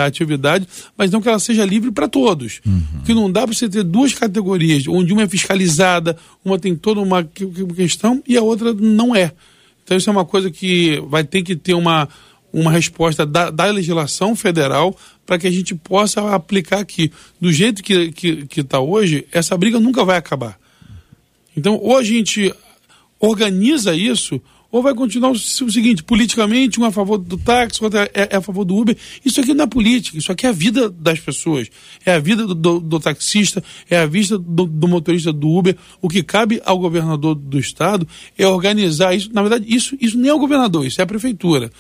atividade, 0.06 0.68
mas 0.96 1.10
não 1.10 1.20
que 1.20 1.28
ela 1.28 1.40
seja 1.40 1.64
livre 1.64 1.90
para 1.90 2.06
todos. 2.06 2.60
Uhum. 2.64 2.80
Porque 2.98 3.12
não 3.12 3.30
dá 3.30 3.42
para 3.42 3.52
você 3.52 3.68
ter 3.68 3.82
duas 3.82 4.14
categorias, 4.14 4.86
onde 4.86 5.12
uma 5.12 5.24
é 5.24 5.28
fiscalizada, 5.28 6.16
uma 6.44 6.60
tem 6.60 6.76
toda 6.76 7.00
uma 7.00 7.24
questão 7.74 8.22
e 8.24 8.36
a 8.36 8.42
outra 8.42 8.72
não 8.72 9.14
é. 9.14 9.32
Então 9.82 9.96
isso 9.96 10.08
é 10.08 10.12
uma 10.12 10.24
coisa 10.24 10.48
que 10.48 11.02
vai 11.08 11.24
ter 11.24 11.42
que 11.42 11.56
ter 11.56 11.74
uma, 11.74 12.08
uma 12.52 12.70
resposta 12.70 13.26
da, 13.26 13.50
da 13.50 13.64
legislação 13.66 14.36
federal 14.36 14.96
para 15.26 15.40
que 15.40 15.48
a 15.48 15.50
gente 15.50 15.74
possa 15.74 16.32
aplicar 16.32 16.78
aqui. 16.78 17.10
Do 17.40 17.52
jeito 17.52 17.82
que 17.82 17.94
está 17.94 18.12
que, 18.14 18.46
que 18.46 18.62
tá 18.62 18.78
hoje, 18.78 19.26
essa 19.32 19.56
briga 19.58 19.80
nunca 19.80 20.04
vai 20.04 20.18
acabar. 20.18 20.56
Então, 21.56 21.80
ou 21.82 21.96
a 21.96 22.04
gente 22.04 22.54
organiza 23.18 23.92
isso, 23.92 24.40
ou 24.74 24.82
vai 24.82 24.92
continuar 24.92 25.30
o, 25.30 25.38
seguinte: 25.38 26.02
politicamente, 26.02 26.80
um 26.80 26.84
a 26.84 26.90
favor 26.90 27.16
do 27.16 27.38
táxi, 27.38 27.78
outro 27.80 27.96
é, 28.00 28.10
é, 28.12 28.36
a 28.36 28.40
favor 28.40 28.64
do 28.64 28.76
Uber. 28.76 28.96
Isso 29.24 29.40
aqui 29.40 29.54
não 29.54 29.62
é 29.62 29.68
política, 29.68 30.18
isso 30.18 30.32
aqui 30.32 30.46
é 30.46 30.48
a 30.48 30.52
vida 30.52 30.90
das 30.90 31.20
pessoas. 31.20 31.70
É 32.04 32.14
a 32.14 32.18
vida 32.18 32.44
do, 32.44 32.56
do, 32.56 32.80
do 32.80 32.98
taxista, 32.98 33.62
é 33.88 33.98
a 33.98 34.04
vida 34.04 34.36
do, 34.36 34.66
do, 34.66 34.88
motorista 34.88 35.32
do 35.32 35.48
Uber. 35.48 35.76
O 36.02 36.08
que 36.08 36.24
cabe 36.24 36.60
ao 36.64 36.76
governador 36.76 37.36
do 37.36 37.56
estado 37.56 38.04
é 38.36 38.48
organizar 38.48 39.14
isso. 39.14 39.30
Na 39.32 39.42
verdade, 39.42 39.64
isso, 39.68 39.96
isso 40.00 40.18
nem 40.18 40.28
é 40.28 40.34
o 40.34 40.40
governador, 40.40 40.84
isso 40.84 41.00
é 41.00 41.04
a 41.04 41.06
prefeitura. 41.06 41.70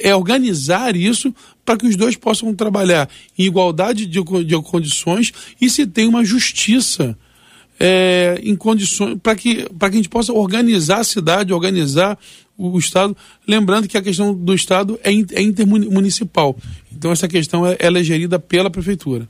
É 0.00 0.14
organizar 0.14 0.94
isso 0.94 1.34
para 1.64 1.76
que 1.76 1.86
os 1.88 1.96
dois 1.96 2.14
possam 2.14 2.54
trabalhar 2.54 3.10
em 3.36 3.42
igualdade 3.42 4.06
de, 4.06 4.22
de 4.22 4.62
condições 4.62 5.32
e 5.60 5.68
se 5.68 5.84
tem 5.84 6.06
uma 6.06 6.24
justiça 6.24 7.18
é, 7.78 8.40
em 8.42 8.56
condições 8.56 9.18
para 9.22 9.34
que, 9.34 9.68
para 9.78 9.90
que 9.90 9.96
a 9.96 9.98
gente 9.98 10.08
possa 10.08 10.32
organizar 10.32 11.00
a 11.00 11.04
cidade, 11.04 11.52
organizar 11.52 12.18
o, 12.56 12.70
o, 12.70 12.78
Estado. 12.78 13.16
Lembrando 13.46 13.88
que 13.88 13.98
a 13.98 14.02
questão 14.02 14.34
do 14.34 14.54
Estado 14.54 14.98
é, 15.02 15.10
é 15.10 15.42
intermunicipal. 15.42 16.56
Então, 16.92 17.12
essa 17.12 17.28
questão 17.28 17.66
é, 17.66 17.76
ela 17.78 17.98
é 17.98 18.02
gerida 18.04 18.38
pela 18.38 18.70
Prefeitura. 18.70 19.28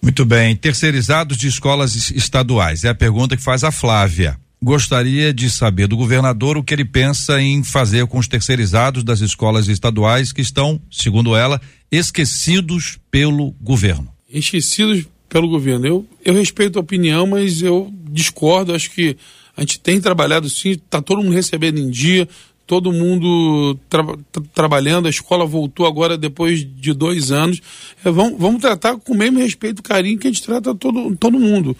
Muito 0.00 0.24
bem. 0.24 0.56
Terceirizados 0.56 1.36
de 1.36 1.46
escolas 1.46 2.10
estaduais. 2.10 2.82
É 2.82 2.88
a 2.88 2.94
pergunta 2.94 3.36
que 3.36 3.42
faz 3.42 3.62
a 3.62 3.70
Flávia. 3.70 4.36
Gostaria 4.60 5.34
de 5.34 5.50
saber 5.50 5.88
do 5.88 5.96
governador 5.96 6.56
o 6.56 6.62
que 6.62 6.72
ele 6.72 6.84
pensa 6.84 7.40
em 7.40 7.64
fazer 7.64 8.06
com 8.06 8.18
os 8.18 8.28
terceirizados 8.28 9.02
das 9.02 9.20
escolas 9.20 9.66
estaduais 9.68 10.32
que 10.32 10.40
estão, 10.40 10.80
segundo 10.90 11.36
ela, 11.36 11.60
esquecidos 11.90 12.98
pelo 13.10 13.52
governo. 13.60 14.08
Esquecidos 14.32 15.04
pelo 15.32 15.48
governo. 15.48 15.86
Eu, 15.86 16.06
eu 16.22 16.34
respeito 16.34 16.78
a 16.78 16.82
opinião, 16.82 17.26
mas 17.26 17.62
eu 17.62 17.90
discordo. 18.10 18.74
Acho 18.74 18.90
que 18.90 19.16
a 19.56 19.62
gente 19.62 19.80
tem 19.80 19.98
trabalhado 19.98 20.48
sim, 20.50 20.72
está 20.72 21.00
todo 21.00 21.22
mundo 21.22 21.32
recebendo 21.32 21.78
em 21.78 21.88
dia, 21.88 22.28
todo 22.66 22.92
mundo 22.92 23.78
tra 23.88 24.04
tra 24.30 24.42
trabalhando, 24.54 25.06
a 25.06 25.10
escola 25.10 25.46
voltou 25.46 25.86
agora 25.86 26.18
depois 26.18 26.60
de 26.60 26.92
dois 26.92 27.32
anos. 27.32 27.62
É, 28.04 28.10
vamos, 28.10 28.38
vamos 28.38 28.60
tratar 28.60 28.98
com 28.98 29.14
o 29.14 29.16
mesmo 29.16 29.38
respeito 29.38 29.80
e 29.80 29.82
carinho 29.82 30.18
que 30.18 30.28
a 30.28 30.30
gente 30.30 30.42
trata 30.42 30.74
todo, 30.74 31.16
todo 31.16 31.40
mundo. 31.40 31.74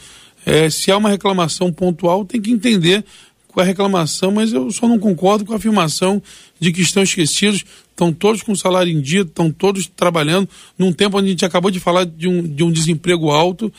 É, 0.46 0.70
se 0.70 0.90
há 0.90 0.96
uma 0.96 1.10
reclamação 1.10 1.70
pontual, 1.70 2.24
tem 2.24 2.40
que 2.40 2.50
entender 2.50 3.04
qual 3.48 3.62
é 3.62 3.66
a 3.66 3.68
reclamação, 3.68 4.32
mas 4.32 4.50
eu 4.54 4.70
só 4.70 4.88
não 4.88 4.98
concordo 4.98 5.44
com 5.44 5.52
a 5.52 5.56
afirmação 5.56 6.22
de 6.58 6.72
que 6.72 6.80
estão 6.80 7.02
esquecidos, 7.02 7.64
estão 7.92 8.12
todos 8.12 8.42
com 8.42 8.54
salário 8.56 8.92
em 8.92 9.00
dia, 9.00 9.20
estão 9.20 9.52
todos 9.52 9.86
trabalhando, 9.86 10.48
num 10.78 10.92
tempo 10.92 11.18
onde 11.18 11.28
a 11.28 11.30
gente 11.30 11.44
acabou 11.44 11.70
de 11.70 11.78
falar 11.78 12.04
de 12.04 12.26
um, 12.26 12.42
de 12.42 12.64
um 12.64 12.72
desemprego 12.72 13.30
alto, 13.30 13.72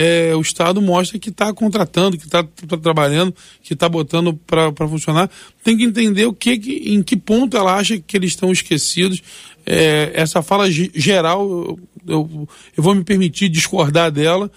é, 0.00 0.32
o 0.36 0.40
Estado 0.40 0.80
mostra 0.80 1.18
que 1.18 1.28
está 1.28 1.52
contratando, 1.52 2.16
que 2.16 2.24
está 2.24 2.44
tá 2.44 2.76
trabalhando, 2.76 3.34
que 3.64 3.74
está 3.74 3.88
botando 3.88 4.32
para 4.46 4.72
funcionar. 4.88 5.28
Tem 5.64 5.76
que 5.76 5.82
entender 5.82 6.24
o 6.24 6.32
que, 6.32 6.52
em 6.86 7.02
que 7.02 7.16
ponto 7.16 7.56
ela 7.56 7.74
acha 7.74 7.98
que 7.98 8.16
eles 8.16 8.30
estão 8.30 8.52
esquecidos. 8.52 9.20
É, 9.66 10.12
essa 10.14 10.40
fala 10.40 10.70
geral, 10.70 11.50
eu, 11.50 11.80
eu, 12.06 12.48
eu, 12.76 12.82
vou 12.82 12.94
me 12.94 13.02
permitir 13.02 13.48
discordar 13.48 14.12
dela, 14.12 14.48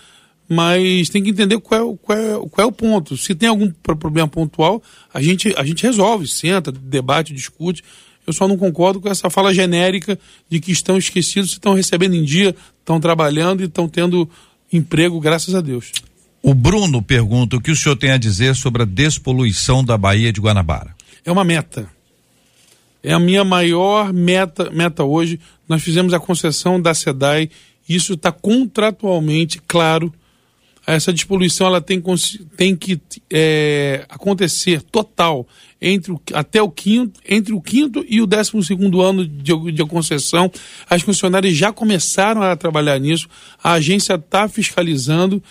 mas 0.47 1.09
tem 1.09 1.23
que 1.23 1.31
entender 1.31 1.59
qual 1.59 1.93
é, 1.93 1.97
qual 1.99 2.17
é, 2.19 2.33
qual 2.33 2.67
é 2.67 2.69
o 2.69 2.71
ponto. 2.71 3.17
Se 3.17 3.33
tem 3.33 3.49
algum 3.49 3.71
problema 3.81 4.27
pontual, 4.27 4.79
a 5.11 5.19
gente, 5.23 5.51
a 5.57 5.63
gente 5.63 5.81
resolve, 5.81 6.27
senta, 6.27 6.71
debate, 6.71 7.33
discute. 7.33 7.83
Eu 8.31 8.33
só 8.33 8.47
não 8.47 8.57
concordo 8.57 9.01
com 9.01 9.09
essa 9.09 9.29
fala 9.29 9.53
genérica 9.53 10.17
de 10.49 10.61
que 10.61 10.71
estão 10.71 10.97
esquecidos, 10.97 11.51
estão 11.51 11.73
recebendo 11.73 12.15
em 12.15 12.23
dia, 12.23 12.55
estão 12.79 12.97
trabalhando 12.97 13.61
e 13.61 13.65
estão 13.65 13.89
tendo 13.89 14.27
emprego, 14.71 15.19
graças 15.19 15.53
a 15.53 15.59
Deus. 15.59 15.91
O 16.41 16.53
Bruno 16.53 17.01
pergunta 17.01 17.57
o 17.57 17.61
que 17.61 17.71
o 17.71 17.75
senhor 17.75 17.97
tem 17.97 18.11
a 18.11 18.17
dizer 18.17 18.55
sobre 18.55 18.83
a 18.83 18.85
despoluição 18.85 19.83
da 19.83 19.97
Baía 19.97 20.31
de 20.31 20.39
Guanabara. 20.39 20.95
É 21.25 21.31
uma 21.31 21.43
meta. 21.43 21.89
É 23.03 23.11
a 23.11 23.19
minha 23.19 23.43
maior 23.43 24.13
meta, 24.13 24.69
meta 24.69 25.03
hoje. 25.03 25.37
Nós 25.67 25.83
fizemos 25.83 26.13
a 26.13 26.19
concessão 26.19 26.81
da 26.81 26.93
SEDAI, 26.93 27.49
isso 27.87 28.13
está 28.13 28.31
contratualmente 28.31 29.61
claro. 29.67 30.13
Essa 30.95 31.13
despoluição 31.13 31.67
ela 31.67 31.81
tem, 31.81 32.01
tem 32.57 32.75
que 32.75 32.99
é, 33.31 34.05
acontecer 34.09 34.81
total 34.81 35.47
entre 35.81 36.11
o, 36.11 36.21
até 36.33 36.61
o 36.61 36.69
quinto, 36.69 37.19
entre 37.27 37.53
o 37.53 37.61
quinto 37.61 38.05
e 38.07 38.21
o 38.21 38.27
décimo 38.27 38.61
segundo 38.61 39.01
ano 39.01 39.25
de, 39.25 39.71
de 39.71 39.85
concessão. 39.85 40.51
As 40.89 41.01
funcionárias 41.01 41.55
já 41.55 41.71
começaram 41.71 42.41
a 42.41 42.55
trabalhar 42.55 42.99
nisso, 42.99 43.27
a 43.63 43.73
agência 43.73 44.13
está 44.13 44.47
fiscalizando 44.47 45.41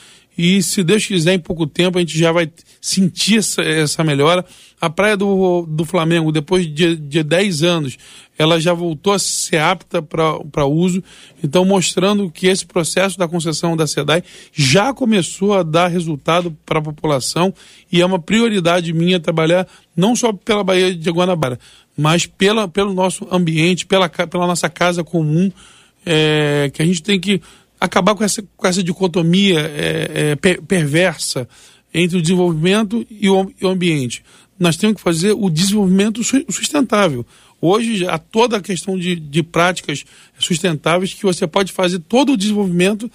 e, 0.41 0.63
se 0.63 0.83
Deus 0.83 1.05
quiser, 1.05 1.35
em 1.35 1.39
pouco 1.39 1.67
tempo 1.67 1.99
a 1.99 2.01
gente 2.01 2.19
já 2.19 2.33
vai 2.33 2.51
sentir 2.81 3.41
essa, 3.41 3.61
essa 3.61 4.03
melhora. 4.03 4.43
A 4.81 4.89
Praia 4.89 5.15
do, 5.15 5.67
do 5.69 5.85
Flamengo, 5.85 6.33
depois 6.33 6.67
de, 6.67 6.97
de 6.97 7.23
10 7.23 7.63
anos, 7.63 7.99
ela 8.39 8.59
já 8.59 8.73
voltou 8.73 9.13
a 9.13 9.19
ser 9.19 9.59
apta 9.59 10.01
para 10.01 10.65
uso, 10.65 11.05
então 11.45 11.63
mostrando 11.63 12.31
que 12.31 12.47
esse 12.47 12.65
processo 12.65 13.19
da 13.19 13.29
concessão 13.29 13.77
da 13.77 13.87
SEDAI 13.87 14.25
já 14.51 14.95
começou 14.95 15.53
a 15.53 15.63
dar 15.63 15.89
resultado 15.89 16.57
para 16.65 16.79
a 16.79 16.83
população 16.83 17.53
e 17.93 18.01
é 18.01 18.07
uma 18.07 18.19
prioridade 18.19 18.95
minha 18.95 19.21
trabalhar 19.21 19.69
não 19.95 20.17
só 20.17 20.33
pela 20.33 20.65
Baía 20.65 20.95
de 20.95 21.11
Guanabara, 21.11 21.59
mas 21.95 22.25
pela, 22.25 22.67
pelo 22.67 22.95
nosso 22.95 23.29
ambiente, 23.31 23.85
pela, 23.85 24.09
pela 24.09 24.47
nossa 24.47 24.71
casa 24.71 25.05
comum, 25.05 25.53
é, 26.07 26.71
que 26.73 26.81
a 26.81 26.87
gente 26.87 27.03
tem 27.03 27.21
que 27.21 27.43
acabar 27.81 28.15
com 28.15 28.23
essa, 28.23 28.45
com 28.57 28.67
essa 28.67 28.83
dicotomia 28.83 29.61
é, 29.61 30.11
é, 30.15 30.37
per, 30.37 30.61
perversa 30.63 31.49
entre 31.93 32.19
o 32.19 32.23
desenvolvimento 32.23 33.05
e 33.11 33.29
o, 33.29 33.53
e 33.61 33.65
o 33.65 33.69
ambiente. 33.69 34.23
Nós 34.59 34.77
temos 34.77 34.97
que 34.97 35.03
fazer 35.03 35.33
o 35.33 35.49
desenvolvimento 35.49 36.23
sustentável. 36.23 37.25
Hoje 37.61 38.07
há 38.07 38.19
toda 38.19 38.59
a 38.59 38.61
questão 38.61 38.99
de, 38.99 39.17
de 39.17 39.43
práticas 39.43 40.05
sustentáveis 40.39 41.15
que 41.15 41.23
você 41.23 41.47
pode 41.47 41.73
fazer 41.73 41.99
todo 42.01 42.33
o 42.33 42.37
desenvolvimento 42.37 43.11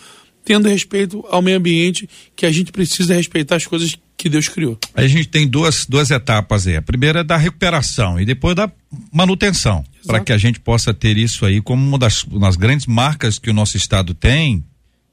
tendo 0.45 0.69
respeito 0.69 1.25
ao 1.29 1.41
meio 1.41 1.57
ambiente, 1.57 2.07
que 2.35 2.45
a 2.45 2.51
gente 2.51 2.71
precisa 2.71 3.15
respeitar 3.15 3.55
as 3.55 3.65
coisas 3.65 3.97
que 4.15 4.29
Deus 4.29 4.47
criou. 4.47 4.79
A 4.93 5.05
gente 5.07 5.27
tem 5.27 5.47
duas, 5.47 5.85
duas 5.85 6.11
etapas 6.11 6.67
aí. 6.67 6.77
A 6.77 6.81
primeira 6.81 7.19
é 7.19 7.23
da 7.23 7.35
recuperação 7.35 8.19
e 8.19 8.25
depois 8.25 8.55
da 8.55 8.71
manutenção, 9.11 9.83
para 10.05 10.19
que 10.19 10.31
a 10.31 10.37
gente 10.37 10.59
possa 10.59 10.93
ter 10.93 11.17
isso 11.17 11.45
aí 11.45 11.59
como 11.61 11.85
uma 11.85 11.97
das, 11.97 12.23
das 12.23 12.55
grandes 12.55 12.85
marcas 12.85 13.39
que 13.39 13.49
o 13.49 13.53
nosso 13.53 13.75
estado 13.75 14.13
tem, 14.13 14.63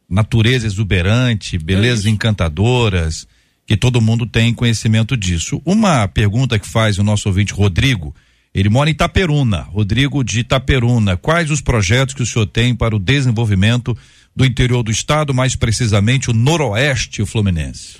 natureza 0.08 0.66
exuberante, 0.66 1.58
belezas 1.58 2.06
é 2.06 2.10
encantadoras, 2.10 3.26
que 3.66 3.76
todo 3.76 4.00
mundo 4.00 4.26
tem 4.26 4.52
conhecimento 4.52 5.16
disso. 5.16 5.60
Uma 5.64 6.06
pergunta 6.06 6.58
que 6.58 6.68
faz 6.68 6.98
o 6.98 7.02
nosso 7.02 7.28
ouvinte 7.28 7.54
Rodrigo, 7.54 8.14
ele 8.54 8.68
mora 8.68 8.90
em 8.90 8.92
Itaperuna, 8.92 9.62
Rodrigo 9.62 10.22
de 10.22 10.40
Itaperuna. 10.40 11.16
Quais 11.16 11.50
os 11.50 11.62
projetos 11.62 12.14
que 12.14 12.22
o 12.22 12.26
senhor 12.26 12.46
tem 12.46 12.74
para 12.74 12.94
o 12.94 12.98
desenvolvimento 12.98 13.96
do 14.34 14.44
interior 14.44 14.82
do 14.82 14.90
estado, 14.90 15.34
mais 15.34 15.54
precisamente 15.54 16.30
o 16.30 16.34
noroeste 16.34 17.24
fluminense? 17.24 17.96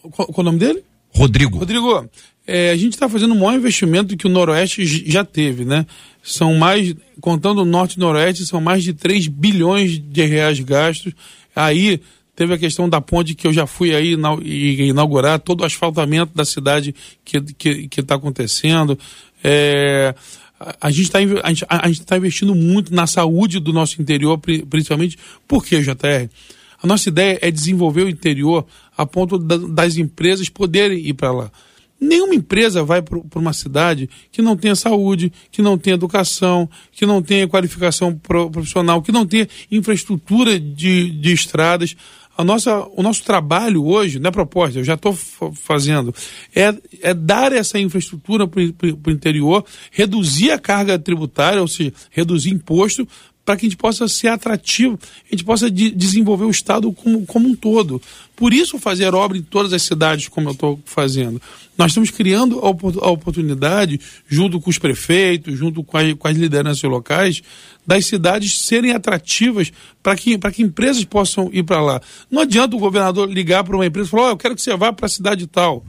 Qual, 0.00 0.28
qual 0.28 0.40
o 0.40 0.42
nome 0.42 0.58
dele? 0.58 0.82
Rodrigo. 1.10 1.58
Rodrigo, 1.58 2.08
é, 2.46 2.70
a 2.70 2.76
gente 2.76 2.94
está 2.94 3.08
fazendo 3.08 3.34
o 3.34 3.38
maior 3.38 3.54
investimento 3.54 4.16
que 4.16 4.26
o 4.26 4.30
noroeste 4.30 4.84
já 5.10 5.24
teve, 5.24 5.64
né? 5.64 5.84
São 6.22 6.54
mais, 6.54 6.94
contando 7.20 7.62
o 7.62 7.64
norte 7.64 7.94
e 7.94 7.98
noroeste, 7.98 8.46
são 8.46 8.60
mais 8.60 8.82
de 8.82 8.92
3 8.94 9.28
bilhões 9.28 9.98
de 9.98 10.24
reais 10.24 10.58
gastos. 10.60 11.12
Aí 11.54 12.00
teve 12.34 12.54
a 12.54 12.58
questão 12.58 12.88
da 12.88 13.00
ponte 13.00 13.34
que 13.34 13.46
eu 13.46 13.52
já 13.52 13.66
fui 13.66 13.94
aí 13.94 14.16
inaugurar, 14.78 15.40
todo 15.40 15.62
o 15.62 15.64
asfaltamento 15.64 16.32
da 16.34 16.44
cidade 16.44 16.94
que 17.24 17.38
está 17.38 17.52
que, 17.58 17.88
que 17.88 18.02
tá 18.02 18.14
acontecendo. 18.14 18.98
É, 19.42 20.14
a 20.80 20.90
gente 20.90 21.04
está 21.04 21.18
a 21.18 21.48
gente, 21.48 21.64
a 21.68 21.88
gente 21.88 22.04
tá 22.04 22.16
investindo 22.16 22.54
muito 22.54 22.92
na 22.94 23.06
saúde 23.06 23.60
do 23.60 23.72
nosso 23.72 24.00
interior, 24.00 24.38
principalmente. 24.38 25.16
Por 25.46 25.64
quê, 25.64 25.80
JR? 25.80 26.28
A 26.82 26.86
nossa 26.86 27.08
ideia 27.08 27.38
é 27.40 27.50
desenvolver 27.50 28.02
o 28.02 28.08
interior 28.08 28.66
a 28.96 29.06
ponto 29.06 29.38
da, 29.38 29.56
das 29.56 29.96
empresas 29.96 30.48
poderem 30.48 30.98
ir 30.98 31.14
para 31.14 31.32
lá. 31.32 31.52
Nenhuma 32.00 32.34
empresa 32.34 32.84
vai 32.84 33.02
para 33.02 33.18
uma 33.34 33.52
cidade 33.52 34.08
que 34.30 34.40
não 34.40 34.56
tenha 34.56 34.76
saúde, 34.76 35.32
que 35.50 35.60
não 35.60 35.76
tenha 35.76 35.94
educação, 35.94 36.70
que 36.92 37.04
não 37.04 37.20
tenha 37.20 37.48
qualificação 37.48 38.16
profissional, 38.16 39.02
que 39.02 39.10
não 39.10 39.26
tenha 39.26 39.48
infraestrutura 39.70 40.60
de, 40.60 41.10
de 41.10 41.32
estradas 41.32 41.96
a 42.38 42.44
nossa, 42.44 42.86
o 42.94 43.02
nosso 43.02 43.24
trabalho 43.24 43.84
hoje, 43.84 44.20
não 44.20 44.28
é 44.28 44.30
proposta, 44.30 44.78
eu 44.78 44.84
já 44.84 44.94
estou 44.94 45.12
fazendo, 45.54 46.14
é, 46.54 46.72
é 47.02 47.12
dar 47.12 47.52
essa 47.52 47.80
infraestrutura 47.80 48.46
para 48.46 48.62
o 48.62 49.10
interior, 49.10 49.64
reduzir 49.90 50.52
a 50.52 50.58
carga 50.58 50.96
tributária, 51.00 51.60
ou 51.60 51.66
seja, 51.66 51.92
reduzir 52.12 52.50
imposto, 52.50 53.08
para 53.44 53.56
que 53.56 53.66
a 53.66 53.68
gente 53.68 53.78
possa 53.78 54.06
ser 54.06 54.28
atrativo, 54.28 54.98
a 55.26 55.30
gente 55.34 55.42
possa 55.42 55.70
de, 55.70 55.90
desenvolver 55.90 56.44
o 56.44 56.50
Estado 56.50 56.92
como, 56.92 57.24
como 57.24 57.48
um 57.48 57.56
todo. 57.56 58.00
Por 58.36 58.52
isso, 58.52 58.78
fazer 58.78 59.14
obra 59.14 59.38
em 59.38 59.42
todas 59.42 59.72
as 59.72 59.82
cidades, 59.82 60.28
como 60.28 60.50
eu 60.50 60.52
estou 60.52 60.78
fazendo. 60.84 61.40
Nós 61.76 61.92
estamos 61.92 62.10
criando 62.10 62.60
a, 62.60 62.66
a, 62.66 63.10
oportunidade, 63.10 63.98
junto 64.28 64.60
com 64.60 64.68
os 64.68 64.78
prefeitos, 64.78 65.58
junto 65.58 65.82
com, 65.82 65.96
a, 65.96 66.14
com 66.14 66.28
as 66.28 66.36
lideranças 66.36 66.82
locais, 66.82 67.42
das 67.88 68.04
cidades 68.04 68.60
serem 68.60 68.92
atrativas 68.92 69.72
para 70.02 70.14
que, 70.14 70.36
que 70.36 70.62
empresas 70.62 71.04
possam 71.04 71.48
ir 71.54 71.62
para 71.62 71.80
lá. 71.80 72.02
Não 72.30 72.42
adianta 72.42 72.76
o 72.76 72.78
governador 72.78 73.30
ligar 73.30 73.64
para 73.64 73.74
uma 73.74 73.86
empresa 73.86 74.08
e 74.08 74.10
falar: 74.10 74.24
oh, 74.24 74.30
eu 74.32 74.36
quero 74.36 74.54
que 74.54 74.60
você 74.60 74.76
vá 74.76 74.92
para 74.92 75.06
a 75.06 75.08
cidade 75.08 75.46
tal. 75.46 75.82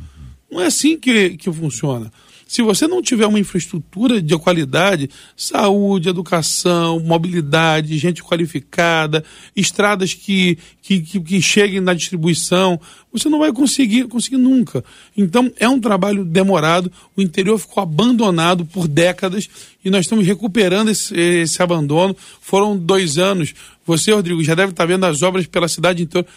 Não 0.50 0.62
é 0.62 0.68
assim 0.68 0.98
que, 0.98 1.32
que 1.32 1.52
funciona. 1.52 2.10
Se 2.50 2.64
você 2.64 2.88
não 2.88 3.00
tiver 3.00 3.28
uma 3.28 3.40
infraestrutura 3.40 4.20
de 4.20 4.36
qualidade, 4.40 5.08
saúde, 5.38 6.10
educação, 6.10 7.00
mobilidade, 7.00 7.96
gente 8.00 8.24
qualificada, 8.24 9.24
estradas 9.56 10.16
que, 10.16 10.58
que, 10.82 11.00
que, 11.00 11.20
que 11.20 11.42
cheguem 11.44 11.80
na 11.80 11.94
distribuição, 11.94 12.82
você 13.14 13.30
não 13.30 13.38
vai 13.38 13.54
conseguir, 13.54 14.08
conseguir 14.08 14.38
nunca. 14.38 14.84
Então, 15.16 15.52
é 15.60 15.70
um 15.70 15.80
trabalho 15.80 16.26
demorado, 16.26 16.92
o 17.16 17.22
interior 17.22 17.60
ficou 17.60 17.84
abandonado 17.84 18.66
por 18.66 18.88
décadas 18.88 19.48
e 19.86 19.92
nós 19.92 20.06
estamos 20.06 20.26
recuperando 20.26 20.90
esse, 20.90 21.16
esse 21.16 21.62
abandono. 21.62 22.18
Foram 22.42 22.76
dois 22.76 23.20
anos. 23.20 23.54
Você, 23.86 24.12
Rodrigo, 24.12 24.44
já 24.44 24.56
deve 24.56 24.72
estar 24.72 24.86
vendo 24.86 25.06
as 25.06 25.22
obras 25.22 25.46
pela 25.46 25.68
cidade 25.68 26.02
inteira 26.02 26.28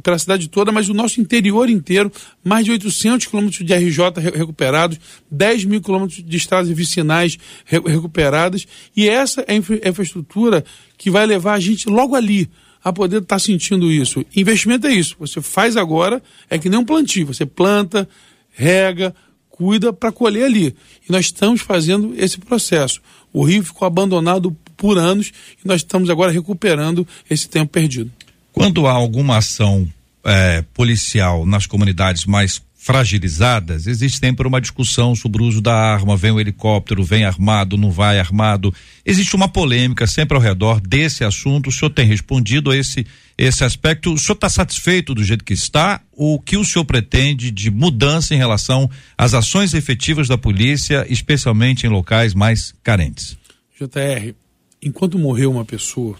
pela 0.00 0.18
cidade 0.18 0.48
toda, 0.48 0.72
mas 0.72 0.88
o 0.88 0.94
nosso 0.94 1.20
interior 1.20 1.68
inteiro, 1.68 2.10
mais 2.42 2.64
de 2.64 2.70
800 2.70 3.26
quilômetros 3.26 3.64
de 3.64 3.74
RJ 3.74 4.20
recuperados, 4.34 4.98
10 5.30 5.64
mil 5.64 5.82
quilômetros 5.82 6.24
de 6.24 6.36
estradas 6.36 6.70
vicinais 6.70 7.38
recuperadas, 7.64 8.66
e 8.96 9.08
essa 9.08 9.42
é 9.42 9.54
a 9.54 9.88
infraestrutura 9.88 10.64
que 10.96 11.10
vai 11.10 11.26
levar 11.26 11.54
a 11.54 11.60
gente 11.60 11.88
logo 11.88 12.14
ali 12.14 12.48
a 12.82 12.92
poder 12.92 13.18
estar 13.18 13.36
tá 13.36 13.38
sentindo 13.38 13.90
isso. 13.90 14.24
Investimento 14.34 14.86
é 14.86 14.92
isso, 14.92 15.16
você 15.18 15.40
faz 15.40 15.76
agora, 15.76 16.22
é 16.48 16.58
que 16.58 16.68
nem 16.68 16.78
um 16.78 16.84
plantio, 16.84 17.26
você 17.26 17.46
planta, 17.46 18.08
rega, 18.50 19.14
cuida 19.48 19.92
para 19.92 20.10
colher 20.10 20.44
ali. 20.44 20.74
E 21.08 21.12
nós 21.12 21.26
estamos 21.26 21.60
fazendo 21.60 22.14
esse 22.16 22.38
processo. 22.38 23.00
O 23.32 23.44
rio 23.44 23.62
ficou 23.62 23.86
abandonado 23.86 24.56
por 24.76 24.98
anos 24.98 25.32
e 25.64 25.68
nós 25.68 25.82
estamos 25.82 26.10
agora 26.10 26.32
recuperando 26.32 27.06
esse 27.30 27.48
tempo 27.48 27.70
perdido. 27.70 28.10
Quando 28.52 28.86
há 28.86 28.92
alguma 28.92 29.38
ação 29.38 29.88
é, 30.24 30.62
policial 30.74 31.46
nas 31.46 31.66
comunidades 31.66 32.26
mais 32.26 32.62
fragilizadas, 32.76 33.86
existe 33.86 34.18
sempre 34.18 34.46
uma 34.46 34.60
discussão 34.60 35.14
sobre 35.14 35.40
o 35.40 35.46
uso 35.46 35.60
da 35.60 35.72
arma, 35.72 36.16
vem 36.16 36.32
o 36.32 36.40
helicóptero, 36.40 37.04
vem 37.04 37.24
armado, 37.24 37.76
não 37.76 37.92
vai 37.92 38.18
armado. 38.18 38.74
Existe 39.06 39.36
uma 39.36 39.48
polêmica 39.48 40.04
sempre 40.04 40.36
ao 40.36 40.42
redor 40.42 40.80
desse 40.80 41.22
assunto. 41.22 41.68
O 41.68 41.72
senhor 41.72 41.90
tem 41.90 42.06
respondido 42.06 42.70
a 42.70 42.76
esse 42.76 43.06
esse 43.38 43.64
aspecto. 43.64 44.12
O 44.12 44.18
senhor 44.18 44.34
está 44.34 44.48
satisfeito 44.48 45.14
do 45.14 45.24
jeito 45.24 45.44
que 45.44 45.54
está? 45.54 46.00
O 46.12 46.38
que 46.38 46.56
o 46.56 46.64
senhor 46.64 46.84
pretende 46.84 47.50
de 47.50 47.70
mudança 47.70 48.34
em 48.34 48.38
relação 48.38 48.90
às 49.16 49.32
ações 49.32 49.74
efetivas 49.74 50.28
da 50.28 50.36
polícia, 50.36 51.06
especialmente 51.08 51.86
em 51.86 51.88
locais 51.88 52.34
mais 52.34 52.74
carentes? 52.82 53.36
JR, 53.78 54.34
enquanto 54.82 55.18
morreu 55.18 55.50
uma 55.50 55.64
pessoa 55.64 56.16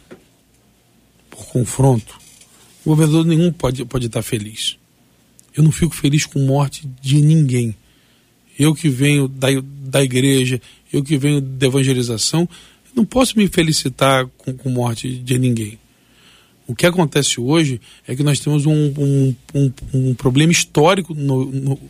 por 1.30 1.47
confronto, 1.47 2.22
governador 2.91 3.24
nenhum 3.24 3.53
pode 3.53 3.85
pode 3.85 4.07
estar 4.07 4.22
feliz. 4.22 4.76
Eu 5.55 5.62
não 5.62 5.70
fico 5.70 5.95
feliz 5.95 6.26
com 6.26 6.39
morte 6.41 6.89
de 7.01 7.20
ninguém. 7.20 7.74
Eu 8.59 8.74
que 8.74 8.89
venho 8.89 9.28
da, 9.28 9.49
da 9.85 10.03
igreja, 10.03 10.61
eu 10.93 11.03
que 11.03 11.16
venho 11.16 11.41
da 11.41 11.66
evangelização, 11.66 12.49
não 12.95 13.05
posso 13.05 13.39
me 13.39 13.49
felicitar 13.49 14.26
com, 14.39 14.53
com 14.53 14.68
morte 14.68 15.09
de 15.09 15.39
ninguém. 15.39 15.78
O 16.66 16.74
que 16.74 16.87
acontece 16.87 17.41
hoje 17.41 17.80
é 18.07 18.14
que 18.14 18.22
nós 18.22 18.39
temos 18.39 18.66
um, 18.66 18.72
um, 18.72 19.35
um, 19.55 19.72
um 19.93 20.14
problema 20.14 20.53
histórico 20.53 21.14
no, 21.14 21.47
no, 21.47 21.80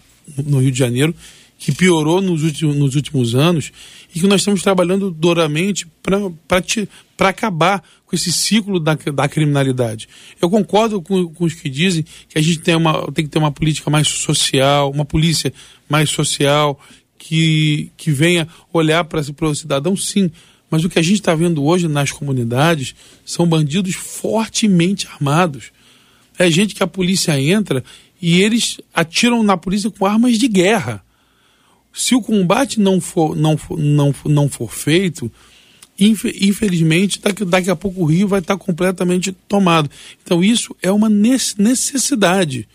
no, 0.45 0.61
Rio 0.61 0.71
de 0.73 0.79
Janeiro 0.79 1.15
que 1.59 1.73
piorou 1.73 2.21
nos 2.21 2.43
últimos, 2.43 2.77
nos 2.77 2.97
últimos 2.97 3.35
anos 3.35 3.71
e 4.15 4.21
que 4.21 4.27
nós 4.27 4.41
estamos 4.41 4.63
trabalhando 4.63 5.11
duramente 5.11 5.87
para 6.03 7.29
acabar 7.29 7.83
com 8.05 8.15
esse 8.15 8.33
ciclo 8.33 8.79
da, 8.79 8.95
da 8.95 9.29
criminalidade. 9.29 10.09
Eu 10.41 10.51
concordo 10.51 11.01
com, 11.01 11.29
com, 11.29 11.45
os 11.45 11.55
que 11.55 11.69
dizem 11.69 12.05
que 12.29 12.39
a 12.39 12.43
gente 12.43 12.59
tem, 12.59 12.77
uma, 12.77 13.11
tem 13.13 13.25
que 13.25 13.31
ter 13.31 13.39
uma 13.39 13.53
política 13.53 13.91
mais 13.91 14.09
social, 14.09 14.91
uma 14.91 15.05
polícia 15.05 15.53
mais 15.89 16.11
social, 16.11 16.79
que, 17.19 17.91
que 17.97 18.11
venha 18.11 18.49
olhar 18.73 19.05
para 19.05 19.21
o 19.21 19.55
cidadão, 19.55 19.97
sim. 19.97 20.31
Mas 20.71 20.85
o 20.85 20.89
que 20.89 20.99
a 20.99 21.03
gente 21.03 21.21
está 21.21 21.35
vendo 21.35 21.65
hoje 21.65 21.87
nas 21.87 22.11
comunidades 22.11 22.95
são 23.25 23.47
bandidos 23.47 23.95
fortemente 23.95 25.07
armados. 25.07 25.71
É 26.39 26.51
gente 26.51 26.75
que 26.75 26.83
a 26.83 26.87
polícia 26.87 27.39
entra 27.41 27.85
e 28.21 28.41
eles 28.41 28.79
atiram 28.95 29.43
na 29.43 29.57
polícia 29.57 29.91
com 29.91 30.07
armas 30.07 30.39
de 30.39 30.49
guerra. 30.49 31.05
Se 31.93 32.15
o 32.15 32.23
combate 32.23 32.81
não 32.81 33.01
for, 33.01 33.37
não 33.37 33.57
for, 33.57 33.79
não, 33.79 34.15
não 34.25 34.49
for 34.49 34.73
feito, 34.73 35.31
infelizmente, 35.99 37.21
daqui, 37.21 37.45
daqui 37.45 37.71
a 37.71 37.77
pouco 37.77 38.03
o 38.03 38.07
Rio 38.07 38.27
vai 38.27 38.41
estar 38.41 38.57
completamente 38.57 39.33
tomado. 39.47 39.91
Então, 40.23 40.43
isso 40.43 40.75
é 40.83 40.91
uma 40.91 41.09
necessidade. 41.09 42.67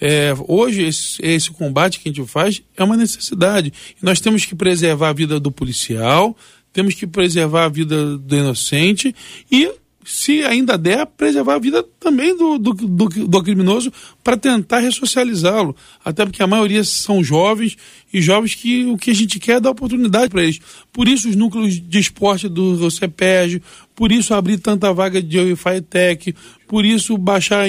É, 0.00 0.34
hoje, 0.48 0.82
esse, 0.82 1.24
esse, 1.24 1.50
combate 1.50 2.00
que 2.00 2.08
a 2.08 2.12
gente 2.12 2.28
faz 2.28 2.62
é 2.76 2.84
uma 2.84 2.96
necessidade. 2.96 3.72
Nós 4.02 4.20
temos 4.20 4.44
que 4.44 4.54
preservar 4.54 5.10
a 5.10 5.12
vida 5.12 5.38
do 5.40 5.50
policial, 5.50 6.36
temos 6.72 6.94
que 6.94 7.06
preservar 7.06 7.64
a 7.64 7.68
vida 7.68 8.18
do 8.18 8.36
inocente 8.36 9.14
e 9.50 9.70
se 10.04 10.42
ainda 10.44 10.76
der, 10.76 11.06
preservar 11.06 11.54
a 11.54 11.58
vida 11.58 11.82
também 11.98 12.36
do, 12.36 12.58
do, 12.58 12.72
do, 12.72 13.08
do 13.08 13.42
criminoso 13.42 13.92
para 14.22 14.36
tentar 14.36 14.78
ressocializá-lo. 14.80 15.74
Até 16.04 16.24
porque 16.24 16.42
a 16.42 16.46
maioria 16.46 16.84
são 16.84 17.24
jovens 17.24 17.76
e 18.12 18.20
jovens 18.20 18.54
que 18.54 18.84
o 18.84 18.96
que 18.96 19.10
a 19.10 19.14
gente 19.14 19.40
quer 19.40 19.56
é 19.56 19.60
dar 19.60 19.70
oportunidade 19.70 20.28
para 20.28 20.42
eles. 20.42 20.60
Por 20.92 21.08
isso 21.08 21.28
os 21.28 21.34
núcleos 21.34 21.80
de 21.80 21.98
esporte 21.98 22.48
do 22.48 22.90
CEPERG, 22.90 23.62
por 23.94 24.10
isso 24.10 24.34
abrir 24.34 24.58
tanta 24.58 24.92
vaga 24.92 25.22
de 25.22 25.38
Wi-Fi 25.38 25.80
Tech, 25.82 26.34
por 26.66 26.84
isso 26.84 27.16
baixar 27.16 27.66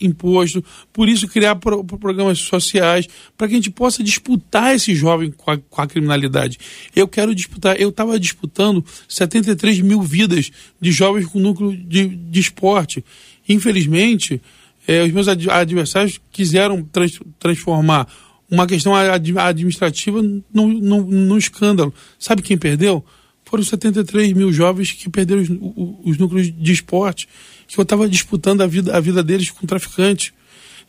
imposto, 0.00 0.62
por 0.92 1.08
isso 1.08 1.26
criar 1.26 1.56
pro, 1.56 1.82
programas 1.82 2.38
sociais, 2.38 3.08
para 3.36 3.48
que 3.48 3.54
a 3.54 3.56
gente 3.56 3.70
possa 3.70 4.02
disputar 4.04 4.74
esse 4.74 4.94
jovem 4.94 5.30
com 5.30 5.50
a, 5.50 5.56
com 5.56 5.82
a 5.82 5.86
criminalidade. 5.86 6.58
Eu 6.94 7.08
quero 7.08 7.34
disputar, 7.34 7.80
eu 7.80 7.88
estava 7.88 8.20
disputando 8.20 8.84
73 9.08 9.80
mil 9.80 10.02
vidas 10.02 10.50
de 10.80 10.92
jovens 10.92 11.26
com 11.26 11.38
núcleo 11.38 11.74
de, 11.76 12.06
de 12.08 12.40
esporte. 12.40 13.02
Infelizmente, 13.48 14.42
eh, 14.86 15.02
os 15.04 15.12
meus 15.12 15.28
adversários 15.28 16.20
quiseram 16.30 16.82
trans, 16.82 17.18
transformar 17.38 18.06
uma 18.50 18.66
questão 18.66 18.94
administrativa 18.94 20.22
num, 20.22 20.68
num, 20.68 21.02
num 21.02 21.38
escândalo. 21.38 21.92
Sabe 22.18 22.42
quem 22.42 22.56
perdeu? 22.56 23.04
Foram 23.46 23.62
73 23.62 24.32
mil 24.32 24.52
jovens 24.52 24.92
que 24.92 25.08
perderam 25.08 25.42
os, 25.42 25.48
os 26.12 26.18
núcleos 26.18 26.52
de 26.52 26.72
esporte, 26.72 27.28
que 27.66 27.78
eu 27.78 27.82
estava 27.82 28.08
disputando 28.08 28.60
a 28.60 28.66
vida, 28.66 28.94
a 28.94 29.00
vida 29.00 29.22
deles 29.22 29.50
com 29.50 29.66
traficantes. 29.66 30.32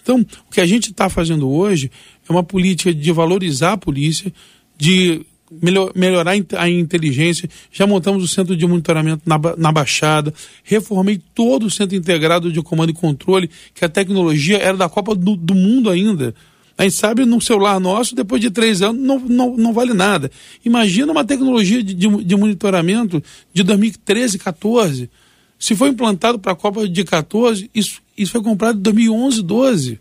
Então, 0.01 0.25
o 0.47 0.51
que 0.51 0.59
a 0.59 0.65
gente 0.65 0.91
está 0.91 1.09
fazendo 1.09 1.49
hoje 1.49 1.91
é 2.27 2.31
uma 2.31 2.43
política 2.43 2.93
de 2.93 3.11
valorizar 3.11 3.73
a 3.73 3.77
polícia, 3.77 4.33
de 4.77 5.21
melhor, 5.51 5.91
melhorar 5.95 6.33
a 6.57 6.69
inteligência. 6.69 7.49
Já 7.71 7.85
montamos 7.85 8.23
o 8.23 8.27
centro 8.27 8.55
de 8.55 8.65
monitoramento 8.65 9.21
na, 9.25 9.37
na 9.57 9.71
Baixada, 9.71 10.33
reformei 10.63 11.21
todo 11.35 11.65
o 11.65 11.71
centro 11.71 11.95
integrado 11.95 12.51
de 12.51 12.61
comando 12.61 12.89
e 12.89 12.93
controle, 12.93 13.49
que 13.73 13.85
a 13.85 13.89
tecnologia 13.89 14.57
era 14.57 14.75
da 14.75 14.89
Copa 14.89 15.13
do, 15.13 15.35
do 15.35 15.53
Mundo 15.53 15.89
ainda. 15.89 16.33
A 16.77 16.83
gente 16.83 16.95
sabe 16.95 17.25
no 17.25 17.41
celular 17.41 17.79
nosso, 17.79 18.13
depois 18.13 18.39
de 18.39 18.51
três 18.51 18.83
anos, 18.83 19.01
não, 19.01 19.19
não, 19.19 19.57
não 19.57 19.73
vale 19.73 19.93
nada. 19.93 20.29
Imagina 20.63 21.11
uma 21.11 21.25
tecnologia 21.25 21.81
de, 21.81 21.93
de, 21.93 22.23
de 22.23 22.35
monitoramento 22.35 23.23
de 23.51 23.63
2013, 23.63 24.37
14. 24.37 25.09
Se 25.57 25.75
foi 25.75 25.89
implantado 25.89 26.37
para 26.37 26.51
a 26.51 26.55
Copa 26.55 26.87
de 26.87 27.03
14, 27.03 27.71
isso, 27.73 27.99
isso 28.15 28.31
foi 28.31 28.43
comprado 28.43 28.77
em 28.77 28.81
2011, 28.81 29.41
12. 29.41 29.99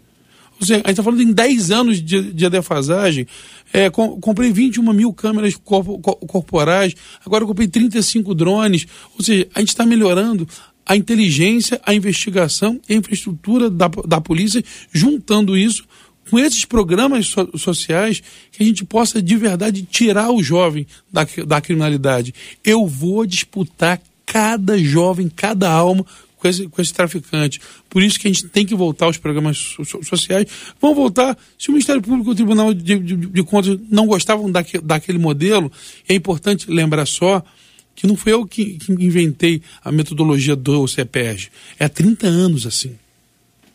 Ou 0.61 0.67
seja, 0.67 0.75
a 0.85 0.89
gente 0.89 0.91
está 0.91 1.03
falando 1.03 1.23
em 1.23 1.33
10 1.33 1.71
anos 1.71 2.03
de, 2.03 2.33
de 2.33 2.51
defasagem. 2.51 3.27
É, 3.73 3.89
com, 3.89 4.21
comprei 4.21 4.53
21 4.53 4.93
mil 4.93 5.15
câmeras 5.15 5.55
corporais, 5.57 6.95
agora 7.25 7.47
comprei 7.47 7.69
35 7.69 8.35
drones. 8.35 8.87
Ou 9.19 9.25
seja, 9.25 9.49
a 9.55 9.61
gente 9.61 9.71
está 9.71 9.87
melhorando 9.87 10.47
a 10.85 10.95
inteligência, 10.95 11.81
a 11.85 11.95
investigação 11.95 12.81
e 12.89 12.95
a 12.95 12.97
infraestrutura 12.97 13.69
da, 13.69 13.89
da 14.07 14.21
polícia, 14.21 14.63
juntando 14.93 15.57
isso 15.57 15.85
com 16.31 16.39
esses 16.39 16.65
programas 16.65 17.27
so 17.29 17.51
sociais 17.57 18.23
que 18.53 18.63
a 18.63 18.67
gente 18.67 18.85
possa 18.85 19.23
de 19.23 19.37
verdade 19.37 19.83
tirar 19.83 20.31
o 20.31 20.43
jovem 20.43 20.87
da, 21.13 21.27
da 21.47 21.61
criminalidade. 21.61 22.35
Eu 22.65 22.87
vou 22.87 23.27
disputar 23.27 24.01
cada 24.25 24.77
jovem, 24.79 25.29
cada 25.29 25.71
alma 25.71 26.05
com 26.37 26.49
esse, 26.49 26.69
com 26.69 26.83
esse 26.83 26.93
traficante. 26.93 27.61
Por 27.89 28.03
isso 28.03 28.19
que 28.19 28.29
a 28.29 28.33
gente 28.33 28.49
tem 28.49 28.67
que 28.67 28.75
voltar 28.75 29.07
aos 29.07 29.19
programas 29.19 29.57
so 29.57 30.03
sociais. 30.03 30.47
Vão 30.81 30.95
voltar. 30.95 31.37
Se 31.59 31.69
o 31.69 31.73
Ministério 31.73 32.03
Público 32.03 32.31
e 32.31 32.33
o 32.33 32.37
Tribunal 32.37 32.75
de, 32.75 32.99
de, 32.99 33.17
de 33.17 33.43
Contas 33.43 33.79
não 33.91 34.07
gostavam 34.07 34.51
daque, 34.51 34.79
daquele 34.79 35.19
modelo, 35.19 35.71
é 36.09 36.15
importante 36.15 36.71
lembrar 36.71 37.07
só 37.07 37.43
que 37.95 38.07
não 38.07 38.17
foi 38.17 38.35
eu 38.35 38.47
que, 38.47 38.75
que 38.75 38.93
inventei 38.93 39.63
a 39.83 39.91
metodologia 39.91 40.55
do 40.55 40.87
CEPERG. 40.87 41.49
É 41.79 41.87
há 41.87 41.89
30 41.89 42.27
anos 42.27 42.67
assim. 42.67 42.97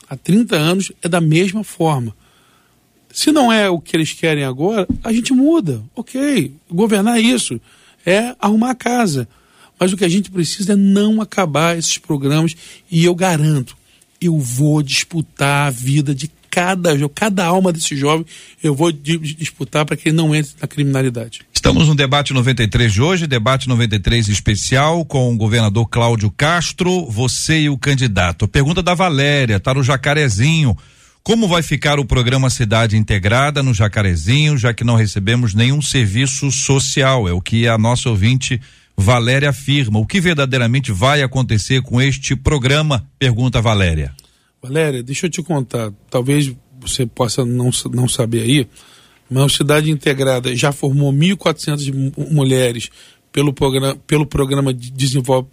Há 0.07 0.15
30 0.15 0.55
anos 0.55 0.91
é 1.01 1.09
da 1.09 1.19
mesma 1.19 1.63
forma. 1.63 2.15
Se 3.13 3.31
não 3.31 3.51
é 3.51 3.69
o 3.69 3.79
que 3.79 3.95
eles 3.95 4.13
querem 4.13 4.43
agora, 4.43 4.87
a 5.03 5.11
gente 5.11 5.33
muda. 5.33 5.81
Ok, 5.95 6.53
governar 6.69 7.19
isso 7.19 7.59
é 8.05 8.35
arrumar 8.39 8.71
a 8.71 8.75
casa. 8.75 9.27
Mas 9.79 9.91
o 9.91 9.97
que 9.97 10.05
a 10.05 10.09
gente 10.09 10.29
precisa 10.29 10.73
é 10.73 10.75
não 10.75 11.21
acabar 11.21 11.77
esses 11.77 11.97
programas 11.97 12.55
e 12.89 13.03
eu 13.03 13.15
garanto, 13.15 13.75
eu 14.19 14.37
vou 14.37 14.81
disputar 14.83 15.67
a 15.67 15.71
vida 15.71 16.13
de 16.13 16.29
cada 16.51 16.91
cada 17.15 17.45
alma 17.45 17.71
desse 17.71 17.95
jovem, 17.95 18.25
eu 18.61 18.75
vou 18.75 18.91
disputar 18.91 19.85
para 19.85 19.95
que 19.95 20.09
ele 20.09 20.17
não 20.17 20.35
entre 20.35 20.51
na 20.61 20.67
criminalidade. 20.67 21.41
Estamos 21.53 21.87
no 21.87 21.95
debate 21.95 22.33
93 22.33 22.91
de 22.91 23.01
hoje, 23.01 23.25
debate 23.25 23.69
93 23.69 24.27
especial 24.27 25.05
com 25.05 25.33
o 25.33 25.37
governador 25.37 25.87
Cláudio 25.87 26.29
Castro, 26.29 27.05
você 27.05 27.61
e 27.61 27.69
o 27.69 27.77
candidato. 27.77 28.47
Pergunta 28.47 28.83
da 28.83 28.93
Valéria, 28.93 29.59
tá 29.59 29.73
no 29.73 29.81
Jacarezinho. 29.81 30.77
Como 31.23 31.47
vai 31.47 31.61
ficar 31.61 31.99
o 31.99 32.05
programa 32.05 32.49
Cidade 32.49 32.97
Integrada 32.97 33.61
no 33.61 33.75
Jacarezinho, 33.75 34.57
já 34.57 34.73
que 34.73 34.83
não 34.83 34.95
recebemos 34.95 35.53
nenhum 35.53 35.79
serviço 35.79 36.49
social? 36.51 37.29
É 37.29 37.31
o 37.31 37.39
que 37.39 37.67
a 37.67 37.77
nossa 37.77 38.09
ouvinte 38.09 38.59
Valéria 38.97 39.51
afirma. 39.51 39.99
O 39.99 40.05
que 40.05 40.19
verdadeiramente 40.19 40.91
vai 40.91 41.21
acontecer 41.21 41.83
com 41.83 42.01
este 42.01 42.35
programa? 42.35 43.07
Pergunta 43.19 43.61
Valéria. 43.61 44.15
Valéria, 44.59 45.03
deixa 45.03 45.27
eu 45.27 45.29
te 45.29 45.43
contar. 45.43 45.93
Talvez 46.09 46.51
você 46.79 47.05
possa 47.05 47.45
não, 47.45 47.69
não 47.93 48.07
saber 48.07 48.41
aí, 48.41 48.67
mas 49.29 49.43
a 49.43 49.49
Cidade 49.49 49.91
Integrada 49.91 50.55
já 50.55 50.71
formou 50.71 51.13
1.400 51.13 52.31
mulheres 52.31 52.89
pelo 53.31 53.53
programa, 53.53 53.95
pelo 54.05 54.25
programa 54.25 54.73
de 54.73 54.91
Desenvolve 54.91 55.47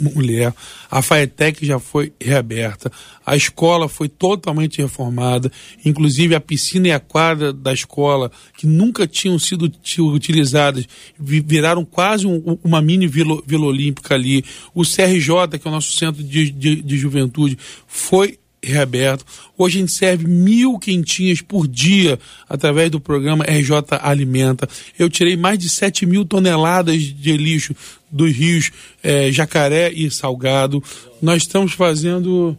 Mulher. 0.00 0.54
A 0.90 1.02
FAETEC 1.02 1.66
já 1.66 1.78
foi 1.78 2.12
reaberta. 2.20 2.90
A 3.24 3.36
escola 3.36 3.88
foi 3.88 4.08
totalmente 4.08 4.80
reformada. 4.80 5.50
Inclusive 5.84 6.34
a 6.34 6.40
piscina 6.40 6.88
e 6.88 6.92
a 6.92 7.00
quadra 7.00 7.52
da 7.52 7.72
escola, 7.72 8.30
que 8.56 8.66
nunca 8.66 9.06
tinham 9.06 9.38
sido 9.38 9.70
utilizadas, 10.00 10.86
viraram 11.18 11.84
quase 11.84 12.26
um, 12.26 12.58
uma 12.62 12.80
mini 12.80 13.06
vila, 13.06 13.40
vila 13.46 13.66
olímpica 13.66 14.14
ali. 14.14 14.44
O 14.74 14.82
CRJ, 14.82 15.58
que 15.60 15.66
é 15.66 15.70
o 15.70 15.74
nosso 15.74 15.92
centro 15.92 16.22
de, 16.22 16.50
de, 16.50 16.82
de 16.82 16.96
juventude, 16.96 17.58
foi 17.86 18.39
reaberto. 18.62 19.24
Hoje 19.56 19.78
a 19.78 19.80
gente 19.80 19.92
serve 19.92 20.26
mil 20.26 20.78
quentinhas 20.78 21.40
por 21.40 21.66
dia 21.66 22.18
através 22.48 22.90
do 22.90 23.00
programa 23.00 23.44
RJ 23.44 23.98
Alimenta. 24.00 24.68
Eu 24.98 25.08
tirei 25.08 25.36
mais 25.36 25.58
de 25.58 25.68
7 25.68 26.06
mil 26.06 26.24
toneladas 26.24 27.02
de 27.02 27.36
lixo 27.36 27.74
dos 28.10 28.32
rios 28.32 28.70
é, 29.02 29.30
Jacaré 29.30 29.90
e 29.92 30.10
Salgado. 30.10 30.82
Nós 31.22 31.42
estamos 31.42 31.72
fazendo 31.72 32.56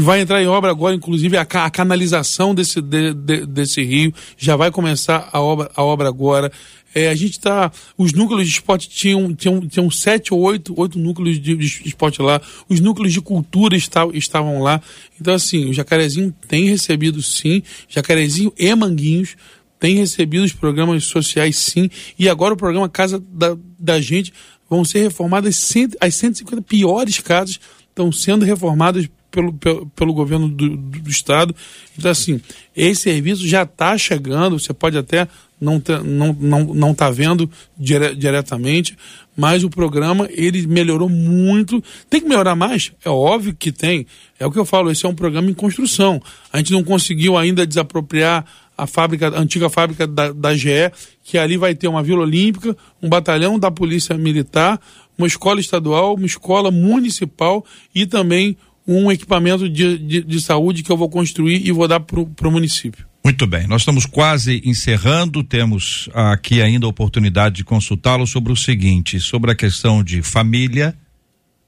vai 0.00 0.20
entrar 0.20 0.42
em 0.42 0.46
obra 0.46 0.70
agora, 0.70 0.94
inclusive 0.94 1.36
a, 1.36 1.42
a 1.42 1.70
canalização 1.70 2.54
desse, 2.54 2.80
de, 2.80 3.12
de, 3.12 3.46
desse 3.46 3.82
rio, 3.82 4.12
já 4.36 4.56
vai 4.56 4.70
começar 4.70 5.28
a 5.32 5.40
obra, 5.40 5.70
a 5.74 5.82
obra 5.82 6.08
agora. 6.08 6.50
É, 6.94 7.08
a 7.08 7.14
gente 7.14 7.32
está. 7.32 7.72
Os 7.96 8.12
núcleos 8.12 8.46
de 8.46 8.52
esporte 8.52 8.88
tinham, 8.88 9.34
tinham, 9.34 9.66
tinham 9.66 9.90
sete 9.90 10.34
ou 10.34 10.40
oito, 10.40 10.74
oito 10.78 10.98
núcleos 10.98 11.40
de, 11.40 11.56
de 11.56 11.88
esporte 11.88 12.20
lá. 12.20 12.40
Os 12.68 12.80
núcleos 12.80 13.12
de 13.12 13.20
cultura 13.20 13.76
estavam, 13.76 14.14
estavam 14.14 14.62
lá. 14.62 14.80
Então, 15.18 15.34
assim, 15.34 15.70
o 15.70 15.72
Jacarezinho 15.72 16.34
tem 16.46 16.64
recebido 16.64 17.22
sim, 17.22 17.62
Jacarezinho 17.88 18.52
e 18.58 18.74
Manguinhos 18.74 19.36
tem 19.82 19.96
recebido 19.96 20.44
os 20.44 20.52
programas 20.52 21.02
sociais 21.02 21.56
sim. 21.56 21.90
E 22.16 22.28
agora 22.28 22.54
o 22.54 22.56
programa 22.56 22.88
Casa 22.88 23.18
da, 23.18 23.56
da 23.76 24.00
Gente 24.00 24.32
vão 24.70 24.84
ser 24.84 25.00
reformadas 25.00 25.56
cento, 25.56 25.96
as 26.00 26.14
150 26.14 26.62
piores 26.62 27.18
casas 27.18 27.58
estão 27.88 28.12
sendo 28.12 28.44
reformadas 28.44 29.08
pelo, 29.32 29.52
pelo, 29.54 29.86
pelo 29.86 30.14
governo 30.14 30.48
do, 30.48 30.76
do, 30.76 31.10
estado. 31.10 31.56
Então, 31.98 32.10
assim, 32.10 32.40
esse 32.76 33.02
serviço 33.02 33.48
já 33.48 33.62
está 33.62 33.98
chegando, 33.98 34.58
você 34.58 34.72
pode 34.72 34.96
até 34.96 35.26
não 35.60 35.80
ter, 35.80 36.02
não 36.02 36.36
não 36.38 36.74
não 36.74 36.94
tá 36.94 37.10
vendo 37.10 37.50
dire, 37.78 38.14
diretamente, 38.14 38.96
mas 39.36 39.64
o 39.64 39.70
programa 39.70 40.28
ele 40.30 40.66
melhorou 40.66 41.08
muito. 41.08 41.82
Tem 42.10 42.20
que 42.20 42.28
melhorar 42.28 42.54
mais? 42.54 42.92
É 43.04 43.08
óbvio 43.08 43.56
que 43.58 43.72
tem. 43.72 44.06
É 44.38 44.46
o 44.46 44.50
que 44.50 44.58
eu 44.58 44.66
falo, 44.66 44.90
esse 44.90 45.06
é 45.06 45.08
um 45.08 45.14
programa 45.14 45.50
em 45.50 45.54
construção. 45.54 46.20
A 46.52 46.58
gente 46.58 46.72
não 46.72 46.84
conseguiu 46.84 47.36
ainda 47.36 47.66
desapropriar 47.66 48.44
a 48.76 48.86
fábrica, 48.86 49.28
a 49.28 49.40
antiga 49.40 49.68
fábrica 49.70 50.06
da, 50.06 50.32
da 50.32 50.54
GE, 50.54 50.90
que 51.22 51.38
ali 51.38 51.56
vai 51.56 51.74
ter 51.74 51.88
uma 51.88 52.02
Vila 52.02 52.22
Olímpica, 52.22 52.76
um 53.00 53.08
batalhão 53.08 53.58
da 53.58 53.70
Polícia 53.70 54.16
Militar, 54.16 54.80
uma 55.16 55.26
escola 55.26 55.60
estadual, 55.60 56.14
uma 56.14 56.26
escola 56.26 56.70
municipal 56.70 57.64
e 57.94 58.06
também 58.06 58.56
um 58.86 59.10
equipamento 59.10 59.68
de, 59.68 59.98
de, 59.98 60.22
de 60.22 60.40
saúde 60.40 60.82
que 60.82 60.90
eu 60.90 60.96
vou 60.96 61.08
construir 61.08 61.66
e 61.66 61.72
vou 61.72 61.86
dar 61.86 62.00
para 62.00 62.48
o 62.48 62.52
município. 62.52 63.06
Muito 63.24 63.46
bem, 63.46 63.68
nós 63.68 63.82
estamos 63.82 64.04
quase 64.04 64.60
encerrando, 64.64 65.44
temos 65.44 66.08
aqui 66.12 66.60
ainda 66.60 66.86
a 66.86 66.88
oportunidade 66.88 67.56
de 67.56 67.64
consultá-lo 67.64 68.26
sobre 68.26 68.52
o 68.52 68.56
seguinte, 68.56 69.20
sobre 69.20 69.52
a 69.52 69.54
questão 69.54 70.02
de 70.02 70.22
família, 70.22 70.96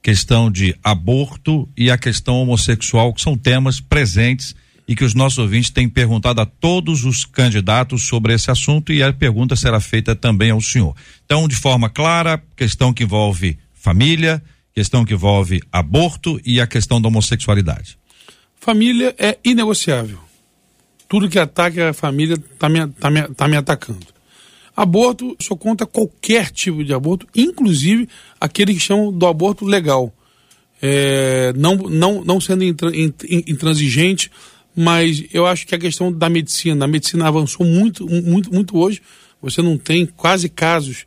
questão 0.02 0.50
de 0.50 0.74
aborto 0.82 1.68
e 1.76 1.92
a 1.92 1.96
questão 1.96 2.42
homossexual, 2.42 3.14
que 3.14 3.20
são 3.20 3.36
temas 3.36 3.80
presentes 3.80 4.54
e 4.86 4.96
que 4.96 5.04
os 5.04 5.14
nossos 5.14 5.38
ouvintes 5.38 5.70
têm 5.70 5.88
perguntado 5.88 6.40
a 6.40 6.46
todos 6.46 7.04
os 7.04 7.24
candidatos 7.24 8.06
sobre 8.06 8.34
esse 8.34 8.50
assunto 8.50 8.92
e 8.92 9.02
a 9.02 9.12
pergunta 9.12 9.54
será 9.54 9.80
feita 9.80 10.14
também 10.14 10.50
ao 10.50 10.60
senhor. 10.60 10.94
Então, 11.24 11.46
de 11.46 11.54
forma 11.54 11.88
clara, 11.88 12.42
questão 12.56 12.92
que 12.92 13.04
envolve 13.04 13.56
família, 13.72 14.42
questão 14.74 15.04
que 15.04 15.14
envolve 15.14 15.62
aborto 15.70 16.40
e 16.44 16.60
a 16.60 16.66
questão 16.66 17.00
da 17.00 17.08
homossexualidade. 17.08 17.96
Família 18.56 19.14
é 19.18 19.38
inegociável. 19.44 20.18
Tudo 21.08 21.28
que 21.28 21.38
ataca 21.38 21.90
a 21.90 21.92
família 21.92 22.34
está 22.34 22.68
me, 22.68 22.88
tá 22.88 23.10
me, 23.10 23.22
tá 23.28 23.46
me 23.46 23.56
atacando. 23.56 24.06
Aborto, 24.76 25.36
sou 25.40 25.56
contra 25.56 25.86
qualquer 25.86 26.50
tipo 26.50 26.82
de 26.82 26.92
aborto, 26.92 27.28
inclusive 27.36 28.08
aquele 28.40 28.74
que 28.74 28.80
chamam 28.80 29.12
do 29.12 29.26
aborto 29.26 29.64
legal. 29.64 30.12
É, 30.82 31.52
não, 31.56 31.76
não, 31.76 32.24
não 32.24 32.40
sendo 32.40 32.64
intransigente, 32.64 34.30
mas 34.74 35.24
eu 35.32 35.46
acho 35.46 35.66
que 35.66 35.74
a 35.74 35.78
questão 35.78 36.10
da 36.10 36.28
medicina, 36.28 36.84
a 36.84 36.88
medicina 36.88 37.28
avançou 37.28 37.64
muito, 37.64 38.04
muito, 38.06 38.52
muito 38.52 38.76
hoje. 38.76 39.00
Você 39.40 39.62
não 39.62 39.78
tem 39.78 40.04
quase 40.04 40.48
casos 40.48 41.06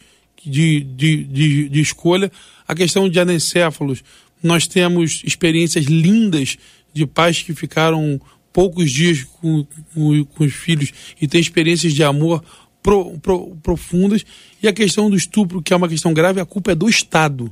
de, 0.50 0.82
de, 0.82 1.24
de, 1.24 1.70
de 1.70 1.82
escolha. 1.82 2.32
A 2.68 2.74
questão 2.74 3.10
de 3.10 3.20
anencéfalos, 3.20 4.04
nós 4.42 4.68
temos 4.68 5.22
experiências 5.26 5.86
lindas 5.86 6.58
de 6.94 7.06
pais 7.06 7.42
que 7.42 7.54
ficaram 7.54 8.20
poucos 8.52 8.92
dias 8.92 9.24
com, 9.24 9.66
com, 9.94 10.26
com 10.26 10.44
os 10.44 10.54
filhos 10.54 10.92
e 11.22 11.28
têm 11.28 11.40
experiências 11.40 11.94
de 11.94 12.04
amor 12.04 12.44
pro, 12.82 13.20
pro, 13.20 13.56
profundas. 13.62 14.26
E 14.62 14.68
a 14.68 14.74
questão 14.74 15.10
do 15.10 15.16
estupro, 15.16 15.62
que 15.62 15.74
é 15.74 15.76
uma 15.76 15.90
questão 15.90 16.14
grave, 16.14 16.40
a 16.40 16.46
culpa 16.46 16.72
é 16.72 16.76
do 16.76 16.90
Estado. 16.90 17.52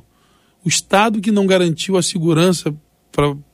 O 0.64 0.68
Estado 0.68 1.20
que 1.20 1.30
não 1.30 1.46
garantiu 1.46 1.96
a 1.96 2.02
segurança 2.02 2.74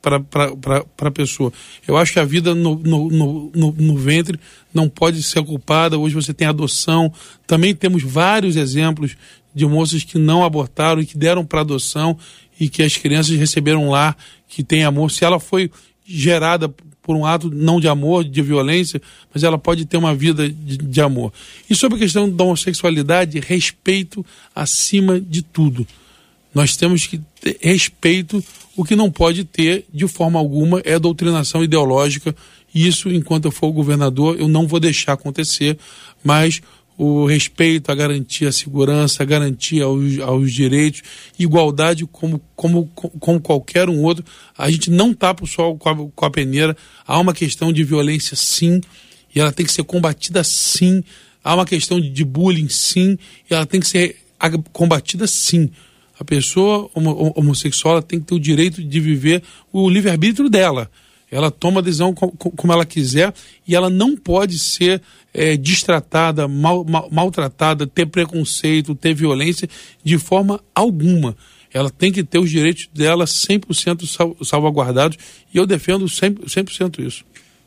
para 0.01 1.07
a 1.07 1.11
pessoa. 1.11 1.53
Eu 1.87 1.95
acho 1.95 2.11
que 2.11 2.19
a 2.19 2.25
vida 2.25 2.53
no, 2.53 2.75
no, 2.75 3.09
no, 3.09 3.71
no, 3.77 3.97
ventre 3.97 4.37
não 4.73 4.89
pode 4.89 5.23
ser 5.23 5.41
culpada. 5.43 5.97
Hoje 5.97 6.13
você 6.13 6.33
tem 6.33 6.47
adoção. 6.47 7.11
Também 7.47 7.73
temos 7.73 8.03
vários 8.03 8.57
exemplos 8.57 9.15
de 9.55 9.65
moças 9.65 10.03
que 10.03 10.17
não 10.17 10.43
abortaram 10.43 11.01
e 11.01 11.05
que 11.05 11.17
deram 11.17 11.45
para 11.45 11.61
adoção 11.61 12.17
e 12.59 12.67
que 12.67 12.83
as 12.83 12.97
crianças 12.97 13.37
receberam 13.37 13.89
lá, 13.89 14.15
que 14.47 14.63
tem 14.63 14.83
amor. 14.83 15.09
Se 15.09 15.23
ela 15.23 15.39
foi 15.39 15.71
gerada 16.05 16.73
por 17.01 17.15
um 17.15 17.25
ato 17.25 17.49
não 17.49 17.79
de 17.79 17.87
amor, 17.87 18.23
de 18.23 18.41
violência, 18.41 19.01
mas 19.33 19.43
ela 19.43 19.57
pode 19.57 19.85
ter 19.85 19.97
uma 19.97 20.13
vida 20.13 20.49
de, 20.49 20.77
de 20.77 21.01
amor. 21.01 21.31
E 21.69 21.75
sobre 21.75 21.97
a 21.97 21.99
questão 21.99 22.29
da 22.29 22.43
homossexualidade, 22.43 23.39
respeito 23.39 24.25
acima 24.55 25.19
de 25.19 25.41
tudo. 25.41 25.87
Nós 26.53 26.75
temos 26.75 27.07
que 27.07 27.19
ter 27.39 27.57
respeito. 27.61 28.43
O 28.75 28.83
que 28.83 28.95
não 28.95 29.11
pode 29.11 29.43
ter, 29.43 29.85
de 29.93 30.07
forma 30.07 30.39
alguma, 30.39 30.81
é 30.83 30.97
doutrinação 30.97 31.63
ideológica. 31.63 32.35
Isso, 32.73 33.09
enquanto 33.09 33.45
eu 33.45 33.51
for 33.51 33.71
governador, 33.71 34.39
eu 34.39 34.47
não 34.47 34.67
vou 34.67 34.79
deixar 34.79 35.13
acontecer. 35.13 35.77
Mas 36.23 36.61
o 36.97 37.25
respeito, 37.25 37.91
a 37.91 37.95
garantia, 37.95 38.49
a 38.49 38.51
segurança, 38.51 39.23
a 39.23 39.25
garantia 39.25 39.85
aos, 39.85 40.19
aos 40.19 40.53
direitos, 40.53 41.01
igualdade 41.37 42.05
como, 42.05 42.41
como, 42.55 42.85
como 42.87 43.41
qualquer 43.41 43.89
um 43.89 44.01
outro. 44.03 44.23
A 44.57 44.69
gente 44.69 44.91
não 44.91 45.13
tapa 45.13 45.43
o 45.43 45.47
sol 45.47 45.77
com 45.77 45.89
a, 45.89 45.95
com 46.15 46.25
a 46.25 46.29
peneira. 46.29 46.77
Há 47.05 47.19
uma 47.19 47.33
questão 47.33 47.73
de 47.73 47.83
violência, 47.83 48.35
sim, 48.35 48.79
e 49.35 49.39
ela 49.39 49.51
tem 49.51 49.65
que 49.65 49.71
ser 49.71 49.83
combatida, 49.83 50.43
sim. 50.43 51.03
Há 51.43 51.55
uma 51.55 51.65
questão 51.65 51.99
de 51.99 52.23
bullying, 52.23 52.69
sim, 52.69 53.17
e 53.49 53.53
ela 53.53 53.65
tem 53.65 53.79
que 53.79 53.87
ser 53.87 54.15
combatida, 54.71 55.27
sim. 55.27 55.69
A 56.23 56.25
pessoa 56.25 56.89
homossexual 57.35 58.01
tem 58.01 58.17
que 58.17 58.27
ter 58.27 58.35
o 58.35 58.39
direito 58.39 58.81
de 58.81 58.99
viver 59.01 59.43
o 59.73 59.89
livre-arbítrio 59.89 60.49
dela. 60.49 60.89
Ela 61.29 61.51
toma 61.51 61.81
a 61.81 61.83
decisão 61.83 62.13
como 62.13 62.71
ela 62.71 62.85
quiser 62.85 63.33
e 63.67 63.75
ela 63.75 63.89
não 63.89 64.15
pode 64.15 64.57
ser 64.57 65.01
é, 65.33 65.57
distratada, 65.57 66.47
mal, 66.47 66.85
mal, 66.85 67.09
maltratada, 67.11 67.85
ter 67.85 68.05
preconceito, 68.05 68.95
ter 68.95 69.13
violência 69.13 69.67
de 70.01 70.17
forma 70.17 70.63
alguma. 70.73 71.35
Ela 71.73 71.89
tem 71.89 72.09
que 72.09 72.23
ter 72.23 72.39
os 72.39 72.49
direitos 72.49 72.87
dela 72.93 73.25
100% 73.25 74.05
sal, 74.07 74.37
salvaguardados 74.41 75.17
e 75.53 75.57
eu 75.57 75.67
defendo 75.67 76.05
100%, 76.05 76.45
100% 76.45 77.05
isso. 77.05 77.25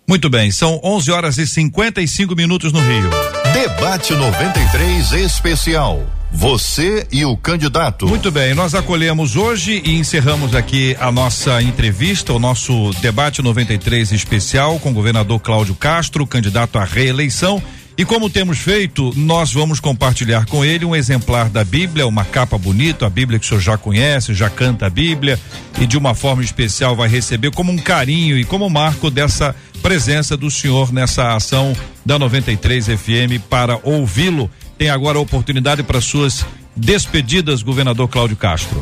Muito 0.08 0.30
bem, 0.30 0.52
são 0.52 0.78
11 0.84 1.10
horas 1.10 1.36
e 1.36 1.44
55 1.48 2.36
minutos 2.36 2.72
no 2.72 2.78
Rio. 2.78 3.10
Debate 3.52 4.14
93 4.14 5.10
especial. 5.14 6.00
Você 6.30 7.08
e 7.10 7.24
o 7.24 7.36
candidato. 7.36 8.06
Muito 8.06 8.30
bem, 8.30 8.54
nós 8.54 8.72
acolhemos 8.72 9.34
hoje 9.34 9.82
e 9.84 9.96
encerramos 9.96 10.54
aqui 10.54 10.96
a 11.00 11.10
nossa 11.10 11.60
entrevista, 11.60 12.32
o 12.32 12.38
nosso 12.38 12.92
debate 13.00 13.42
93 13.42 14.12
especial 14.12 14.78
com 14.78 14.90
o 14.90 14.94
governador 14.94 15.40
Cláudio 15.40 15.74
Castro, 15.74 16.24
candidato 16.24 16.78
à 16.78 16.84
reeleição. 16.84 17.60
E 17.98 18.04
como 18.04 18.28
temos 18.28 18.58
feito, 18.58 19.10
nós 19.16 19.52
vamos 19.54 19.80
compartilhar 19.80 20.44
com 20.46 20.62
ele 20.62 20.84
um 20.84 20.94
exemplar 20.94 21.48
da 21.48 21.64
Bíblia, 21.64 22.06
uma 22.06 22.26
capa 22.26 22.58
bonita, 22.58 23.06
a 23.06 23.10
Bíblia 23.10 23.38
que 23.38 23.46
o 23.46 23.48
senhor 23.48 23.60
já 23.60 23.78
conhece, 23.78 24.34
já 24.34 24.50
canta 24.50 24.86
a 24.86 24.90
Bíblia 24.90 25.40
e 25.80 25.86
de 25.86 25.96
uma 25.96 26.14
forma 26.14 26.44
especial 26.44 26.94
vai 26.94 27.08
receber 27.08 27.50
como 27.50 27.72
um 27.72 27.78
carinho 27.78 28.38
e 28.38 28.44
como 28.44 28.68
marco 28.68 29.10
dessa 29.10 29.56
presença 29.86 30.36
do 30.36 30.50
senhor 30.50 30.92
nessa 30.92 31.36
ação 31.36 31.72
da 32.04 32.18
93 32.18 32.86
FM 32.86 33.40
para 33.48 33.78
ouvi-lo 33.84 34.50
tem 34.76 34.90
agora 34.90 35.16
a 35.16 35.20
oportunidade 35.20 35.84
para 35.84 36.00
suas 36.00 36.44
despedidas, 36.74 37.62
governador 37.62 38.08
Cláudio 38.08 38.36
Castro. 38.36 38.80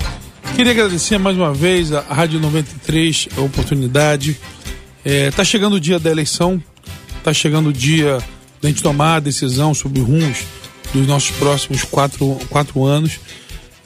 Queria 0.57 0.73
agradecer 0.73 1.19
mais 1.19 1.37
uma 1.37 1.53
vez 1.53 1.93
a 1.93 2.01
Rádio 2.01 2.41
93 2.41 3.29
a 3.37 3.43
oportunidade. 3.43 4.39
Está 5.05 5.43
é, 5.43 5.45
chegando 5.45 5.75
o 5.75 5.81
dia 5.81 5.99
da 5.99 6.11
eleição, 6.11 6.59
está 7.19 7.35
chegando 7.35 7.69
o 7.69 7.73
dia 7.73 8.17
da 8.63 8.71
gente 8.71 8.83
tomar 8.83 9.17
a 9.17 9.21
decisão 9.21 9.75
sobre 9.75 10.01
rumos 10.01 10.39
dos 10.95 11.07
nossos 11.07 11.33
próximos 11.33 11.85
quatro, 11.85 12.41
quatro 12.49 12.83
anos. 12.83 13.21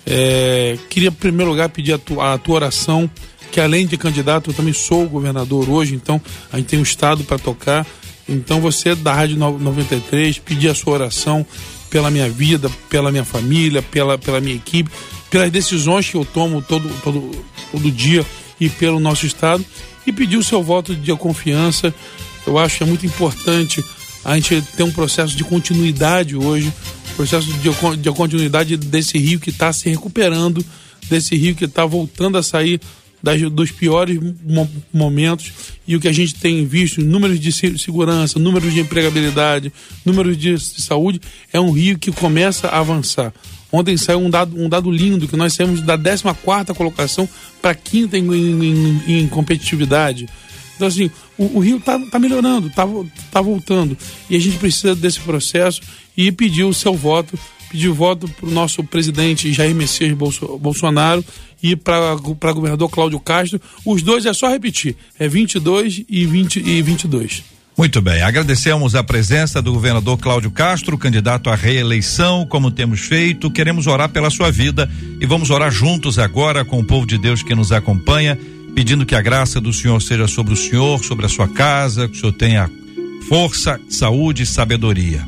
É, 0.06 0.78
queria, 0.88 1.08
em 1.08 1.12
primeiro 1.12 1.50
lugar, 1.50 1.68
pedir 1.68 1.94
a 1.94 1.98
tua, 1.98 2.34
a 2.34 2.38
tua 2.38 2.54
oração, 2.54 3.10
que 3.50 3.60
além 3.60 3.86
de 3.86 3.96
candidato, 3.96 4.50
eu 4.50 4.54
também 4.54 4.72
sou 4.72 5.08
governador 5.08 5.68
hoje, 5.68 5.94
então 5.94 6.20
a 6.52 6.58
gente 6.58 6.66
tem 6.66 6.78
um 6.78 6.82
Estado 6.82 7.24
para 7.24 7.38
tocar. 7.38 7.86
Então 8.28 8.60
você 8.60 8.94
da 8.94 9.12
Rádio 9.12 9.36
93, 9.36 10.38
pedir 10.38 10.68
a 10.68 10.74
sua 10.74 10.94
oração 10.94 11.46
pela 11.88 12.10
minha 12.10 12.28
vida, 12.28 12.70
pela 12.90 13.10
minha 13.10 13.24
família, 13.24 13.80
pela, 13.80 14.18
pela 14.18 14.40
minha 14.40 14.56
equipe, 14.56 14.90
pelas 15.30 15.50
decisões 15.50 16.08
que 16.08 16.16
eu 16.16 16.24
tomo 16.24 16.60
todo, 16.60 16.88
todo, 17.02 17.30
todo 17.72 17.90
dia 17.90 18.24
e 18.60 18.68
pelo 18.68 19.00
nosso 19.00 19.26
Estado. 19.26 19.64
e 20.06 20.12
pedir 20.12 20.36
o 20.36 20.44
seu 20.44 20.62
voto 20.62 20.94
de 20.94 21.14
confiança. 21.16 21.94
Eu 22.46 22.58
acho 22.58 22.78
que 22.78 22.82
é 22.82 22.86
muito 22.86 23.04
importante 23.04 23.84
a 24.24 24.34
gente 24.34 24.62
ter 24.76 24.82
um 24.82 24.90
processo 24.90 25.36
de 25.36 25.44
continuidade 25.44 26.36
hoje, 26.36 26.72
processo 27.16 27.46
de, 27.46 27.70
de 27.98 28.10
continuidade 28.12 28.76
desse 28.76 29.18
rio 29.18 29.40
que 29.40 29.50
está 29.50 29.72
se 29.72 29.88
recuperando, 29.88 30.64
desse 31.08 31.36
rio 31.36 31.54
que 31.54 31.64
está 31.64 31.84
voltando 31.84 32.38
a 32.38 32.42
sair 32.42 32.80
das, 33.22 33.40
dos 33.50 33.70
piores 33.70 34.18
momentos 34.92 35.52
e 35.86 35.96
o 35.96 36.00
que 36.00 36.08
a 36.08 36.12
gente 36.12 36.34
tem 36.34 36.66
visto, 36.66 37.02
números 37.02 37.40
de 37.40 37.52
segurança, 37.52 38.38
números 38.38 38.72
de 38.72 38.80
empregabilidade, 38.80 39.72
números 40.04 40.36
de 40.36 40.58
saúde, 40.58 41.20
é 41.52 41.60
um 41.60 41.70
rio 41.70 41.98
que 41.98 42.12
começa 42.12 42.68
a 42.68 42.78
avançar. 42.78 43.32
Ontem 43.70 43.96
saiu 43.96 44.18
um 44.20 44.30
dado, 44.30 44.58
um 44.58 44.68
dado 44.68 44.90
lindo, 44.90 45.28
que 45.28 45.36
nós 45.36 45.52
saímos 45.52 45.82
da 45.82 45.98
14 45.98 46.74
colocação 46.74 47.28
para 47.60 47.74
quinta 47.74 48.16
em, 48.16 48.24
em, 48.32 49.02
em, 49.06 49.28
competitividade. 49.28 50.26
Então, 50.76 50.88
assim, 50.88 51.10
o, 51.36 51.58
o 51.58 51.58
Rio 51.58 51.76
está 51.76 51.98
tá 51.98 52.18
melhorando, 52.18 52.68
está 52.68 52.86
tá 53.30 53.40
voltando. 53.42 53.96
E 54.30 54.36
a 54.36 54.38
gente 54.38 54.56
precisa 54.56 54.94
desse 54.94 55.20
processo 55.20 55.82
e 56.16 56.32
pedir 56.32 56.64
o 56.64 56.72
seu 56.72 56.94
voto, 56.94 57.38
pedir 57.70 57.88
voto 57.90 58.26
para 58.28 58.48
o 58.48 58.50
nosso 58.50 58.82
presidente 58.84 59.52
Jair 59.52 59.74
Messias 59.74 60.16
Bolsonaro 60.60 61.24
e 61.62 61.76
para 61.76 62.14
governador 62.52 62.88
Cláudio 62.88 63.20
Castro. 63.20 63.60
Os 63.84 64.02
dois 64.02 64.26
é 64.26 64.32
só 64.32 64.48
repetir, 64.48 64.96
é 65.18 65.28
22 65.28 66.04
e, 66.08 66.26
20, 66.26 66.60
e 66.60 66.82
22. 66.82 67.44
Muito 67.78 68.02
bem, 68.02 68.22
agradecemos 68.22 68.96
a 68.96 69.04
presença 69.04 69.62
do 69.62 69.72
governador 69.72 70.18
Cláudio 70.18 70.50
Castro, 70.50 70.98
candidato 70.98 71.48
à 71.48 71.54
reeleição, 71.54 72.44
como 72.44 72.72
temos 72.72 73.02
feito. 73.02 73.52
Queremos 73.52 73.86
orar 73.86 74.08
pela 74.08 74.30
sua 74.30 74.50
vida 74.50 74.90
e 75.20 75.24
vamos 75.26 75.48
orar 75.48 75.70
juntos 75.70 76.18
agora 76.18 76.64
com 76.64 76.80
o 76.80 76.84
povo 76.84 77.06
de 77.06 77.16
Deus 77.16 77.40
que 77.40 77.54
nos 77.54 77.70
acompanha, 77.70 78.36
pedindo 78.74 79.06
que 79.06 79.14
a 79.14 79.22
graça 79.22 79.60
do 79.60 79.72
Senhor 79.72 80.02
seja 80.02 80.26
sobre 80.26 80.54
o 80.54 80.56
Senhor, 80.56 81.04
sobre 81.04 81.26
a 81.26 81.28
sua 81.28 81.46
casa, 81.46 82.08
que 82.08 82.16
o 82.16 82.20
Senhor 82.20 82.32
tenha 82.32 82.68
força, 83.28 83.80
saúde 83.88 84.42
e 84.42 84.46
sabedoria. 84.46 85.24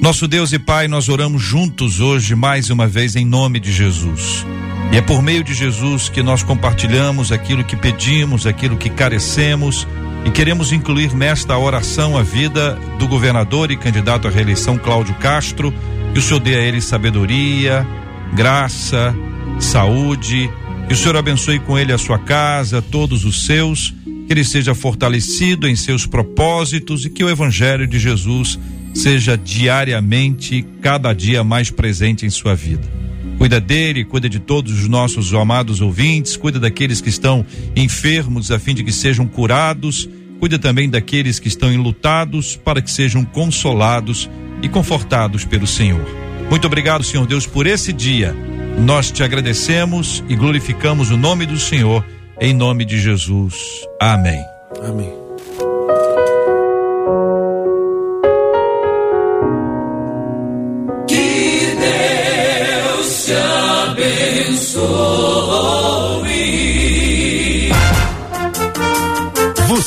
Nosso 0.00 0.26
Deus 0.26 0.50
e 0.54 0.58
Pai, 0.58 0.88
nós 0.88 1.10
oramos 1.10 1.42
juntos 1.42 2.00
hoje 2.00 2.34
mais 2.34 2.70
uma 2.70 2.88
vez 2.88 3.16
em 3.16 3.26
nome 3.26 3.60
de 3.60 3.70
Jesus. 3.70 4.46
E 4.90 4.96
é 4.96 5.00
por 5.00 5.22
meio 5.22 5.42
de 5.42 5.54
Jesus 5.54 6.08
que 6.08 6.22
nós 6.22 6.42
compartilhamos 6.42 7.32
aquilo 7.32 7.64
que 7.64 7.76
pedimos, 7.76 8.46
aquilo 8.46 8.76
que 8.76 8.90
carecemos. 8.90 9.86
E 10.24 10.30
queremos 10.30 10.72
incluir 10.72 11.14
nesta 11.14 11.56
oração 11.56 12.16
a 12.16 12.22
vida 12.22 12.78
do 12.98 13.08
governador 13.08 13.70
e 13.70 13.76
candidato 13.76 14.28
à 14.28 14.30
reeleição 14.30 14.78
Cláudio 14.78 15.14
Castro, 15.14 15.72
que 16.12 16.18
o 16.18 16.22
Senhor 16.22 16.40
dê 16.40 16.54
a 16.54 16.60
ele 16.60 16.80
sabedoria, 16.80 17.86
graça, 18.34 19.14
saúde, 19.58 20.50
que 20.86 20.94
o 20.94 20.96
Senhor 20.96 21.16
abençoe 21.16 21.58
com 21.58 21.78
ele 21.78 21.92
a 21.92 21.98
sua 21.98 22.18
casa, 22.18 22.82
todos 22.82 23.24
os 23.24 23.46
seus, 23.46 23.94
que 24.26 24.32
ele 24.32 24.44
seja 24.44 24.74
fortalecido 24.74 25.66
em 25.66 25.74
seus 25.74 26.06
propósitos 26.06 27.04
e 27.04 27.10
que 27.10 27.24
o 27.24 27.30
evangelho 27.30 27.86
de 27.86 27.98
Jesus 27.98 28.58
seja 28.94 29.36
diariamente, 29.36 30.64
cada 30.80 31.12
dia 31.12 31.42
mais 31.42 31.70
presente 31.70 32.26
em 32.26 32.30
sua 32.30 32.54
vida. 32.54 33.01
Cuida 33.38 33.60
dele, 33.60 34.04
cuida 34.04 34.28
de 34.28 34.38
todos 34.38 34.72
os 34.72 34.88
nossos 34.88 35.32
amados 35.34 35.80
ouvintes, 35.80 36.36
cuida 36.36 36.60
daqueles 36.60 37.00
que 37.00 37.08
estão 37.08 37.44
enfermos 37.74 38.50
a 38.50 38.58
fim 38.58 38.74
de 38.74 38.84
que 38.84 38.92
sejam 38.92 39.26
curados, 39.26 40.08
cuida 40.38 40.58
também 40.58 40.88
daqueles 40.88 41.38
que 41.38 41.48
estão 41.48 41.72
enlutados 41.72 42.56
para 42.56 42.82
que 42.82 42.90
sejam 42.90 43.24
consolados 43.24 44.28
e 44.62 44.68
confortados 44.68 45.44
pelo 45.44 45.66
Senhor. 45.66 46.04
Muito 46.50 46.66
obrigado, 46.66 47.04
Senhor 47.04 47.26
Deus, 47.26 47.46
por 47.46 47.66
esse 47.66 47.92
dia. 47.92 48.34
Nós 48.78 49.10
te 49.10 49.22
agradecemos 49.22 50.22
e 50.28 50.36
glorificamos 50.36 51.10
o 51.10 51.16
nome 51.16 51.46
do 51.46 51.58
Senhor, 51.58 52.04
em 52.40 52.54
nome 52.54 52.84
de 52.84 53.00
Jesus. 53.00 53.54
Amém. 54.00 54.42
Amém. 54.82 55.21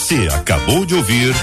Você 0.05 0.27
acabou 0.31 0.85
de 0.85 0.93
ouvir 0.93 1.33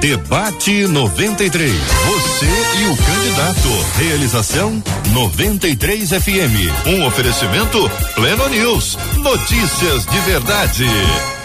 Debate 0.00 0.88
93. 0.88 1.72
Você 1.72 2.46
e 2.80 2.86
o 2.88 2.96
candidato. 2.96 3.68
Realização 3.96 4.82
93 5.12 6.10
FM. 6.10 6.88
Um 6.88 7.06
oferecimento 7.06 7.88
Pleno 8.16 8.48
News. 8.48 8.98
Notícias 9.22 10.04
de 10.04 10.18
verdade. 10.22 11.37